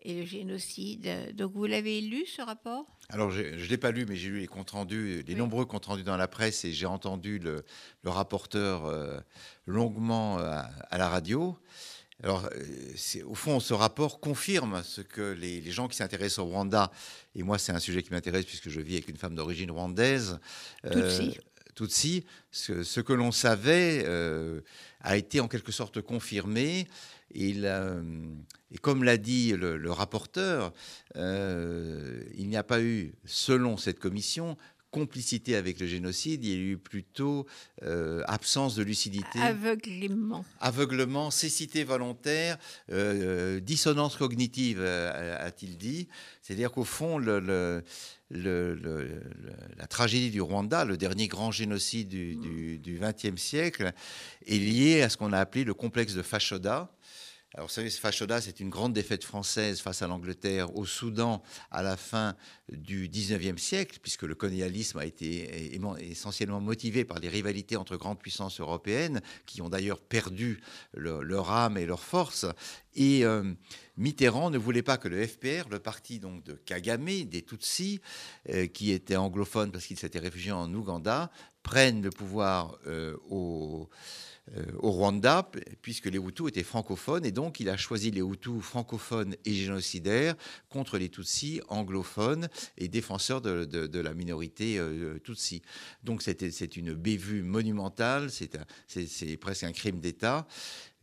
et 0.02 0.14
le 0.20 0.24
génocide. 0.26 1.34
Donc, 1.36 1.52
vous 1.52 1.66
l'avez 1.66 2.00
lu, 2.00 2.24
ce 2.26 2.42
rapport? 2.42 2.86
Alors, 3.10 3.30
je 3.30 3.42
ne 3.42 3.64
l'ai 3.64 3.78
pas 3.78 3.90
lu, 3.90 4.04
mais 4.06 4.16
j'ai 4.16 4.28
lu 4.28 4.40
les 4.40 4.46
comptes 4.46 4.70
rendus, 4.70 5.22
les 5.26 5.34
Oui. 5.34 5.38
nombreux 5.38 5.64
comptes 5.64 5.86
rendus 5.86 6.02
dans 6.04 6.16
la 6.16 6.28
presse, 6.28 6.64
et 6.64 6.72
j'ai 6.72 6.86
entendu 6.86 7.38
le, 7.38 7.64
le 8.02 8.10
rapporteur 8.10 8.86
euh, 8.86 9.18
longuement 9.66 10.38
euh, 10.38 10.50
à, 10.50 10.70
à 10.90 10.98
la 10.98 11.08
radio. 11.08 11.58
Alors, 12.22 12.46
euh, 12.46 13.22
au 13.26 13.34
fond, 13.34 13.60
ce 13.60 13.74
rapport 13.74 14.20
confirme 14.20 14.82
ce 14.82 15.00
que 15.00 15.32
les, 15.32 15.60
les 15.60 15.70
gens 15.70 15.88
qui 15.88 15.96
s'intéressent 15.96 16.40
au 16.40 16.46
Rwanda, 16.46 16.90
et 17.34 17.42
moi, 17.42 17.58
c'est 17.58 17.72
un 17.72 17.78
sujet 17.78 18.02
qui 18.02 18.10
m'intéresse 18.10 18.44
puisque 18.44 18.68
je 18.68 18.80
vis 18.80 18.94
avec 18.94 19.08
une 19.08 19.16
femme 19.16 19.34
d'origine 19.34 19.70
rwandaise. 19.70 20.38
Tutsi. 20.90 21.38
Tutsi, 21.76 22.24
ce, 22.50 22.82
ce 22.82 23.00
que 23.00 23.12
l'on 23.12 23.30
savait 23.30 24.02
euh, 24.04 24.62
a 25.00 25.16
été 25.16 25.38
en 25.38 25.46
quelque 25.46 25.70
sorte 25.70 26.00
confirmé. 26.00 26.88
Il, 27.32 27.66
euh, 27.66 28.02
et 28.72 28.78
comme 28.78 29.02
l'a 29.04 29.16
dit 29.16 29.52
le, 29.52 29.76
le 29.76 29.90
rapporteur, 29.90 30.72
euh, 31.16 32.22
il 32.36 32.48
n'y 32.48 32.56
a 32.56 32.62
pas 32.64 32.80
eu, 32.82 33.12
selon 33.24 33.76
cette 33.76 33.98
commission, 33.98 34.56
complicité 34.90 35.54
avec 35.54 35.80
le 35.80 35.86
génocide, 35.86 36.42
il 36.46 36.50
y 36.50 36.54
a 36.54 36.58
eu 36.72 36.78
plutôt 36.78 37.44
euh, 37.82 38.22
absence 38.26 38.74
de 38.74 38.82
lucidité, 38.82 39.38
Aveuglément. 39.38 40.46
aveuglement, 40.60 41.30
cécité 41.30 41.84
volontaire, 41.84 42.56
euh, 42.90 43.60
dissonance 43.60 44.16
cognitive, 44.16 44.80
a-t-il 44.82 45.76
dit. 45.76 46.08
C'est-à-dire 46.40 46.72
qu'au 46.72 46.84
fond, 46.84 47.18
le- 47.18 47.38
le- 47.38 47.82
le- 48.30 48.74
le- 48.74 49.02
le- 49.04 49.22
la 49.76 49.86
tragédie 49.86 50.30
du 50.30 50.40
Rwanda, 50.40 50.86
le 50.86 50.96
dernier 50.96 51.28
grand 51.28 51.50
génocide 51.50 52.08
du 52.08 52.98
XXe 53.00 53.40
siècle, 53.40 53.92
est 54.46 54.56
liée 54.58 55.02
à 55.02 55.10
ce 55.10 55.18
qu'on 55.18 55.34
a 55.34 55.38
appelé 55.38 55.64
le 55.64 55.74
complexe 55.74 56.14
de 56.14 56.22
Fashoda. 56.22 56.90
Alors, 57.54 57.66
vous 57.68 57.72
savez, 57.72 57.88
ce 57.88 57.98
Fashoda, 57.98 58.42
c'est 58.42 58.60
une 58.60 58.68
grande 58.68 58.92
défaite 58.92 59.24
française 59.24 59.80
face 59.80 60.02
à 60.02 60.06
l'Angleterre 60.06 60.76
au 60.76 60.84
Soudan 60.84 61.42
à 61.70 61.82
la 61.82 61.96
fin 61.96 62.36
du 62.70 63.08
19e 63.08 63.56
siècle, 63.56 64.00
puisque 64.02 64.24
le 64.24 64.34
colonialisme 64.34 64.98
a 64.98 65.06
été 65.06 65.74
essentiellement 65.98 66.60
motivé 66.60 67.06
par 67.06 67.18
les 67.20 67.30
rivalités 67.30 67.76
entre 67.76 67.96
grandes 67.96 68.18
puissances 68.18 68.60
européennes, 68.60 69.22
qui 69.46 69.62
ont 69.62 69.70
d'ailleurs 69.70 69.98
perdu 70.02 70.60
le- 70.92 71.22
leur 71.22 71.50
âme 71.50 71.78
et 71.78 71.86
leur 71.86 72.02
force. 72.04 72.44
Et 72.94 73.24
euh, 73.24 73.54
Mitterrand 73.96 74.50
ne 74.50 74.58
voulait 74.58 74.82
pas 74.82 74.98
que 74.98 75.08
le 75.08 75.26
FPR, 75.26 75.70
le 75.70 75.78
parti 75.78 76.18
donc 76.20 76.44
de 76.44 76.52
Kagame, 76.52 77.24
des 77.24 77.42
Tutsis, 77.42 78.02
euh, 78.50 78.66
qui 78.66 78.90
était 78.92 79.16
anglophone 79.16 79.72
parce 79.72 79.86
qu'il 79.86 79.98
s'était 79.98 80.18
réfugié 80.18 80.52
en 80.52 80.72
Ouganda, 80.74 81.30
prenne 81.62 82.02
le 82.02 82.10
pouvoir 82.10 82.78
euh, 82.86 83.16
au, 83.30 83.88
au 84.78 84.90
Rwanda, 84.90 85.50
puisque 85.82 86.06
les 86.06 86.18
Hutus 86.18 86.48
étaient 86.48 86.62
francophones, 86.62 87.24
et 87.24 87.32
donc 87.32 87.60
il 87.60 87.68
a 87.68 87.76
choisi 87.76 88.10
les 88.10 88.20
Hutus 88.20 88.62
francophones 88.62 89.34
et 89.44 89.52
génocidaires 89.52 90.34
contre 90.68 90.98
les 90.98 91.08
Tutsis 91.08 91.60
anglophones 91.68 92.48
et 92.76 92.88
défenseurs 92.88 93.40
de, 93.40 93.98
la 93.98 94.14
minorité 94.14 94.78
euh, 94.78 95.18
Tutsi. 95.18 95.62
Donc 96.04 96.22
c'est 96.22 96.76
une 96.76 96.94
bévue 96.94 97.42
monumentale, 97.42 98.30
c'est 98.30 99.36
presque 99.36 99.64
un 99.64 99.72
crime 99.72 100.00
d'État, 100.00 100.46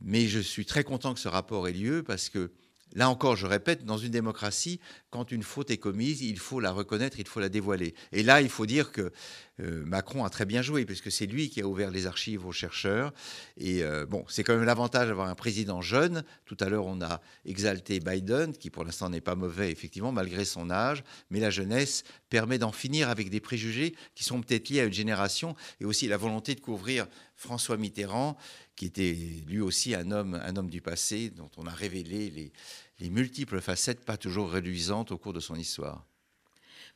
mais 0.01 0.27
je 0.27 0.39
suis 0.39 0.65
très 0.65 0.83
content 0.83 1.13
que 1.13 1.19
ce 1.19 1.27
rapport 1.27 1.67
ait 1.67 1.73
lieu 1.73 2.03
parce 2.03 2.29
que 2.29 2.51
Là 2.95 3.09
encore, 3.09 3.35
je 3.35 3.45
répète, 3.45 3.83
dans 3.83 3.97
une 3.97 4.11
démocratie, 4.11 4.79
quand 5.09 5.31
une 5.31 5.43
faute 5.43 5.69
est 5.69 5.77
commise, 5.77 6.21
il 6.21 6.39
faut 6.39 6.61
la 6.61 6.71
reconnaître, 6.71 7.19
il 7.19 7.27
faut 7.27 7.41
la 7.41 7.49
dévoiler. 7.49 7.93
Et 8.13 8.23
là, 8.23 8.41
il 8.41 8.49
faut 8.49 8.65
dire 8.65 8.93
que 8.93 9.11
euh, 9.59 9.83
Macron 9.85 10.23
a 10.23 10.29
très 10.29 10.45
bien 10.45 10.61
joué, 10.61 10.85
puisque 10.85 11.11
c'est 11.11 11.25
lui 11.25 11.49
qui 11.49 11.61
a 11.61 11.67
ouvert 11.67 11.91
les 11.91 12.07
archives 12.07 12.45
aux 12.45 12.53
chercheurs. 12.53 13.13
Et 13.57 13.83
euh, 13.83 14.05
bon, 14.05 14.23
c'est 14.29 14.43
quand 14.43 14.55
même 14.55 14.65
l'avantage 14.65 15.09
d'avoir 15.09 15.27
un 15.27 15.35
président 15.35 15.81
jeune. 15.81 16.23
Tout 16.45 16.57
à 16.61 16.69
l'heure, 16.69 16.85
on 16.85 17.01
a 17.01 17.21
exalté 17.45 17.99
Biden, 17.99 18.53
qui 18.53 18.69
pour 18.69 18.85
l'instant 18.85 19.09
n'est 19.09 19.21
pas 19.21 19.35
mauvais, 19.35 19.71
effectivement, 19.71 20.13
malgré 20.13 20.45
son 20.45 20.69
âge. 20.69 21.03
Mais 21.29 21.39
la 21.41 21.49
jeunesse 21.49 22.03
permet 22.29 22.57
d'en 22.57 22.71
finir 22.71 23.09
avec 23.09 23.29
des 23.29 23.41
préjugés 23.41 23.95
qui 24.15 24.23
sont 24.23 24.41
peut-être 24.41 24.69
liés 24.69 24.79
à 24.79 24.85
une 24.85 24.93
génération, 24.93 25.55
et 25.81 25.85
aussi 25.85 26.07
la 26.07 26.17
volonté 26.17 26.55
de 26.55 26.61
couvrir 26.61 27.07
François 27.35 27.75
Mitterrand, 27.75 28.37
qui 28.75 28.85
était 28.85 29.13
lui 29.47 29.61
aussi 29.61 29.95
un 29.95 30.11
homme, 30.11 30.35
un 30.43 30.55
homme 30.57 30.69
du 30.69 30.81
passé, 30.81 31.29
dont 31.29 31.49
on 31.57 31.65
a 31.65 31.71
révélé 31.71 32.29
les, 32.29 32.51
les 32.99 33.09
multiples 33.09 33.61
facettes 33.61 34.03
pas 34.03 34.17
toujours 34.17 34.49
réduisantes 34.51 35.11
au 35.11 35.17
cours 35.17 35.33
de 35.33 35.39
son 35.39 35.55
histoire. 35.55 36.05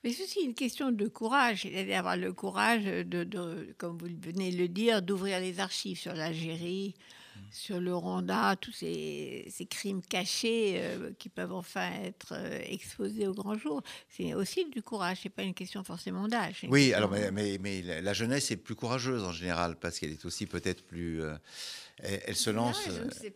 Mais 0.03 0.13
c'est 0.13 0.23
aussi 0.23 0.41
une 0.41 0.53
question 0.55 0.91
de 0.91 1.07
courage, 1.07 1.63
c'est-à-dire 1.63 2.15
le 2.15 2.31
courage, 2.31 2.83
de- 2.85 3.73
comme 3.77 3.97
vous 3.97 4.07
venez 4.21 4.51
de 4.51 4.57
le 4.57 4.67
dire, 4.69 5.01
d'ouvrir 5.01 5.39
les 5.41 5.59
archives 5.59 5.99
sur 5.99 6.13
l'Algérie, 6.13 6.95
sur 7.51 7.79
le 7.79 7.95
Rwanda, 7.95 8.55
tous 8.59 8.71
ces, 8.71 9.47
ces 9.51 9.65
crimes 9.65 10.01
cachés 10.01 10.75
euh, 10.77 11.11
qui 11.17 11.29
peuvent 11.29 11.53
enfin 11.53 11.89
être 12.03 12.33
euh, 12.33 12.59
exposés 12.65 13.27
au 13.27 13.33
grand 13.33 13.57
jour. 13.57 13.81
C'est 14.09 14.33
aussi 14.33 14.65
du 14.69 14.81
courage, 14.81 15.19
c'est 15.23 15.29
pas 15.29 15.43
une 15.43 15.53
question 15.53 15.83
forcément 15.83 16.27
d'âge. 16.27 16.65
Oui, 16.69 16.89
question- 16.89 16.97
alors 16.97 17.11
mais, 17.11 17.31
mais- 17.31 17.57
mais 17.59 18.01
la 18.01 18.13
jeunesse 18.13 18.51
est 18.51 18.57
plus 18.57 18.75
courageuse 18.75 19.23
en 19.23 19.31
général 19.31 19.75
parce 19.79 19.99
qu'elle 19.99 20.11
est 20.11 20.25
aussi 20.25 20.45
peut-être 20.45 20.83
plus. 20.83 21.21
euh, 21.21 21.35
elle, 22.01 22.21
elle 22.27 22.35
se 22.35 22.49
lance. 22.49 22.79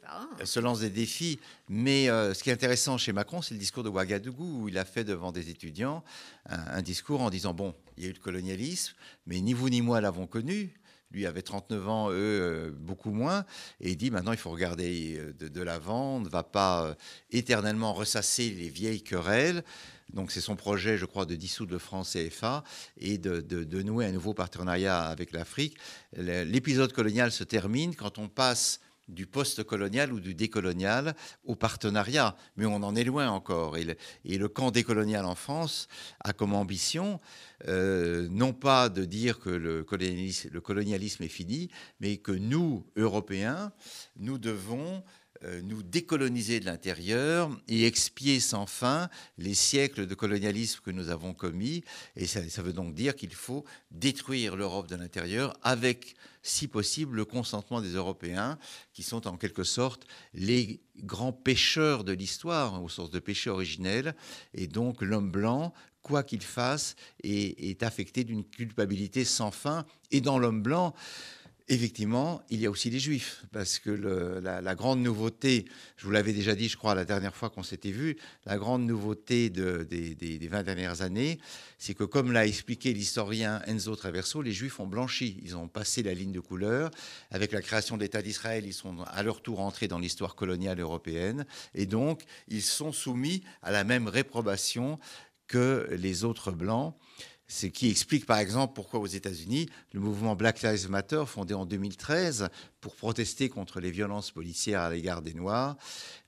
Ah. 0.08 0.28
Elle 0.40 0.48
se 0.48 0.60
lance 0.62 0.80
des 0.80 0.90
défis. 0.90 1.38
Mais 1.68 2.06
ce 2.08 2.42
qui 2.44 2.50
est 2.50 2.54
intéressant 2.54 2.98
chez 2.98 3.12
Macron, 3.12 3.42
c'est 3.42 3.54
le 3.54 3.60
discours 3.60 3.84
de 3.84 3.90
Ouagadougou, 3.90 4.62
où 4.64 4.70
il 4.70 4.78
a 4.78 4.86
fait 4.86 5.04
devant 5.04 5.32
des 5.34 5.50
étudiants 5.50 6.04
un, 6.48 6.60
un 6.78 6.82
discours 6.82 7.22
en 7.22 7.30
disant 7.30 7.54
Bon, 7.54 7.74
il 7.98 8.04
y 8.04 8.08
a 8.08 8.10
eu 8.10 8.14
le 8.14 8.20
colonialisme, 8.20 8.94
mais 9.28 9.42
ni 9.42 9.54
vous 9.54 9.70
ni 9.70 9.82
moi 9.82 10.00
l'avons 10.00 10.28
connu. 10.28 10.74
Lui 11.14 11.28
avait 11.28 11.44
39 11.44 11.90
ans, 11.90 12.10
eux, 12.10 12.14
euh, 12.16 12.72
beaucoup 12.76 13.12
moins. 13.12 13.46
Et 13.80 13.92
il 13.92 13.98
dit 13.98 14.10
maintenant, 14.10 14.32
il 14.32 14.38
faut 14.38 14.50
regarder 14.50 15.18
euh, 15.20 15.34
de, 15.34 15.62
l'avant. 15.62 16.16
On 16.16 16.20
ne 16.20 16.30
va 16.30 16.44
pas 16.44 16.86
euh, 16.86 16.96
éternellement 17.32 17.94
ressasser 17.94 18.50
les 18.50 18.70
vieilles 18.70 19.04
querelles. 19.04 19.64
Donc, 20.12 20.32
c'est 20.32 20.42
son 20.42 20.56
projet, 20.56 20.98
je 20.98 21.06
crois, 21.06 21.26
de 21.26 21.36
dissoudre 21.36 21.72
le 21.72 21.80
franc 21.80 22.04
CFA 22.04 22.64
et 22.98 23.18
de, 23.18 23.82
nouer 23.82 24.08
un 24.08 24.12
nouveau 24.12 24.34
partenariat 24.34 25.04
avec 25.06 25.32
l'Afrique. 25.32 25.78
L'épisode 26.18 26.94
colonial 26.94 27.32
se 27.32 27.44
termine 27.44 27.96
quand 27.96 28.18
on 28.18 28.28
passe 28.28 28.80
du 29.08 29.28
post-colonial 29.28 30.14
ou 30.14 30.20
du 30.20 30.34
décolonial 30.34 31.16
au 31.44 31.56
partenariat. 31.56 32.36
Mais 32.58 32.66
on 32.66 32.76
en 32.76 32.96
est 32.96 33.04
loin 33.04 33.30
encore. 33.30 33.78
Et 33.78 33.86
le, 34.38 34.48
camp 34.48 34.72
décolonial 34.72 35.26
en 35.26 35.36
France 35.36 35.88
a 36.24 36.34
comme 36.34 36.54
ambition, 36.54 37.20
euh, 37.68 38.28
non 38.30 38.54
pas 38.54 38.90
de 38.90 39.06
dire 39.06 39.40
que 39.40 39.50
le 39.50 39.84
colonialisme, 39.84 41.24
est 41.24 41.28
fini, 41.28 41.70
mais 42.00 42.18
que 42.18 42.32
nous, 42.32 42.86
Européens, 42.96 43.72
nous 44.18 44.38
devons 44.38 45.04
nous 45.64 45.84
décoloniser 45.84 46.60
de 46.60 46.66
l'intérieur 46.66 47.50
et 47.68 47.86
expier 47.86 48.40
sans 48.40 48.66
fin 48.66 49.10
les 49.38 49.54
siècles 49.54 50.08
de 50.08 50.16
colonialisme 50.16 50.80
que 50.84 50.92
nous 50.92 51.10
avons 51.10 51.34
commis. 51.34 51.84
Et 52.16 52.26
ça, 52.28 52.62
veut 52.62 52.74
donc 52.74 52.94
dire 52.94 53.16
qu'il 53.16 53.34
faut 53.34 53.66
détruire 53.92 54.56
l'Europe 54.56 54.88
de 54.88 54.96
l'intérieur 54.96 55.54
avec, 55.62 56.16
si 56.42 56.68
possible, 56.68 57.16
le 57.16 57.26
consentement 57.26 57.82
des 57.82 57.94
Européens, 57.94 58.58
qui 58.94 59.04
sont 59.04 59.28
en 59.28 59.38
quelque 59.38 59.64
sorte 59.64 60.08
les 60.34 60.82
grands 61.04 61.34
pécheurs 61.34 62.04
de 62.04 62.14
l'histoire, 62.14 62.82
au 62.82 62.90
sens 62.90 63.12
de 63.12 63.20
péché 63.20 63.50
originel. 63.50 64.16
Et 64.54 64.68
donc 64.68 65.02
l'homme 65.02 65.32
blanc, 65.32 65.74
quoi 66.02 66.24
qu'il 66.24 66.42
fasse, 66.42 66.96
est 67.24 67.84
affecté 67.84 68.24
d'une 68.24 68.44
culpabilité 68.44 69.26
sans 69.26 69.52
fin. 69.52 69.86
Et 70.12 70.22
dans 70.22 70.38
l'homme 70.38 70.62
blanc, 70.62 70.94
Effectivement, 71.70 72.42
il 72.50 72.60
y 72.60 72.66
a 72.66 72.70
aussi 72.70 72.90
les 72.90 73.00
juifs, 73.00 73.46
parce 73.54 73.80
que 73.80 73.90
la, 73.90 74.76
grande 74.76 75.00
nouveauté, 75.02 75.64
je 75.96 76.04
vous 76.06 76.12
l'avais 76.12 76.34
déjà 76.34 76.56
dit, 76.56 76.68
je 76.68 76.76
crois, 76.76 76.94
la 76.94 77.06
dernière 77.06 77.34
fois 77.38 77.50
qu'on 77.50 77.64
s'était 77.64 77.92
vu, 77.92 78.18
la 78.46 78.58
grande 78.58 78.86
nouveauté 78.86 79.50
de- 79.50 79.88
des, 79.90 80.14
des- 80.14 80.38
des 80.40 80.48
20 80.50 80.64
dernières 80.64 81.02
années, 81.04 81.40
c'est 81.78 81.94
que, 81.94 82.04
comme 82.04 82.34
l'a 82.34 82.46
expliqué 82.46 82.92
l'historien 82.94 83.62
Enzo 83.66 83.96
Traverso, 83.96 84.42
les 84.42 84.52
juifs 84.52 84.82
ont 84.82 84.88
blanchi, 84.88 85.40
ils 85.42 85.56
ont 85.56 85.70
passé 85.70 86.04
la 86.04 86.14
ligne 86.14 86.34
de 86.34 86.42
couleur. 86.42 86.92
Avec 87.32 87.54
la 87.54 87.62
création 87.62 87.96
de 87.96 88.02
l'État 88.04 88.22
d'Israël, 88.22 88.66
ils 88.66 88.74
sont 88.74 89.02
à 89.04 89.24
leur 89.24 89.42
tour 89.42 89.62
entrés 89.62 89.88
dans 89.88 90.00
l'histoire 90.00 90.36
coloniale 90.36 90.82
européenne, 90.82 91.46
et 91.76 91.86
donc 91.86 92.24
ils 92.50 92.62
sont 92.62 92.92
soumis 92.92 93.42
à 93.62 93.72
la 93.72 93.86
même 93.86 94.10
réprobation 94.10 95.00
que 95.48 95.88
les 95.92 96.26
autres 96.26 96.52
blancs. 96.52 96.94
Ce 97.48 97.68
qui 97.68 97.90
explique 97.90 98.26
par 98.26 98.38
exemple 98.38 98.74
pourquoi 98.74 99.00
aux 99.00 99.08
États-Unis, 99.08 99.68
le 99.92 100.00
mouvement 100.00 100.36
Black 100.36 100.62
Lives 100.62 100.90
Matter, 100.90 101.24
fondé 101.28 101.54
en 101.54 101.66
2013 101.66 102.50
pour 102.82 102.96
protester 102.96 103.50
contre 103.50 103.80
les 103.80 103.92
violences 103.92 104.32
policières 104.32 104.82
à 104.82 104.90
l'égard 104.90 105.22
des 105.22 105.34
Noirs, 105.34 105.76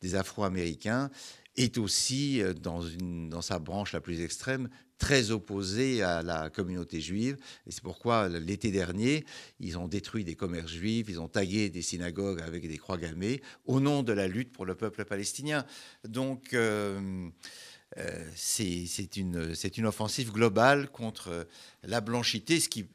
des 0.01 0.15
Afro-Américains, 0.15 1.09
est 1.57 1.77
aussi, 1.77 2.41
euh, 2.41 2.53
dans, 2.53 3.41
sa 3.41 3.59
branche 3.59 3.93
la 3.93 4.01
plus 4.01 4.21
extrême, 4.21 4.69
très 4.97 5.31
opposé 5.31 6.01
à 6.03 6.21
la 6.21 6.49
communauté 6.49 7.01
juive. 7.01 7.37
Et 7.67 7.71
c'est 7.71 7.83
pourquoi 7.83 8.29
l'été 8.29 8.71
dernier, 8.71 9.25
ils 9.59 9.77
ont 9.77 9.87
détruit 9.87 10.23
des 10.23 10.35
commerces 10.35 10.71
juifs, 10.71 11.07
ils 11.09 11.19
ont 11.19 11.27
tagué 11.27 11.69
des 11.69 11.81
synagogues 11.81 12.41
avec 12.41 12.67
des 12.67 12.77
croix 12.77 12.97
gammées 12.97 13.41
au 13.65 13.79
nom 13.79 14.03
de 14.03 14.13
la 14.13 14.27
lutte 14.27 14.51
pour 14.53 14.65
le 14.65 14.75
peuple 14.75 15.03
palestinien. 15.03 15.65
Donc, 16.05 16.53
euh, 16.53 17.29
c'est 18.35 19.17
une, 19.17 19.85
offensive 19.85 20.31
globale 20.31 20.89
contre 20.89 21.47
la 21.83 22.01
blanchité, 22.01 22.59
ce 22.59 22.69
qui, 22.69 22.87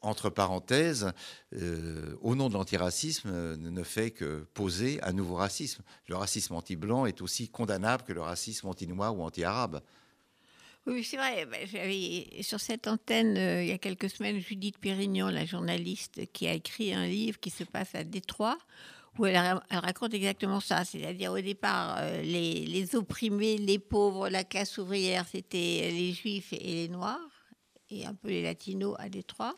entre 0.00 0.30
parenthèses, 0.30 1.12
euh, 1.54 2.14
au 2.20 2.34
nom 2.34 2.48
de 2.48 2.54
l'antiracisme, 2.54 3.30
euh, 3.32 3.56
ne 3.56 3.82
fait 3.82 4.10
que 4.10 4.46
poser 4.54 5.02
un 5.02 5.12
nouveau 5.12 5.34
racisme. 5.34 5.82
Le 6.06 6.16
racisme 6.16 6.54
anti-blanc 6.54 7.06
est 7.06 7.20
aussi 7.20 7.48
condamnable 7.48 8.04
que 8.04 8.12
le 8.12 8.20
racisme 8.20 8.68
anti-noir 8.68 9.16
ou 9.16 9.22
anti-arabe. 9.22 9.82
Oui, 10.86 11.04
c'est 11.04 11.16
vrai. 11.16 11.44
Ben, 11.46 11.66
J'avais 11.66 12.42
sur 12.42 12.60
cette 12.60 12.86
antenne, 12.86 13.36
euh, 13.36 13.62
il 13.62 13.68
y 13.68 13.72
a 13.72 13.78
quelques 13.78 14.08
semaines, 14.08 14.40
Judith 14.40 14.78
Pérignon, 14.78 15.28
la 15.28 15.44
journaliste, 15.44 16.32
qui 16.32 16.46
a 16.46 16.54
écrit 16.54 16.94
un 16.94 17.06
livre 17.06 17.40
qui 17.40 17.50
se 17.50 17.64
passe 17.64 17.94
à 17.94 18.04
Détroit, 18.04 18.58
elle 19.26 19.60
raconte 19.70 20.14
exactement 20.14 20.60
ça. 20.60 20.84
C'est-à-dire, 20.84 21.32
au 21.32 21.40
départ, 21.40 21.96
euh, 21.98 22.22
les, 22.22 22.66
les 22.66 22.96
opprimés, 22.96 23.58
les 23.58 23.78
pauvres, 23.78 24.28
la 24.28 24.44
classe 24.44 24.78
ouvrière, 24.78 25.26
c'était 25.30 25.90
les 25.90 26.12
juifs 26.12 26.52
et 26.52 26.86
les 26.86 26.88
noirs, 26.88 27.18
et 27.90 28.06
un 28.06 28.14
peu 28.14 28.28
les 28.28 28.42
latinos 28.42 28.96
à 28.98 29.08
Détroit. 29.08 29.54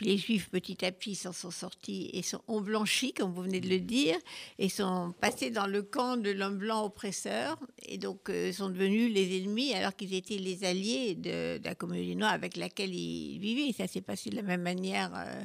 Les 0.00 0.16
juifs, 0.16 0.48
petit 0.48 0.84
à 0.84 0.92
petit, 0.92 1.16
s'en 1.16 1.32
sont 1.32 1.50
sortis 1.50 2.10
et 2.12 2.22
ont 2.46 2.60
blanchi, 2.60 3.12
comme 3.12 3.32
vous 3.32 3.42
venez 3.42 3.60
de 3.60 3.68
le 3.68 3.80
dire, 3.80 4.16
et 4.58 4.68
sont 4.68 5.12
passés 5.20 5.50
dans 5.50 5.66
le 5.66 5.82
camp 5.82 6.16
de 6.16 6.30
l'homme 6.30 6.58
blanc 6.58 6.84
oppresseur, 6.84 7.58
et 7.82 7.98
donc 7.98 8.30
euh, 8.30 8.52
sont 8.52 8.68
devenus 8.68 9.12
les 9.12 9.38
ennemis, 9.38 9.74
alors 9.74 9.96
qu'ils 9.96 10.14
étaient 10.14 10.38
les 10.38 10.64
alliés 10.64 11.16
de, 11.16 11.60
la 11.64 11.74
communauté 11.74 12.14
noire 12.14 12.32
avec 12.32 12.56
laquelle 12.56 12.94
ils 12.94 13.40
vivaient. 13.40 13.70
Et 13.70 13.72
ça 13.72 13.88
s'est 13.88 14.00
passé 14.00 14.30
de 14.30 14.36
la 14.36 14.42
même 14.42 14.62
manière 14.62 15.10
euh, 15.16 15.42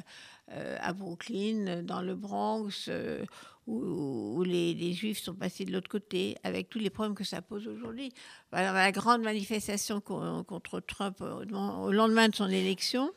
euh, 0.52 0.76
à 0.80 0.92
Brooklyn, 0.92 1.82
dans 1.82 2.02
le 2.02 2.14
Bronx, 2.14 2.88
où, 3.66 4.44
les, 4.44 4.92
juifs 4.92 5.20
sont 5.20 5.34
passés 5.34 5.64
de 5.64 5.72
l'autre 5.72 5.90
côté, 5.90 6.36
avec 6.44 6.68
tous 6.68 6.78
les 6.78 6.90
problèmes 6.90 7.16
que 7.16 7.24
ça 7.24 7.42
pose 7.42 7.66
aujourd'hui. 7.66 8.12
Voilà, 8.52 8.72
la 8.72 8.92
grande 8.92 9.22
manifestation 9.22 10.00
con- 10.00 10.44
contre 10.44 10.78
Trump 10.78 11.20
au 11.22 11.90
lendemain 11.90 12.28
de 12.28 12.36
son 12.36 12.48
élection. 12.48 13.10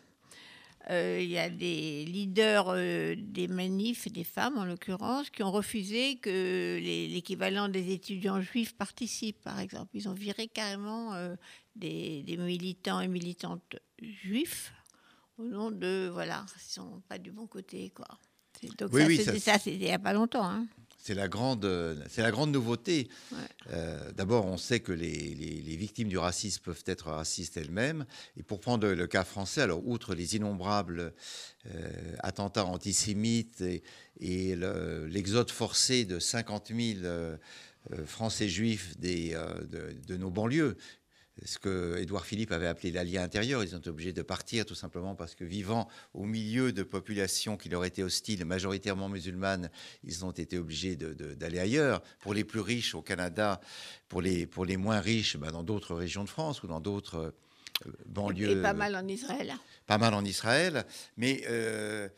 Euh, 0.89 1.19
il 1.21 1.29
y 1.29 1.38
a 1.38 1.49
des 1.49 2.05
leaders 2.05 2.67
euh, 2.69 3.15
des 3.17 3.49
manifs, 3.49 4.09
des 4.09 4.23
femmes 4.23 4.57
en 4.57 4.63
l'occurrence, 4.63 5.29
qui 5.29 5.43
ont 5.43 5.51
refusé 5.51 6.15
que 6.15 6.79
l'équivalent 7.13 7.67
des 7.67 7.91
étudiants 7.91 8.39
juifs 8.39 8.73
participent, 8.73 9.41
par 9.43 9.59
exemple. 9.59 9.89
Ils 9.93 10.07
ont 10.07 10.13
viré 10.13 10.47
carrément 10.47 11.13
euh, 11.13 11.35
des, 11.75 12.23
des 12.23 12.38
militants 12.38 13.01
et 13.01 13.09
militantes 13.09 13.75
juifs 14.01 14.71
au 15.38 15.43
nom 15.43 15.71
de, 15.71 16.09
voilà, 16.11 16.45
ils 16.55 16.71
sont 16.73 17.01
pas 17.09 17.17
du 17.19 17.31
bon 17.31 17.47
côté, 17.47 17.89
quoi. 17.89 18.07
C'est- 18.59 18.75
Donc 18.77 18.89
Oui, 18.93 19.01
ça, 19.01 19.07
oui, 19.07 19.17
c'était 19.17 19.39
ça- 19.39 19.53
ça, 19.53 19.59
c'était 19.59 19.75
il 19.77 19.83
n'y 19.83 19.91
a 19.91 19.99
pas 19.99 20.13
longtemps. 20.13 20.45
hein. 20.45 20.67
C'est 21.08 21.14
la 21.14 21.30
grande, 21.30 21.66
c'est 22.10 22.22
la 22.22 22.32
grande 22.32 22.51
nouveauté. 22.51 23.08
Ouais. 23.32 23.38
Euh, 23.70 24.12
D'abord, 24.12 24.45
on 24.45 24.58
sait 24.58 24.82
que 24.82 24.91
les, 24.91 25.10
les- 25.36 25.62
les 25.62 25.76
victimes 25.78 26.10
du 26.10 26.18
racisme 26.18 26.62
peuvent 26.64 26.84
être 26.86 27.12
racistes 27.12 27.55
elles-mêmes. 27.55 28.05
Et 28.36 28.43
pour 28.43 28.60
prendre 28.60 28.89
le 28.89 29.08
cas 29.08 29.24
français, 29.24 29.62
alors 29.62 29.88
outre 29.88 30.16
les 30.16 30.36
innombrables 30.36 31.14
euh, 31.74 32.16
attentats 32.20 32.66
antisémites 32.66 33.62
et, 33.62 33.84
et 34.20 34.58
le- 34.58 35.05
l'exode 35.08 35.49
forcé 35.49 36.03
de 36.03 36.20
50 36.20 36.74
000 36.76 36.99
euh, 37.05 37.38
Français 38.05 38.49
juifs 38.49 38.99
des, 38.99 39.30
de, 39.72 39.95
de 40.05 40.18
nos 40.18 40.30
banlieues, 40.30 40.76
ce 41.45 41.59
que 41.59 41.97
Édouard 41.99 42.25
Philippe 42.25 42.51
avait 42.51 42.67
appelé 42.67 42.91
l'allié 42.91 43.17
intérieur. 43.17 43.63
Ils 43.63 43.75
ont 43.75 43.79
été 43.79 43.89
obligés 43.89 44.13
de 44.13 44.21
partir 44.21 44.65
tout 44.65 44.75
simplement 44.75 45.15
parce 45.15 45.35
que 45.35 45.43
vivant 45.43 45.88
au 46.13 46.25
milieu 46.25 46.71
de 46.71 46.83
populations 46.83 47.57
qui 47.57 47.69
leur 47.69 47.85
étaient 47.85 48.03
hostiles, 48.03 48.43
majoritairement 48.45 49.09
musulmanes, 49.09 49.69
ils 50.03 50.25
ont 50.25 50.31
été 50.31 50.57
obligés 50.57 50.95
d'aller 50.95 51.59
ailleurs. 51.59 52.01
Pour 52.19 52.33
les 52.33 52.43
plus 52.43 52.59
riches 52.59 52.95
au 52.95 53.01
Canada, 53.01 53.61
pour 54.07 54.21
les, 54.21 54.47
pour 54.47 54.65
les 54.65 54.77
moins 54.77 54.99
riches 54.99 55.38
ben, 55.38 55.51
dans 55.51 55.63
d'autres 55.63 55.95
régions 55.95 56.23
de 56.23 56.29
France 56.29 56.63
ou 56.63 56.67
dans 56.67 56.79
d'autres 56.79 57.33
euh, 57.85 57.91
banlieues. 58.05 58.59
Et 58.59 58.61
pas 58.61 58.73
mal 58.73 58.95
en 58.95 59.07
Israël. 59.07 59.53
Pas 59.85 59.97
mal 59.97 60.13
en 60.13 60.25
Israël. 60.25 60.85
Mais 61.17 61.43
euh, 61.49 62.09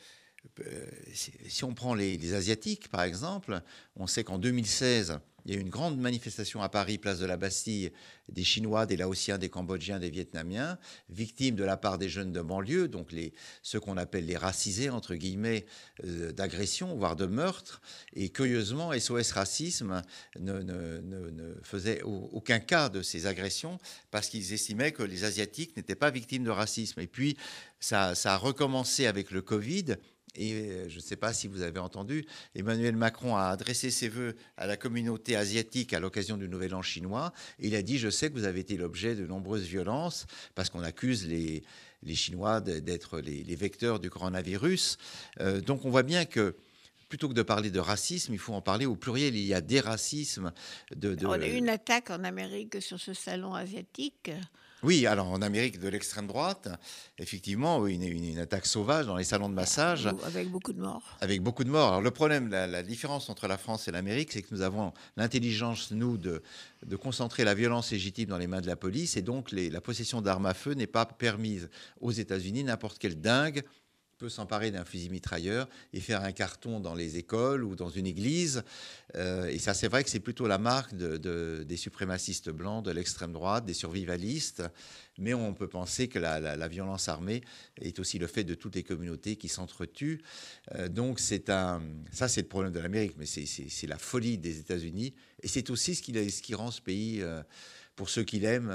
euh, 0.65 0.86
si 1.13 1.34
si 1.47 1.63
on 1.63 1.74
prend 1.74 1.93
les, 1.93 2.17
les 2.17 2.34
Asiatiques, 2.34 2.89
par 2.89 3.03
exemple, 3.03 3.61
on 3.95 4.07
sait 4.07 4.24
qu'en 4.24 4.38
2016, 4.38 5.20
il 5.50 5.56
y 5.56 5.58
a 5.58 5.62
eu 5.62 5.64
une 5.64 5.70
grande 5.72 5.97
manifestation 6.00 6.62
à 6.62 6.70
Paris, 6.70 7.00
place 7.00 7.18
de 7.18 7.26
la 7.26 7.36
Bastille, 7.36 7.91
des 8.32 8.43
Chinois, 8.43 8.86
des 8.86 8.95
Laotiens, 8.97 9.39
des 9.39 9.50
Cambodgiens, 9.50 9.97
des 9.97 10.12
Vietnamiens, 10.12 10.78
victimes 11.10 11.56
de 11.56 11.64
la 11.64 11.76
part 11.76 11.97
des 11.97 12.08
jeunes 12.08 12.32
de 12.32 12.39
banlieue, 12.41 12.88
donc 12.88 13.12
les, 13.12 13.34
ceux 13.64 13.80
qu'on 13.80 13.97
appelle 13.97 14.28
les 14.28 14.38
racisés, 14.38 14.91
entre 14.91 15.16
guillemets, 15.16 15.66
euh, 16.06 16.32
d'agression, 16.32 16.95
voire 16.95 17.16
de 17.16 17.26
meurtre. 17.26 17.82
Et 18.14 18.30
curieusement, 18.30 18.91
SOS 18.93 19.32
Racisme 19.32 20.04
ne, 20.39 21.56
faisait 21.64 22.04
au- 22.04 22.30
aucun 22.32 22.60
cas 22.60 22.89
de 22.89 23.02
ces 23.02 23.26
agressions 23.26 23.80
parce 24.12 24.30
qu'ils 24.30 24.54
estimaient 24.54 24.91
que 24.91 25.02
les 25.02 25.24
Asiatiques 25.24 25.76
n'étaient 25.76 25.95
pas 25.95 26.12
victimes 26.12 26.43
de 26.43 26.52
racisme. 26.52 27.00
Et 27.00 27.08
puis, 27.08 27.38
ça, 27.80 28.14
ça 28.14 28.36
a 28.36 28.38
recommencé 28.38 29.08
avec 29.08 29.32
le 29.32 29.41
Covid. 29.41 29.95
Et 30.40 30.54
euh, 30.54 30.90
je 30.90 30.96
ne 30.96 31.02
sais 31.02 31.18
pas 31.18 31.34
si 31.34 31.50
vous 31.50 31.62
avez 31.64 31.80
entendu, 31.80 32.26
Emmanuel 32.56 32.96
Macron 32.96 33.36
a 33.36 33.48
adressé 33.48 33.92
ses 33.92 34.08
voeux 34.08 34.36
à 34.56 34.68
la 34.68 34.78
communauté 34.78 35.36
asiatique 35.36 35.94
à 35.94 36.00
l'occasion 36.00 36.38
du 36.38 36.48
Nouvel 36.48 36.74
An 36.74 36.82
chinois. 36.82 37.34
Il 37.60 37.76
a 37.76 37.82
dit, 37.82 38.00
je 38.00 38.10
sais 38.10 38.30
que 38.30 38.36
vous 38.36 38.46
avez 38.46 38.62
été 38.62 38.78
l'objet 38.78 39.16
de 39.16 39.28
nombreuses 39.28 39.66
violences 39.66 40.28
parce 40.56 40.70
qu'on 40.70 40.82
accuse 40.82 41.28
les, 41.28 41.62
Chinois 42.16 42.62
d'être 42.62 43.20
les, 43.20 43.56
vecteurs 43.56 44.00
du 44.00 44.10
coronavirus. 44.10 44.98
Euh, 45.42 45.60
donc 45.60 45.84
on 45.84 45.90
voit 45.90 46.04
bien 46.04 46.24
que 46.24 46.56
plutôt 47.10 47.28
que 47.28 47.34
de 47.34 47.42
parler 47.42 47.70
de 47.70 47.80
racisme, 47.80 48.32
il 48.34 48.40
faut 48.40 48.54
en 48.54 48.62
parler 48.62 48.86
au 48.86 48.96
pluriel. 48.96 49.36
Il 49.36 49.46
y 49.46 49.54
a 49.54 49.60
des 49.60 49.82
racismes. 49.82 50.54
On 51.04 51.32
a 51.32 51.48
eu 51.48 51.56
une 51.56 51.68
attaque 51.68 52.12
en 52.12 52.24
Amérique 52.24 52.82
sur 52.82 53.00
ce 53.00 53.14
salon 53.14 53.56
asiatique. 53.56 54.32
Oui, 54.82 55.05
alors 55.05 55.27
en 55.27 55.41
Amérique 55.41 55.80
de 55.80 55.89
l'extrême 55.89 56.25
droite, 56.27 56.69
effectivement, 57.17 57.86
une, 57.86 58.03
une- 58.03 58.23
une 58.23 58.39
attaque 58.39 58.65
sauvage 58.65 59.05
dans 59.07 59.17
les 59.17 59.23
salons 59.25 59.49
de 59.49 59.53
massage. 59.53 60.07
Avec 60.25 60.49
beaucoup 60.49 60.71
de 60.73 60.80
morts. 60.80 61.17
Avec 61.21 61.41
beaucoup 61.41 61.63
de 61.63 61.69
morts. 61.69 61.89
Alors 61.89 62.01
le 62.01 62.11
problème, 62.11 62.47
la, 62.49 62.65
la 62.65 62.82
différence 62.84 63.30
entre 63.30 63.47
la 63.47 63.57
France 63.57 63.88
et 63.88 63.91
l'Amérique, 63.91 64.32
c'est 64.32 64.41
que 64.41 64.53
nous 64.55 64.61
avons 64.61 64.93
l'intelligence, 65.17 65.91
nous, 65.91 66.17
de, 66.17 66.41
de 66.86 66.95
concentrer 66.95 67.43
la 67.43 67.53
violence 67.55 67.91
légitime 67.91 68.30
dans 68.30 68.38
les 68.38 68.47
mains 68.47 68.61
de 68.61 68.67
la 68.67 68.75
police, 68.77 69.17
et 69.17 69.21
donc 69.21 69.51
les- 69.51 69.69
la 69.69 69.82
possession 69.82 70.21
d'armes 70.21 70.45
à 70.45 70.53
feu 70.53 70.73
n'est 70.73 70.88
pas 70.88 71.05
permise 71.05 71.69
aux 71.99 72.11
États-Unis. 72.11 72.63
N'importe 72.63 72.97
quel 72.99 73.19
dingue 73.19 73.63
peut 74.20 74.30
s'emparer 74.30 74.70
d'un 74.70 74.84
fusil 74.84 75.09
mitrailleur 75.09 75.70
et 75.93 76.01
faire 76.01 76.22
un 76.24 76.34
carton 76.34 76.82
dans 76.82 76.93
les 76.93 77.17
écoles 77.17 77.63
ou 77.63 77.78
dans 77.78 77.89
une 77.89 78.05
église. 78.05 78.63
Euh, 79.15 79.47
et 79.47 79.59
ça, 79.59 79.74
c'est 79.74 79.88
vrai 79.88 80.03
que 80.03 80.09
c'est 80.09 80.20
plutôt 80.20 80.45
la 80.45 80.57
marque 80.57 80.93
de- 80.93 81.15
de- 81.15 81.63
des 81.65 81.78
suprémacistes 81.78 82.49
blancs, 82.49 82.84
de 82.84 82.91
l'extrême 82.91 83.32
droite, 83.32 83.65
des 83.65 83.74
survivalistes. 83.74 84.63
Mais 85.17 85.34
on 85.34 85.53
peut 85.53 85.70
penser 85.70 86.09
que 86.09 86.20
la, 86.20 86.67
violence 86.67 87.07
armée 87.07 87.41
est 87.82 87.97
aussi 87.99 88.20
le 88.20 88.28
fait 88.28 88.43
de 88.43 88.55
toutes 88.55 88.76
les 88.76 88.84
communautés 88.84 89.38
qui 89.38 89.47
s'entretuent. 89.47 90.22
Euh, 90.76 90.89
donc 90.89 91.20
c'est 91.22 91.49
un, 91.49 91.82
ça 92.11 92.28
c'est 92.28 92.41
le 92.41 92.47
problème 92.47 92.74
de 92.74 92.80
l'Amérique, 92.80 93.15
mais 93.17 93.26
c'est- 93.26 93.88
la 93.88 93.97
folie 93.97 94.38
des 94.38 94.59
États-Unis. 94.59 95.13
Et 95.41 95.47
c'est 95.47 95.70
aussi 95.70 95.95
ce 95.95 96.01
qui, 96.01 96.53
rend 96.55 96.72
ce 96.72 96.82
pays, 96.82 97.22
euh, 97.22 97.41
pour 97.95 98.09
ceux 98.09 98.24
qui 98.24 98.39
l'aiment, 98.39 98.70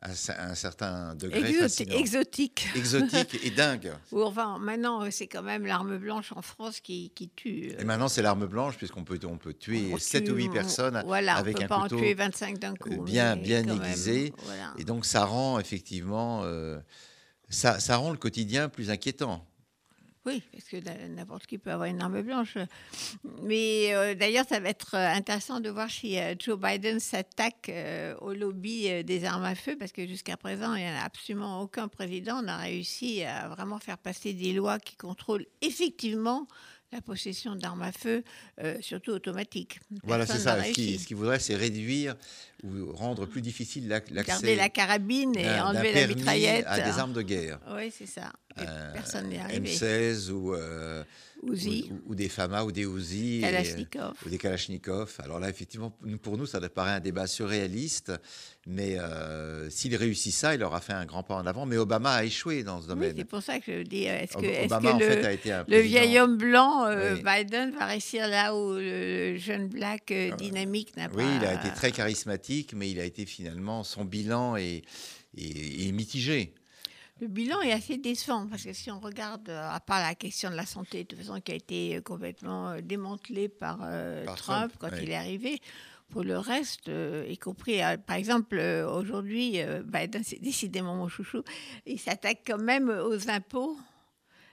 à 0.00 0.10
un- 0.10 0.54
certain 0.54 1.14
degré 1.16 1.40
Exoti- 1.40 1.58
fascinant. 1.58 1.96
exotique. 1.98 2.68
exotique 2.76 3.40
et 3.44 3.50
dingue. 3.50 3.92
Ou 4.12 4.22
enfin, 4.22 4.58
maintenant, 4.58 5.10
c'est 5.10 5.26
quand 5.26 5.42
même 5.42 5.66
l'arme 5.66 5.98
blanche 5.98 6.32
en 6.36 6.42
France 6.42 6.78
qui, 6.80 7.10
qui 7.16 7.28
tue. 7.30 7.72
Et 7.78 7.84
maintenant, 7.84 8.06
c'est 8.08 8.22
l'arme 8.22 8.46
blanche, 8.46 8.76
puisqu'on 8.76 9.02
peut, 9.04 9.18
on 9.24 9.38
peut 9.38 9.54
tuer 9.54 9.90
on 9.92 9.98
7 9.98 10.24
tue- 10.24 10.30
ou 10.30 10.36
8 10.36 10.48
on- 10.48 10.52
personnes 10.52 11.02
voilà, 11.04 11.34
avec 11.36 11.56
on 11.56 11.58
peut 11.58 11.64
un 11.64 11.68
pas 11.68 11.80
couteau 11.82 11.96
en 11.96 11.98
tuer 11.98 12.14
25 12.14 12.58
d'un 12.58 12.74
coup. 12.76 13.02
bien- 13.02 13.34
bien 13.36 13.66
aiguisé. 13.66 14.32
voilà. 14.44 14.72
Et 14.78 14.84
donc, 14.84 15.04
ça 15.04 15.24
rend 15.24 15.58
effectivement, 15.58 16.42
euh, 16.44 16.78
ça, 17.48 17.80
ça 17.80 17.96
rend 17.96 18.12
le 18.12 18.18
quotidien 18.18 18.68
plus 18.68 18.90
inquiétant. 18.90 19.44
Oui, 20.26 20.42
parce 20.52 20.64
que 20.64 20.76
n'importe 21.08 21.46
qui 21.46 21.58
peut 21.58 21.70
avoir 21.70 21.88
une 21.88 22.00
arme 22.02 22.20
blanche. 22.22 22.58
Mais 23.42 23.94
euh, 23.94 24.14
d'ailleurs, 24.14 24.44
ça 24.48 24.60
va 24.60 24.68
être 24.68 24.94
euh, 24.94 25.08
intéressant 25.14 25.60
de 25.60 25.70
voir 25.70 25.90
si 25.90 26.18
euh, 26.18 26.34
Joe 26.38 26.58
Biden 26.58 27.00
s'attaque 27.00 27.68
euh, 27.68 28.14
au 28.20 28.32
lobby 28.34 29.04
des 29.04 29.24
armes 29.24 29.44
à 29.44 29.54
feu, 29.54 29.76
parce 29.78 29.92
que 29.92 30.06
jusqu'à 30.06 30.36
présent, 30.36 30.74
il 30.74 30.82
n'y 30.82 30.88
a 30.88 31.02
absolument 31.04 31.60
aucun 31.62 31.88
président 31.88 32.42
n'a 32.42 32.56
réussi 32.58 33.22
à 33.22 33.48
vraiment 33.48 33.78
faire 33.78 33.98
passer 33.98 34.32
des 34.34 34.52
lois 34.52 34.78
qui 34.78 34.96
contrôlent 34.96 35.46
effectivement 35.62 36.46
la 36.90 37.02
possession 37.02 37.54
d'armes 37.54 37.82
à 37.82 37.92
feu, 37.92 38.24
surtout 38.80 39.10
automatiques. 39.10 39.78
Voilà, 40.04 40.24
c'est 40.24 40.38
ça. 40.38 40.62
Ce 40.64 41.06
qu'il 41.06 41.16
voudrait, 41.16 41.38
c'est 41.38 41.54
réduire 41.54 42.16
ou 42.64 42.90
rendre 42.94 43.26
plus 43.26 43.42
difficile 43.42 43.88
l'ac- 43.88 44.10
Garder 44.10 44.30
l'accès 44.32 44.56
la 44.56 44.68
carabine 44.70 45.36
et 45.36 45.60
enlever 45.60 45.92
la 45.92 46.06
mitraillette. 46.06 46.64
à 46.66 46.80
des 46.80 46.98
armes 46.98 47.12
de 47.12 47.20
guerre. 47.20 47.60
Oui, 47.74 47.92
c'est 47.94 48.06
ça. 48.06 48.32
Euh, 48.66 48.92
personne 48.92 49.28
n'est 49.28 49.38
arrivé. 49.38 49.68
M16 49.70 50.30
ou, 50.30 50.54
euh, 50.54 51.04
ou, 51.42 51.52
ou 52.06 52.14
des 52.14 52.28
FAMA 52.28 52.64
ou 52.64 52.72
des 52.72 52.82
Uzi. 52.82 53.42
et- 53.44 53.86
ou 54.26 54.28
des 54.28 54.38
Kalachnikov. 54.38 55.16
Alors 55.22 55.38
là, 55.38 55.48
effectivement, 55.48 55.96
pour 56.22 56.36
nous, 56.36 56.46
ça 56.46 56.60
paraît 56.68 56.92
un 56.92 57.00
débat 57.00 57.26
surréaliste, 57.26 58.12
mais 58.66 58.98
euh, 58.98 59.70
s'il 59.70 59.94
réussit 59.96 60.34
ça, 60.34 60.54
il 60.54 60.62
aura 60.64 60.80
fait 60.80 60.92
un 60.92 61.06
grand 61.06 61.22
pas 61.22 61.36
en 61.36 61.46
avant. 61.46 61.64
Mais 61.66 61.76
Obama 61.76 62.12
a 62.12 62.24
échoué 62.24 62.64
dans 62.64 62.78
ce 62.80 62.86
Oui, 62.86 62.88
domaine. 62.88 63.14
c'est 63.16 63.24
pour 63.24 63.42
ça 63.42 63.60
que 63.60 63.78
je 63.78 63.82
dis, 63.82 64.04
est-ce 64.04 64.36
que, 64.36 64.64
Obama, 64.64 64.90
que 64.90 64.94
en 64.94 64.98
le, 64.98 65.06
fait, 65.06 65.24
a 65.24 65.32
été 65.32 65.52
un 65.52 65.64
le 65.68 65.78
vieil 65.78 66.18
homme 66.18 66.36
blanc, 66.36 66.86
Oui. 66.88 67.22
Biden, 67.22 67.70
va 67.70 67.86
réussir 67.86 68.26
là 68.28 68.54
où 68.56 68.72
le 68.74 69.36
jeune 69.38 69.68
black 69.68 70.12
dynamique 70.38 70.96
n'a 70.96 71.08
pas... 71.08 71.16
Oui, 71.16 71.24
il 71.40 71.46
a 71.46 71.54
été 71.54 71.72
très 71.74 71.92
charismatique, 71.92 72.72
mais 72.74 72.90
il 72.90 72.98
a 72.98 73.04
été 73.04 73.24
finalement, 73.26 73.84
son 73.84 74.04
bilan 74.04 74.56
est, 74.56 74.82
est- 75.36 75.86
est 75.88 75.92
mitigé. 75.92 76.52
Le 77.20 77.26
bilan 77.26 77.60
est 77.62 77.72
assez 77.72 77.96
décevant, 77.96 78.46
parce 78.46 78.62
que 78.62 78.72
si 78.72 78.90
on 78.90 79.00
regarde, 79.00 79.48
euh, 79.48 79.68
à 79.70 79.80
part 79.80 80.00
la 80.00 80.14
question 80.14 80.50
de 80.50 80.54
la 80.54 80.66
santé, 80.66 81.02
de 81.02 81.08
toute 81.08 81.18
façon, 81.18 81.40
qui 81.40 81.50
a 81.52 81.56
été 81.56 81.96
euh, 81.96 82.00
complètement 82.00 82.70
euh, 82.70 82.80
démantelée 82.80 83.48
par, 83.48 83.80
euh, 83.82 84.24
Par 84.24 84.36
Trump, 84.36 84.72
Trump, 84.78 84.92
quand 84.92 84.96
il 85.02 85.10
est 85.10 85.16
arrivé, 85.16 85.60
pour 86.10 86.22
le 86.22 86.38
reste, 86.38 86.88
euh, 86.88 87.26
y 87.28 87.36
compris, 87.36 87.82
euh, 87.82 87.96
par 87.96 88.16
exemple, 88.16 88.58
aujourd'hui, 88.58 89.58
Biden, 89.84 90.22
c'est 90.24 90.40
décidément 90.40 90.94
mon 90.94 91.08
chouchou, 91.08 91.42
il 91.86 91.98
s'attaque 91.98 92.42
quand 92.46 92.62
même 92.62 92.88
aux 92.88 93.28
impôts, 93.28 93.76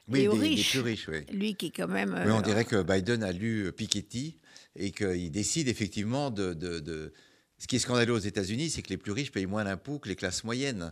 Oui, 0.08 0.22
Et 0.22 0.28
aux 0.28 0.34
des, 0.34 0.40
des 0.40 0.48
riches. 0.56 0.72
plus 0.72 0.80
riches, 0.82 1.08
oui. 1.08 1.26
lui 1.32 1.56
qui 1.56 1.68
est 1.68 1.72
quand 1.76 1.88
même... 1.88 2.20
Oui, 2.26 2.32
on 2.32 2.42
dirait 2.42 2.66
que 2.66 2.82
Biden 2.84 3.24
a 3.24 3.32
lu 3.32 3.72
Piketty 3.72 4.40
et 4.76 4.92
qu'il 4.92 5.32
décide 5.32 5.68
effectivement 5.68 6.30
de, 6.32 6.54
de- 6.54 6.80
de- 6.80 7.14
Ce 7.58 7.68
qui 7.68 7.78
est 7.78 7.80
scandaleux 7.80 8.14
aux 8.14 8.18
États-Unis, 8.20 8.70
c'est 8.72 8.82
que 8.82 8.90
les 8.90 8.98
plus 8.98 9.12
riches 9.14 9.32
payent 9.32 9.46
moins 9.46 9.64
d'impôts 9.64 9.98
que 10.00 10.10
les 10.10 10.16
classes 10.16 10.44
moyennes. 10.44 10.92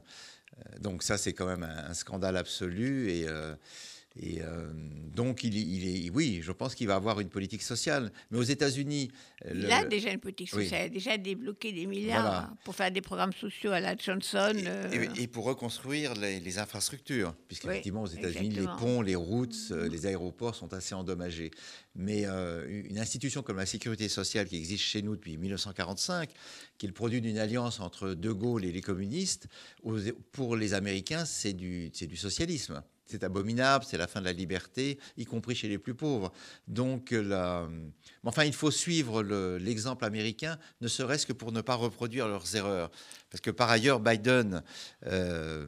Euh, 0.58 0.80
Donc 0.80 1.04
ça, 1.04 1.18
c'est 1.18 1.34
quand 1.34 1.46
même 1.46 1.64
un, 1.64 1.94
scandale 1.94 2.38
absolu. 2.38 3.10
Et, 3.12 3.28
euh, 3.28 3.56
et, 4.16 4.42
euh, 4.42 4.72
donc, 5.16 5.44
il, 5.44 5.56
il 5.58 6.06
est, 6.08 6.10
oui, 6.12 6.40
je 6.44 6.52
pense 6.52 6.76
qu'il 6.76 6.88
va 6.88 6.96
avoir 6.96 7.20
une 7.20 7.30
politique 7.30 7.64
sociale. 7.64 8.12
Mais 8.30 8.38
aux 8.38 8.44
États-Unis, 8.44 9.12
Il 9.52 9.62
le- 9.62 9.72
a 9.72 9.86
déjà 9.86 10.12
une 10.12 10.20
politique 10.20 10.50
Oui. 10.54 10.64
sociale, 10.66 10.82
il 10.82 10.86
a 10.86 10.90
déjà 10.90 11.18
débloqué 11.18 11.72
des 11.72 11.86
milliards 11.88 12.22
Voilà. 12.22 12.54
pour 12.64 12.76
faire 12.76 12.92
des 12.92 13.02
programmes 13.02 13.34
sociaux 13.34 13.72
à 13.72 13.80
la 13.80 13.96
Johnson. 13.98 14.54
Et, 14.56 14.64
euh, 14.68 15.10
et- 15.18 15.24
et 15.24 15.28
pour 15.28 15.46
reconstruire 15.46 16.14
les, 16.16 16.40
les 16.40 16.60
infrastructures, 16.60 17.34
puisqu'effectivement 17.48 18.04
aux 18.04 18.08
États-Unis, 18.08 18.50
les 18.50 18.68
ponts, 18.80 19.02
les 19.02 19.16
routes, 19.16 19.56
euh, 19.72 19.90
les 19.90 20.06
aéroports 20.06 20.56
sont 20.56 20.74
assez 20.74 20.94
endommagés. 20.94 21.50
Mais 21.96 22.26
euh, 22.26 22.68
une 22.88 23.00
institution 23.00 23.42
comme 23.44 23.58
la 23.58 23.66
sécurité 23.66 24.10
sociale 24.10 24.48
qui 24.48 24.58
existe 24.58 24.84
chez 24.84 25.02
nous 25.02 25.16
depuis 25.16 25.38
1945, 25.38 26.30
qui 26.78 26.86
est 26.86 26.90
le 26.90 26.94
produit 26.94 27.22
d'une 27.22 27.38
alliance 27.40 27.80
entre 27.80 28.10
De 28.14 28.32
Gaulle 28.32 28.66
et 28.66 28.72
les 28.72 28.82
communistes, 28.82 29.48
aux- 29.84 29.98
pour 30.32 30.56
les 30.56 30.74
Américains, 30.76 31.26
c'est 31.26 31.54
du, 31.54 31.90
c'est 31.94 32.08
du 32.08 32.18
socialisme. 32.18 32.82
C'est 33.06 33.24
abominable, 33.24 33.86
c'est 33.88 33.98
la 33.98 34.08
fin 34.08 34.22
de 34.22 34.26
la 34.26 34.34
liberté, 34.34 34.98
y 35.18 35.26
compris 35.26 35.56
chez 35.56 35.68
les 35.68 35.78
plus 35.78 35.94
pauvres. 35.94 36.32
Donc, 36.68 37.12
euh, 37.12 37.68
mais 38.24 38.30
enfin, 38.30 38.46
il 38.46 38.54
faut 38.54 38.72
suivre 38.72 39.22
le- 39.22 39.58
l'exemple 39.58 40.06
américain, 40.06 40.58
ne 40.82 40.88
serait-ce 40.88 41.26
que 41.26 41.34
pour 41.34 41.52
ne 41.52 41.62
pas 41.62 41.76
reproduire 41.76 42.28
leurs 42.28 42.56
erreurs. 42.56 42.92
Parce 43.30 43.42
que 43.42 43.52
par 43.52 43.70
ailleurs, 43.70 44.00
Biden, 44.00 44.64
euh, 45.08 45.68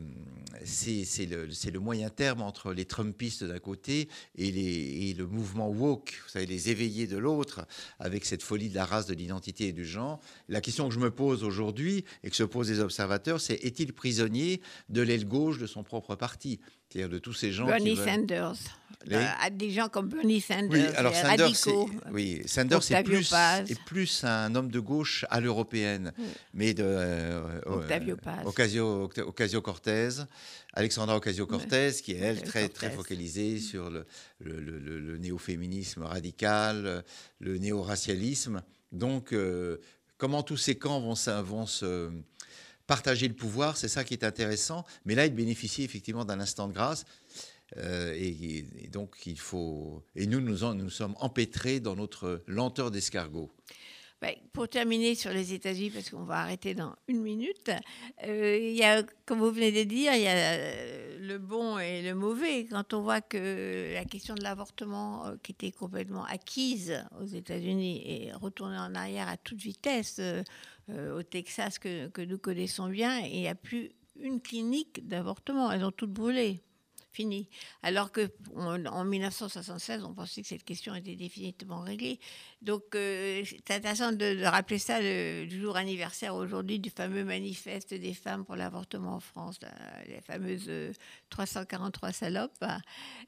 c'est 0.63 1.25
le, 1.25 1.79
moyen 1.79 2.09
terme 2.09 2.41
entre 2.41 2.71
les 2.73 2.85
Trumpistes 2.85 3.43
d'un 3.43 3.59
côté 3.59 4.07
et, 4.37 5.09
et 5.09 5.13
le 5.13 5.27
mouvement 5.27 5.67
woke, 5.69 6.13
vous 6.23 6.29
savez, 6.29 6.45
les 6.45 6.69
éveillés 6.69 7.07
de 7.07 7.17
l'autre, 7.17 7.67
avec 7.99 8.25
cette 8.25 8.43
folie 8.43 8.69
de 8.69 8.75
la 8.75 8.85
race, 8.85 9.07
de 9.07 9.13
l'identité 9.13 9.67
et 9.67 9.73
du 9.73 9.85
genre. 9.85 10.19
La 10.47 10.61
question 10.61 10.87
que 10.87 10.93
je 10.93 10.99
me 10.99 11.11
pose 11.11 11.43
aujourd'hui 11.43 12.05
et 12.23 12.29
que 12.29 12.35
se 12.35 12.43
posent 12.43 12.69
les 12.69 12.79
observateurs, 12.79 13.41
c'est 13.41 13.55
est-il 13.55 13.93
prisonnier 13.93 14.61
de 14.89 15.01
l'aile 15.01 15.27
gauche 15.27 15.57
de 15.57 15.67
son 15.67 15.83
propre 15.83 16.15
parti? 16.15 16.59
C'est-à-dire 16.95 17.09
de 17.13 17.19
tous 17.19 17.33
ces 17.33 17.51
gens 17.51 17.65
qui 17.65 17.71
Bernie 17.71 17.95
veulent- 17.95 18.07
Sanders. 18.07 18.53
Les- 19.07 19.15
Euh, 19.17 19.49
des 19.51 19.69
gens 19.69 19.87
comme 19.89 20.07
Bernie 20.07 20.39
Sanders, 20.41 20.69
oui, 20.71 20.95
alors 20.95 21.13
Sanders, 21.13 21.55
c'est, 21.55 21.71
oui, 22.11 22.41
Sanders 22.47 22.91
est 22.91 23.03
plus, 23.03 23.29
Paz. 23.29 23.69
est 23.69 23.83
plus 23.83 24.23
un 24.23 24.55
homme 24.55 24.71
de 24.71 24.79
gauche 24.79 25.25
à 25.29 25.41
l'européenne, 25.41 26.11
mais 26.55 26.73
de 26.73 26.83
euh, 26.87 27.59
Octavio. 27.67 28.15
Ocasio, 28.45 29.07
Octa- 29.07 29.21
Ocasio-Cortez, 29.23 30.09
Alexandra 30.73 31.17
Ocasio-Cortez, 31.17 31.91
qui 32.01 32.13
est 32.13 32.17
elle 32.19 32.41
très 32.41 32.67
très 32.69 32.89
focalisée 32.89 33.59
sur 33.59 33.89
le, 33.91 34.05
le, 34.39 34.59
le- 34.59 34.79
le- 34.79 34.99
le 34.99 35.17
néo-féminisme 35.17 36.01
radical, 36.03 37.03
le 37.39 37.57
néo-racialisme. 37.59 38.63
Donc, 38.91 39.33
euh, 39.33 39.77
comment 40.17 40.41
tous 40.41 40.57
ces 40.57 40.75
camps 40.75 40.99
vont 41.01 41.15
se 41.67 42.09
partager 42.87 43.27
le 43.27 43.33
pouvoir, 43.33 43.77
c'est 43.77 43.87
ça 43.87 44.03
qui 44.03 44.13
est 44.13 44.23
intéressant. 44.23 44.85
Mais 45.05 45.15
là, 45.15 45.25
il 45.25 45.33
bénéficie 45.33 45.83
effectivement 45.83 46.25
d'un 46.25 46.39
instant 46.39 46.67
de 46.67 46.73
grâce. 46.73 47.05
Euh, 47.77 48.13
et, 48.15 48.89
donc, 48.91 49.25
il 49.25 49.39
faut. 49.39 50.03
Et 50.15 50.27
nous, 50.27 50.39
nous, 50.39 50.89
sommes 50.89 51.15
empêtrés 51.19 51.79
dans 51.79 51.95
notre 51.95 52.43
lenteur 52.47 52.91
d'escargot. 52.91 53.51
Ben, 54.21 54.33
pour 54.53 54.69
terminer 54.69 55.13
sur 55.13 55.31
les 55.31 55.53
États-Unis, 55.53 55.89
parce 55.89 56.09
qu'on 56.09 56.23
va 56.23 56.37
arrêter 56.37 56.73
dans 56.73 56.95
une 57.09 57.21
minute, 57.21 57.69
euh, 58.25 58.57
il 58.57 58.75
y 58.75 58.83
a, 58.83 59.03
comme 59.25 59.39
vous 59.39 59.51
venez 59.51 59.71
de 59.71 59.83
dire, 59.83 60.13
il 60.15 60.21
y 60.21 60.27
a 60.27 60.53
euh, 60.53 61.17
le 61.19 61.37
bon 61.37 61.77
et 61.79 62.01
le 62.01 62.15
mauvais. 62.15 62.65
Quand 62.65 62.93
on 62.93 63.01
voit 63.01 63.19
que 63.19 63.93
la 63.93 64.05
question 64.05 64.33
de 64.33 64.41
l'avortement, 64.41 65.33
qui 65.43 65.51
était 65.51 65.71
complètement 65.71 66.23
acquise 66.23 67.03
aux 67.19 67.25
États-Unis, 67.25 68.03
est 68.07 68.33
retournée 68.33 68.77
en 68.77 68.95
arrière 68.95 69.27
à 69.27 69.37
toute 69.37 69.59
vitesse 69.59 70.21
au 70.89 71.23
Texas 71.23 71.79
que, 71.79 72.25
nous 72.25 72.37
connaissons 72.37 72.89
bien, 72.89 73.19
il 73.19 73.39
n'y 73.39 73.47
a 73.47 73.55
plus 73.55 73.91
une 74.19 74.41
clinique 74.41 75.07
d'avortement. 75.07 75.71
Elles 75.71 75.83
ont 75.83 75.91
toutes 75.91 76.13
brûlé. 76.13 76.61
Alors 77.83 78.11
que 78.11 78.29
en 78.55 79.05
1976, 79.05 80.03
on 80.03 80.13
pensait 80.13 80.41
que 80.41 80.47
cette 80.47 80.63
question 80.63 80.95
était 80.95 81.15
définitivement 81.15 81.81
réglée. 81.81 82.19
Donc, 82.61 82.83
euh, 82.95 83.43
c'est 83.45 83.71
intéressant 83.71 84.11
de, 84.11 84.43
rappeler 84.43 84.79
ça 84.79 84.99
le, 84.99 85.47
jour 85.49 85.77
anniversaire 85.77 86.35
aujourd'hui 86.35 86.79
du 86.79 86.89
fameux 86.89 87.23
manifeste 87.23 87.93
des 87.93 88.13
femmes 88.13 88.43
pour 88.43 88.55
l'avortement 88.55 89.15
en 89.15 89.19
France, 89.19 89.59
la- 89.61 90.03
les 90.07 90.21
fameuses 90.21 90.65
euh, 90.67 90.91
343 91.29 92.11
salopes, 92.11 92.63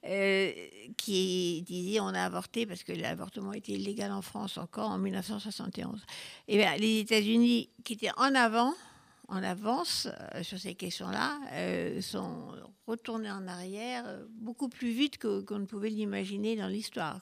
euh, 0.05 0.51
qui 0.97 1.61
disaient 1.63 1.99
on 1.99 2.07
a 2.07 2.21
avorté 2.21 2.65
parce 2.65 2.83
que 2.83 2.93
l'avortement 2.93 3.53
était 3.53 3.73
illégal 3.73 4.11
en 4.11 4.21
France 4.21 4.57
encore 4.57 4.89
en 4.89 4.97
1971. 4.97 6.03
Et 6.47 6.57
bien, 6.57 6.75
les 6.77 6.99
États-Unis, 6.99 7.69
qui 7.83 7.93
étaient 7.93 8.11
en 8.17 8.33
avant, 8.33 8.73
en 9.27 9.43
avance 9.43 10.07
euh, 10.35 10.43
sur 10.43 10.57
ces 10.59 10.75
questions-là, 10.75 11.39
euh, 11.53 12.01
sont 12.01 12.53
retournés 12.85 13.31
en 13.31 13.47
arrière 13.47 14.03
euh, 14.07 14.25
beaucoup 14.39 14.69
plus 14.69 14.91
vite 14.91 15.17
que- 15.17 15.41
qu'on 15.41 15.59
ne 15.59 15.65
pouvait 15.65 15.89
l'imaginer 15.89 16.55
dans 16.55 16.67
l'histoire. 16.67 17.21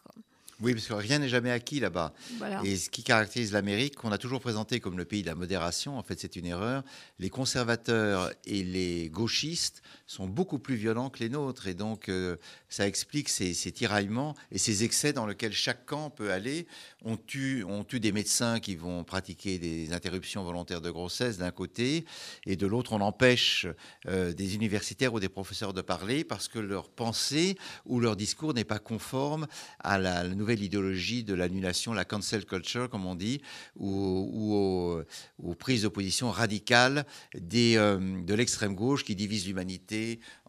Oui, 0.61 0.73
parce 0.73 0.87
que 0.87 0.93
rien 0.93 1.19
n'est 1.19 1.27
jamais 1.27 1.51
acquis 1.51 1.81
là-bas. 1.81 2.13
Voilà. 2.37 2.61
Et 2.63 2.77
ce 2.77 2.89
qui 2.89 3.03
caractérise 3.03 3.51
l'Amérique, 3.51 3.95
qu'on 3.95 4.13
a 4.13 4.17
toujours 4.17 4.39
présenté 4.39 4.79
comme 4.79 4.97
le 4.97 5.03
pays 5.03 5.21
de 5.21 5.27
la 5.27 5.35
modération, 5.35 5.97
en 5.97 6.03
fait, 6.03 6.17
c'est 6.17 6.37
une 6.37 6.45
erreur. 6.45 6.81
Les 7.19 7.29
conservateurs 7.29 8.31
et 8.45 8.63
les 8.63 9.09
gauchistes 9.09 9.81
sont 10.07 10.27
beaucoup 10.27 10.59
plus 10.59 10.75
violents 10.75 11.09
que 11.09 11.19
les 11.19 11.29
nôtres. 11.29 11.67
Et 11.67 11.73
donc, 11.73 12.09
euh, 12.09 12.37
ça 12.69 12.87
explique 12.87 13.29
ces, 13.29 13.53
tiraillements 13.71 14.35
et 14.51 14.57
ces 14.57 14.83
excès 14.83 15.13
dans 15.13 15.25
lesquels 15.25 15.53
chaque 15.53 15.85
camp 15.85 16.09
peut 16.09 16.31
aller. 16.31 16.67
On 17.03 17.17
tue, 17.17 17.65
des 17.93 18.11
médecins 18.11 18.59
qui 18.59 18.75
vont 18.75 19.03
pratiquer 19.03 19.57
des 19.57 19.93
interruptions 19.93 20.43
volontaires 20.43 20.81
de 20.81 20.91
grossesse 20.91 21.37
d'un 21.37 21.51
côté, 21.51 22.05
et 22.45 22.55
de 22.55 22.67
l'autre, 22.67 22.93
on 22.93 23.01
empêche 23.01 23.67
euh, 24.07 24.33
des 24.33 24.55
universitaires 24.55 25.13
ou 25.13 25.19
des 25.19 25.29
professeurs 25.29 25.73
de 25.73 25.81
parler 25.81 26.23
parce 26.23 26.47
que 26.47 26.59
leur 26.59 26.89
pensée 26.89 27.57
ou 27.85 27.99
leur 27.99 28.15
discours 28.15 28.53
n'est 28.53 28.63
pas 28.63 28.79
conforme 28.79 29.47
à 29.79 29.97
la, 29.97 30.27
nouvelle 30.27 30.61
idéologie 30.61 31.23
de 31.23 31.33
l'annulation, 31.33 31.93
la 31.93 32.05
cancel 32.05 32.45
culture, 32.45 32.89
comme 32.89 33.05
on 33.05 33.15
dit, 33.15 33.41
ou, 33.77 35.03
aux, 35.39 35.55
prises 35.55 35.83
de 35.83 35.87
position 35.87 36.29
radicales 36.29 37.05
euh, 37.35 38.23
de 38.23 38.33
l'extrême 38.33 38.75
gauche 38.75 39.03
qui 39.03 39.15
divise 39.15 39.47
l'humanité 39.47 39.94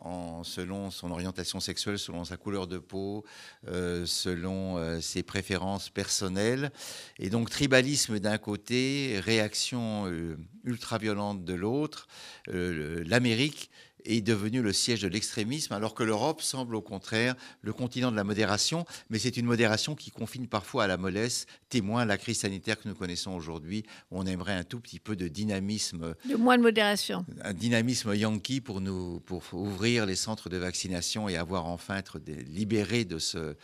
en, 0.00 0.44
selon 0.44 0.90
son 0.90 1.10
orientation 1.10 1.60
sexuelle, 1.60 1.98
selon 1.98 2.24
sa 2.24 2.36
couleur 2.36 2.66
de 2.66 2.78
peau, 2.78 3.24
euh, 3.68 4.06
selon 4.06 4.78
euh, 4.78 5.00
ses 5.00 5.22
préférences 5.22 5.88
personnelles. 5.90 6.70
Et 7.18 7.30
donc 7.30 7.50
tribalisme 7.50 8.18
d'un 8.18 8.38
côté, 8.38 9.20
réaction 9.22 10.06
euh, 10.06 10.36
ultra-violente 10.64 11.44
de 11.44 11.54
l'autre. 11.54 12.08
L'Amérique 12.48 13.70
est 14.06 14.20
devenu 14.20 14.62
le 14.62 14.72
siège 14.72 15.02
de 15.02 15.08
l'extrémisme, 15.08 15.72
alors 15.74 15.94
que 15.94 16.02
l'Europe 16.02 16.42
semble 16.42 16.74
au 16.74 16.82
contraire 16.82 17.34
le 17.62 17.72
continent 17.72 18.10
de 18.10 18.16
la 18.16 18.24
modération, 18.24 18.84
mais 19.10 19.18
c'est 19.18 19.36
une 19.36 19.46
modération 19.46 19.94
qui 19.94 20.10
confine 20.10 20.46
parfois 20.46 20.84
à 20.84 20.86
la 20.86 20.96
mollesse, 20.96 21.46
témoin 21.68 22.04
de 22.04 22.08
la 22.08 22.18
crise 22.18 22.40
sanitaire 22.40 22.80
que 22.80 22.88
nous 22.88 22.94
connaissons 22.94 23.32
aujourd'hui. 23.32 23.84
On 24.10 24.26
aimerait 24.26 24.54
un 24.54 24.64
tout 24.64 24.80
petit 24.80 25.00
peu 25.00 25.16
de 25.16 25.28
dynamisme, 25.28 26.14
De 26.28 26.36
moins 26.36 26.56
de 26.56 26.62
modération. 26.62 27.24
un 27.42 27.52
dynamisme 27.52 28.14
yankee 28.14 28.60
pour 28.60 28.80
nous, 28.80 29.20
pour 29.20 29.42
ouvrir 29.52 30.06
les 30.06 30.16
centres 30.16 30.48
de 30.48 30.56
vaccination 30.56 31.28
et 31.28 31.36
avoir 31.36 31.66
enfin 31.66 31.96
être 31.96 32.18
libérés 32.48 33.04
de 33.04 33.18
ce, 33.18 33.56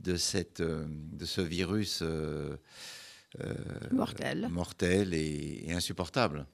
de 0.00 0.16
cette, 0.16 0.60
euh, 0.60 0.84
de 0.88 1.24
ce 1.24 1.40
virus 1.40 2.00
euh, 2.02 2.56
euh, 3.40 3.54
Mortel. 3.92 4.48
mortel 4.50 5.14
et, 5.14 5.64
et 5.66 5.72
insupportable. 5.72 6.46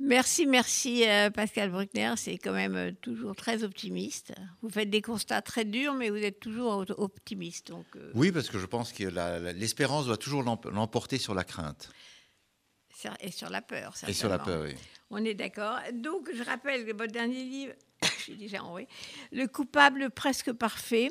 Merci, 0.00 0.46
merci 0.46 1.08
euh, 1.08 1.28
Pascal 1.30 1.70
Bruckner. 1.70 2.14
C'est 2.16 2.38
quand 2.38 2.52
même 2.52 2.76
euh, 2.76 2.92
toujours 3.00 3.34
très 3.34 3.64
optimiste. 3.64 4.32
Vous 4.62 4.70
faites 4.70 4.90
des 4.90 5.02
constats 5.02 5.42
très 5.42 5.64
durs, 5.64 5.94
mais 5.94 6.08
vous 6.10 6.16
êtes 6.18 6.38
toujours 6.38 6.84
optimiste. 6.98 7.68
Donc, 7.68 7.86
euh, 7.96 8.12
Oui, 8.14 8.30
parce 8.30 8.48
que 8.48 8.58
je 8.58 8.66
pense 8.66 8.92
que 8.92 9.04
l'espérance 9.52 10.06
doit 10.06 10.16
toujours 10.16 10.42
l'emp- 10.44 10.66
l'emporter 10.66 11.18
sur 11.18 11.34
la 11.34 11.42
crainte 11.44 11.90
et 13.20 13.30
sur 13.30 13.48
la 13.50 13.62
peur. 13.62 13.92
et 14.08 14.12
sur 14.12 14.28
la 14.28 14.36
certainement. 14.38 14.60
peur. 14.62 14.70
oui. 14.72 14.74
On 15.10 15.24
est 15.24 15.34
d'accord. 15.34 15.78
Donc, 15.94 16.30
je 16.34 16.42
rappelle 16.42 16.84
que 16.84 16.92
votre 16.92 17.12
dernier 17.12 17.42
livre, 17.44 17.72
j'ai 18.26 18.34
déjà 18.36 18.62
envoyé, 18.62 18.86
Le 19.32 19.46
coupable 19.46 20.10
presque 20.10 20.52
parfait, 20.52 21.10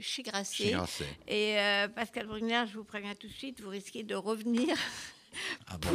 chez 0.00 0.22
Grasset. 0.22 0.64
Chez 0.64 0.70
Grasset. 0.72 1.06
Et 1.28 1.58
euh, 1.58 1.88
Pascal 1.88 2.26
Bruckner, 2.26 2.64
je 2.70 2.74
vous 2.78 2.84
préviens 2.84 3.14
tout 3.14 3.28
de 3.28 3.32
suite, 3.32 3.60
vous 3.60 3.70
risquez 3.70 4.02
de 4.02 4.14
revenir 4.16 4.76
Ah 5.68 5.76
bon, 5.78 5.88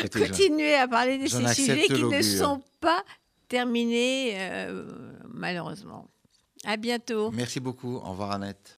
écoutez, 0.00 0.18
je- 0.20 0.24
continuer 0.30 0.74
à 0.74 0.88
parler 0.88 1.18
de 1.18 1.26
ces 1.26 1.36
sujets 1.54 1.86
qui 1.86 2.02
ne 2.04 2.22
sont 2.22 2.62
pas 2.80 3.02
terminés, 3.48 4.32
euh, 4.36 4.84
malheureusement. 5.28 6.08
À 6.64 6.76
bientôt. 6.76 7.30
Merci 7.30 7.60
beaucoup. 7.60 7.96
Au 7.96 8.10
revoir 8.10 8.32
Annette. 8.32 8.74